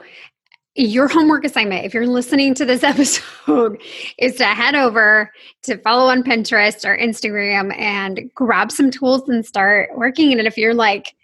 your 0.74 1.08
homework 1.08 1.44
assignment, 1.44 1.84
if 1.84 1.92
you're 1.92 2.06
listening 2.06 2.54
to 2.54 2.64
this 2.64 2.82
episode, 2.82 3.80
is 4.18 4.36
to 4.36 4.44
head 4.44 4.74
over 4.74 5.30
to 5.62 5.76
follow 5.78 6.10
on 6.10 6.22
Pinterest 6.22 6.84
or 6.88 6.96
Instagram 6.96 7.76
and 7.78 8.30
grab 8.34 8.72
some 8.72 8.90
tools 8.90 9.28
and 9.28 9.44
start 9.44 9.90
working. 9.96 10.32
And 10.38 10.46
if 10.46 10.56
you're 10.56 10.74
like, 10.74 11.14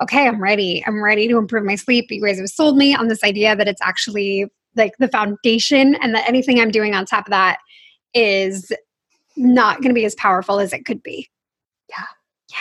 okay, 0.00 0.26
I'm 0.26 0.42
ready, 0.42 0.82
I'm 0.86 1.02
ready 1.02 1.28
to 1.28 1.38
improve 1.38 1.64
my 1.64 1.74
sleep, 1.74 2.06
you 2.10 2.24
guys 2.24 2.38
have 2.38 2.48
sold 2.48 2.76
me 2.76 2.94
on 2.94 3.08
this 3.08 3.22
idea 3.22 3.54
that 3.54 3.68
it's 3.68 3.82
actually 3.82 4.46
like 4.74 4.92
the 4.98 5.08
foundation 5.08 5.96
and 5.96 6.14
that 6.14 6.26
anything 6.28 6.60
I'm 6.60 6.70
doing 6.70 6.94
on 6.94 7.04
top 7.04 7.26
of 7.26 7.30
that 7.30 7.58
is 8.14 8.72
not 9.36 9.78
going 9.78 9.90
to 9.90 9.94
be 9.94 10.04
as 10.04 10.14
powerful 10.14 10.60
as 10.60 10.72
it 10.72 10.84
could 10.84 11.02
be. 11.02 11.28
Yeah. 11.88 12.04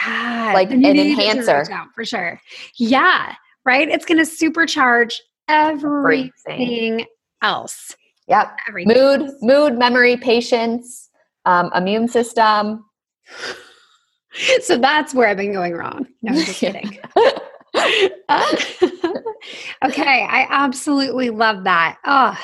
Yeah. 0.06 0.52
Like 0.54 0.72
an 0.72 0.86
enhancer. 0.86 1.66
for 1.96 2.06
sure. 2.06 2.40
Yeah. 2.78 3.36
Right. 3.66 3.90
It's 3.90 4.06
going 4.06 4.18
to 4.18 4.30
supercharge 4.30 5.16
everything, 5.52 6.32
everything. 6.48 7.06
else. 7.42 7.96
Yep. 8.28 8.58
Everything. 8.68 8.98
Mood, 8.98 9.32
mood, 9.42 9.78
memory, 9.78 10.18
patience, 10.18 11.10
um, 11.46 11.72
immune 11.76 12.08
system. 12.08 12.86
So 14.62 14.78
that's 14.78 15.14
where 15.14 15.28
I've 15.28 15.36
been 15.36 15.52
going 15.52 15.74
wrong. 15.74 16.08
No, 16.22 16.32
I'm 16.32 16.46
just 16.46 16.58
kidding. 16.58 16.98
okay. 19.86 20.26
I 20.30 20.48
absolutely 20.50 21.30
love 21.30 21.66
that. 21.66 21.98
Oh, 22.06 22.38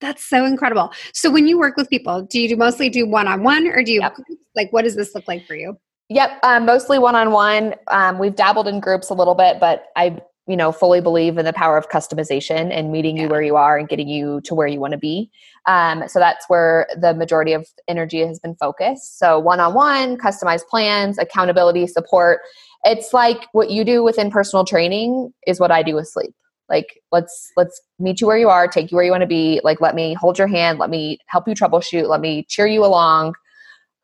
that's 0.00 0.24
so 0.24 0.44
incredible. 0.44 0.92
So 1.12 1.30
when 1.30 1.46
you 1.46 1.58
work 1.58 1.76
with 1.76 1.90
people, 1.90 2.22
do 2.22 2.40
you 2.40 2.48
do 2.48 2.56
mostly 2.56 2.88
do 2.88 3.06
one 3.06 3.28
on 3.28 3.42
one 3.42 3.66
or 3.66 3.82
do 3.82 3.92
you 3.92 4.00
yep. 4.00 4.16
like 4.56 4.72
what 4.72 4.84
does 4.84 4.96
this 4.96 5.14
look 5.14 5.28
like 5.28 5.46
for 5.46 5.54
you? 5.54 5.76
Yep, 6.10 6.30
um, 6.42 6.66
mostly 6.66 6.98
one 6.98 7.16
on 7.16 7.30
one. 7.30 7.74
Um, 7.88 8.18
We've 8.18 8.34
dabbled 8.34 8.68
in 8.68 8.80
groups 8.80 9.08
a 9.08 9.14
little 9.14 9.34
bit, 9.34 9.58
but 9.58 9.86
I, 9.96 10.18
you 10.46 10.56
know, 10.56 10.72
fully 10.72 11.00
believe 11.00 11.38
in 11.38 11.44
the 11.44 11.52
power 11.52 11.78
of 11.78 11.88
customization 11.88 12.70
and 12.70 12.92
meeting 12.92 13.16
yeah. 13.16 13.22
you 13.22 13.28
where 13.28 13.42
you 13.42 13.56
are 13.56 13.78
and 13.78 13.88
getting 13.88 14.08
you 14.08 14.40
to 14.42 14.54
where 14.54 14.66
you 14.66 14.78
want 14.78 14.92
to 14.92 14.98
be. 14.98 15.30
Um, 15.66 16.06
so 16.06 16.18
that's 16.18 16.44
where 16.48 16.86
the 17.00 17.14
majority 17.14 17.54
of 17.54 17.66
energy 17.88 18.20
has 18.26 18.38
been 18.38 18.54
focused. 18.56 19.18
So 19.18 19.38
one 19.38 19.60
on 19.60 19.72
one, 19.72 20.18
customized 20.18 20.66
plans, 20.68 21.18
accountability, 21.18 21.86
support. 21.86 22.40
It's 22.84 23.14
like 23.14 23.46
what 23.52 23.70
you 23.70 23.84
do 23.84 24.02
within 24.02 24.30
personal 24.30 24.66
training 24.66 25.32
is 25.46 25.58
what 25.60 25.70
I 25.70 25.82
do 25.82 25.94
with 25.94 26.08
sleep. 26.08 26.34
Like 26.68 27.00
let's 27.10 27.50
let's 27.56 27.80
meet 27.98 28.20
you 28.20 28.26
where 28.26 28.38
you 28.38 28.48
are, 28.48 28.68
take 28.68 28.90
you 28.90 28.96
where 28.96 29.04
you 29.04 29.10
want 29.10 29.22
to 29.22 29.26
be. 29.26 29.60
Like 29.64 29.80
let 29.80 29.94
me 29.94 30.14
hold 30.14 30.38
your 30.38 30.48
hand, 30.48 30.78
let 30.78 30.90
me 30.90 31.18
help 31.26 31.48
you 31.48 31.54
troubleshoot, 31.54 32.08
let 32.08 32.20
me 32.20 32.44
cheer 32.48 32.66
you 32.66 32.84
along. 32.84 33.34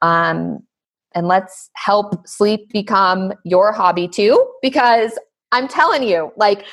Um, 0.02 0.60
and 1.14 1.26
let's 1.26 1.70
help 1.74 2.26
sleep 2.26 2.70
become 2.72 3.32
your 3.44 3.72
hobby 3.72 4.08
too 4.08 4.52
because 4.62 5.18
i'm 5.52 5.68
telling 5.68 6.02
you 6.02 6.32
like 6.36 6.64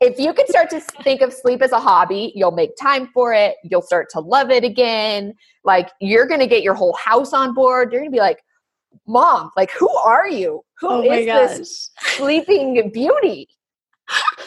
if 0.00 0.18
you 0.18 0.34
can 0.34 0.46
start 0.46 0.68
to 0.70 0.80
think 1.02 1.20
of 1.20 1.32
sleep 1.32 1.62
as 1.62 1.72
a 1.72 1.80
hobby 1.80 2.32
you'll 2.34 2.52
make 2.52 2.70
time 2.80 3.08
for 3.14 3.32
it 3.32 3.56
you'll 3.64 3.82
start 3.82 4.08
to 4.10 4.20
love 4.20 4.50
it 4.50 4.64
again 4.64 5.34
like 5.64 5.90
you're 6.00 6.26
going 6.26 6.40
to 6.40 6.46
get 6.46 6.62
your 6.62 6.74
whole 6.74 6.96
house 6.96 7.32
on 7.32 7.54
board 7.54 7.92
you're 7.92 8.00
going 8.00 8.10
to 8.10 8.14
be 8.14 8.20
like 8.20 8.42
mom 9.06 9.50
like 9.56 9.70
who 9.70 9.88
are 9.98 10.28
you? 10.28 10.62
Who 10.80 10.88
oh 10.88 11.02
is 11.02 11.26
this 11.26 11.90
sleeping 12.16 12.90
beauty? 12.92 13.48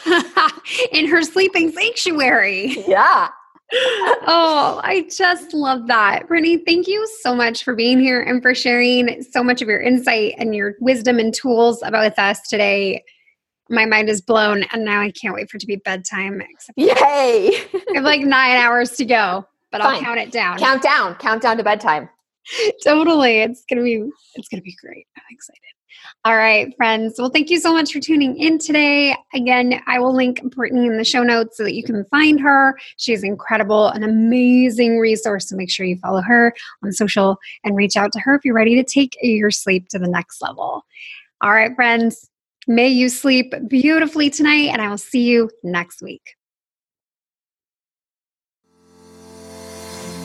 In 0.91 1.07
her 1.07 1.21
sleeping 1.21 1.71
sanctuary. 1.71 2.77
Yeah. 2.87 3.29
Oh, 3.71 4.81
I 4.83 5.07
just 5.15 5.53
love 5.53 5.87
that. 5.87 6.27
Brittany, 6.27 6.57
thank 6.57 6.87
you 6.87 7.07
so 7.21 7.35
much 7.35 7.63
for 7.63 7.75
being 7.75 7.99
here 7.99 8.21
and 8.21 8.41
for 8.41 8.55
sharing 8.55 9.21
so 9.21 9.43
much 9.43 9.61
of 9.61 9.67
your 9.67 9.81
insight 9.81 10.35
and 10.37 10.55
your 10.55 10.75
wisdom 10.79 11.19
and 11.19 11.33
tools 11.33 11.83
about 11.83 12.05
with 12.05 12.17
us 12.17 12.47
today. 12.47 13.03
My 13.70 13.86
mind 13.86 14.09
is 14.09 14.22
blown, 14.22 14.63
and 14.72 14.84
now 14.84 15.01
I 15.01 15.11
can't 15.11 15.34
wait 15.34 15.49
for 15.49 15.57
it 15.57 15.61
to 15.61 15.67
be 15.67 15.76
bedtime. 15.78 16.41
Yay! 16.76 16.89
I 16.91 17.84
have 17.95 18.03
like 18.03 18.22
nine 18.22 18.57
hours 18.57 18.91
to 18.91 19.05
go, 19.05 19.45
but 19.72 19.82
Fine. 19.82 19.95
I'll 19.95 20.01
count 20.01 20.20
it 20.20 20.32
down. 20.32 20.57
Count 20.57 20.82
down. 20.82 21.15
Count 21.15 21.41
down 21.41 21.57
to 21.57 21.63
bedtime. 21.63 22.09
totally. 22.84 23.39
It's 23.39 23.63
gonna 23.70 23.84
be 23.84 24.03
it's 24.36 24.47
gonna 24.47 24.63
be 24.63 24.76
great. 24.82 25.05
I'm 25.15 25.24
excited. 25.30 25.59
All 26.26 26.36
right, 26.36 26.74
friends. 26.78 27.15
Well, 27.17 27.30
thank 27.30 27.49
you 27.49 27.59
so 27.59 27.74
much 27.74 27.91
for 27.91 27.99
tuning 27.99 28.38
in 28.38 28.57
today. 28.57 29.15
Again, 29.34 29.82
I 29.88 29.99
will 29.99 30.13
link 30.13 30.41
Brittany 30.55 30.86
in 30.86 30.97
the 30.97 31.03
show 31.03 31.24
notes 31.24 31.57
so 31.57 31.63
that 31.63 31.76
you 31.76 31.84
can 31.84 32.05
find 32.05 32.39
her. 32.39 32.78
She's 32.97 33.24
incredible, 33.24 33.88
an 33.89 34.03
amazing 34.03 34.99
resource. 34.99 35.49
So 35.49 35.55
make 35.55 35.70
sure 35.70 35.86
you 35.86 35.97
follow 35.97 36.22
her 36.22 36.53
on 36.84 36.91
social 36.91 37.38
and 37.63 37.76
reach 37.76 37.95
out 37.95 38.11
to 38.13 38.20
her 38.20 38.36
if 38.36 38.45
you're 38.45 38.55
ready 38.55 38.76
to 38.76 38.84
take 38.84 39.17
your 39.22 39.51
sleep 39.51 39.88
to 39.89 39.99
the 39.99 40.07
next 40.07 40.41
level. 40.41 40.86
All 41.41 41.51
right, 41.51 41.76
friends. 41.76 42.30
May 42.68 42.89
you 42.89 43.10
sleep 43.10 43.53
beautifully 43.68 44.30
tonight, 44.30 44.70
and 44.70 44.82
I 44.82 44.89
will 44.89 44.97
see 44.97 45.24
you 45.24 45.49
next 45.64 46.01
week. 46.01 46.36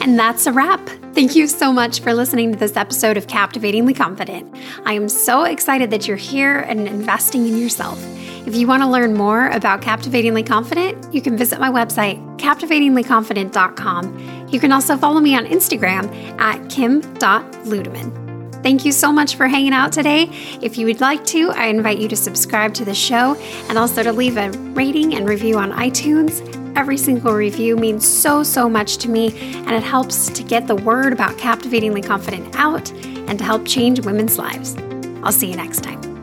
And 0.04 0.18
that's 0.18 0.46
a 0.46 0.52
wrap. 0.52 0.86
Thank 1.14 1.34
you 1.34 1.46
so 1.46 1.72
much 1.72 2.00
for 2.00 2.12
listening 2.12 2.52
to 2.52 2.58
this 2.58 2.76
episode 2.76 3.16
of 3.16 3.26
Captivatingly 3.26 3.94
Confident. 3.94 4.54
I 4.84 4.92
am 4.92 5.08
so 5.08 5.44
excited 5.44 5.90
that 5.90 6.06
you're 6.06 6.18
here 6.18 6.58
and 6.58 6.86
investing 6.86 7.46
in 7.46 7.56
yourself. 7.56 7.98
If 8.46 8.54
you 8.54 8.66
want 8.66 8.82
to 8.82 8.88
learn 8.88 9.14
more 9.14 9.48
about 9.48 9.80
Captivatingly 9.80 10.42
Confident, 10.42 11.14
you 11.14 11.22
can 11.22 11.38
visit 11.38 11.58
my 11.58 11.70
website, 11.70 12.18
captivatinglyconfident.com. 12.38 14.48
You 14.50 14.60
can 14.60 14.72
also 14.72 14.98
follow 14.98 15.20
me 15.20 15.34
on 15.34 15.46
Instagram 15.46 16.14
at 16.38 16.68
kim.ludeman. 16.68 18.23
Thank 18.64 18.84
you 18.84 18.90
so 18.90 19.12
much 19.12 19.36
for 19.36 19.46
hanging 19.46 19.72
out 19.72 19.92
today. 19.92 20.28
If 20.60 20.76
you 20.76 20.86
would 20.86 21.00
like 21.00 21.24
to, 21.26 21.50
I 21.52 21.66
invite 21.66 21.98
you 21.98 22.08
to 22.08 22.16
subscribe 22.16 22.74
to 22.74 22.84
the 22.84 22.94
show 22.94 23.36
and 23.68 23.78
also 23.78 24.02
to 24.02 24.12
leave 24.12 24.36
a 24.36 24.50
rating 24.72 25.14
and 25.14 25.28
review 25.28 25.58
on 25.58 25.70
iTunes 25.70 26.40
Every 26.76 26.96
single 26.96 27.32
review 27.32 27.76
means 27.76 28.06
so, 28.06 28.42
so 28.42 28.68
much 28.68 28.96
to 28.98 29.08
me, 29.08 29.28
and 29.58 29.70
it 29.70 29.82
helps 29.82 30.28
to 30.30 30.42
get 30.42 30.66
the 30.66 30.74
word 30.74 31.12
about 31.12 31.38
Captivatingly 31.38 32.02
Confident 32.02 32.56
out 32.56 32.90
and 32.90 33.38
to 33.38 33.44
help 33.44 33.64
change 33.64 34.04
women's 34.04 34.38
lives. 34.38 34.76
I'll 35.22 35.32
see 35.32 35.50
you 35.50 35.56
next 35.56 35.82
time. 35.82 36.13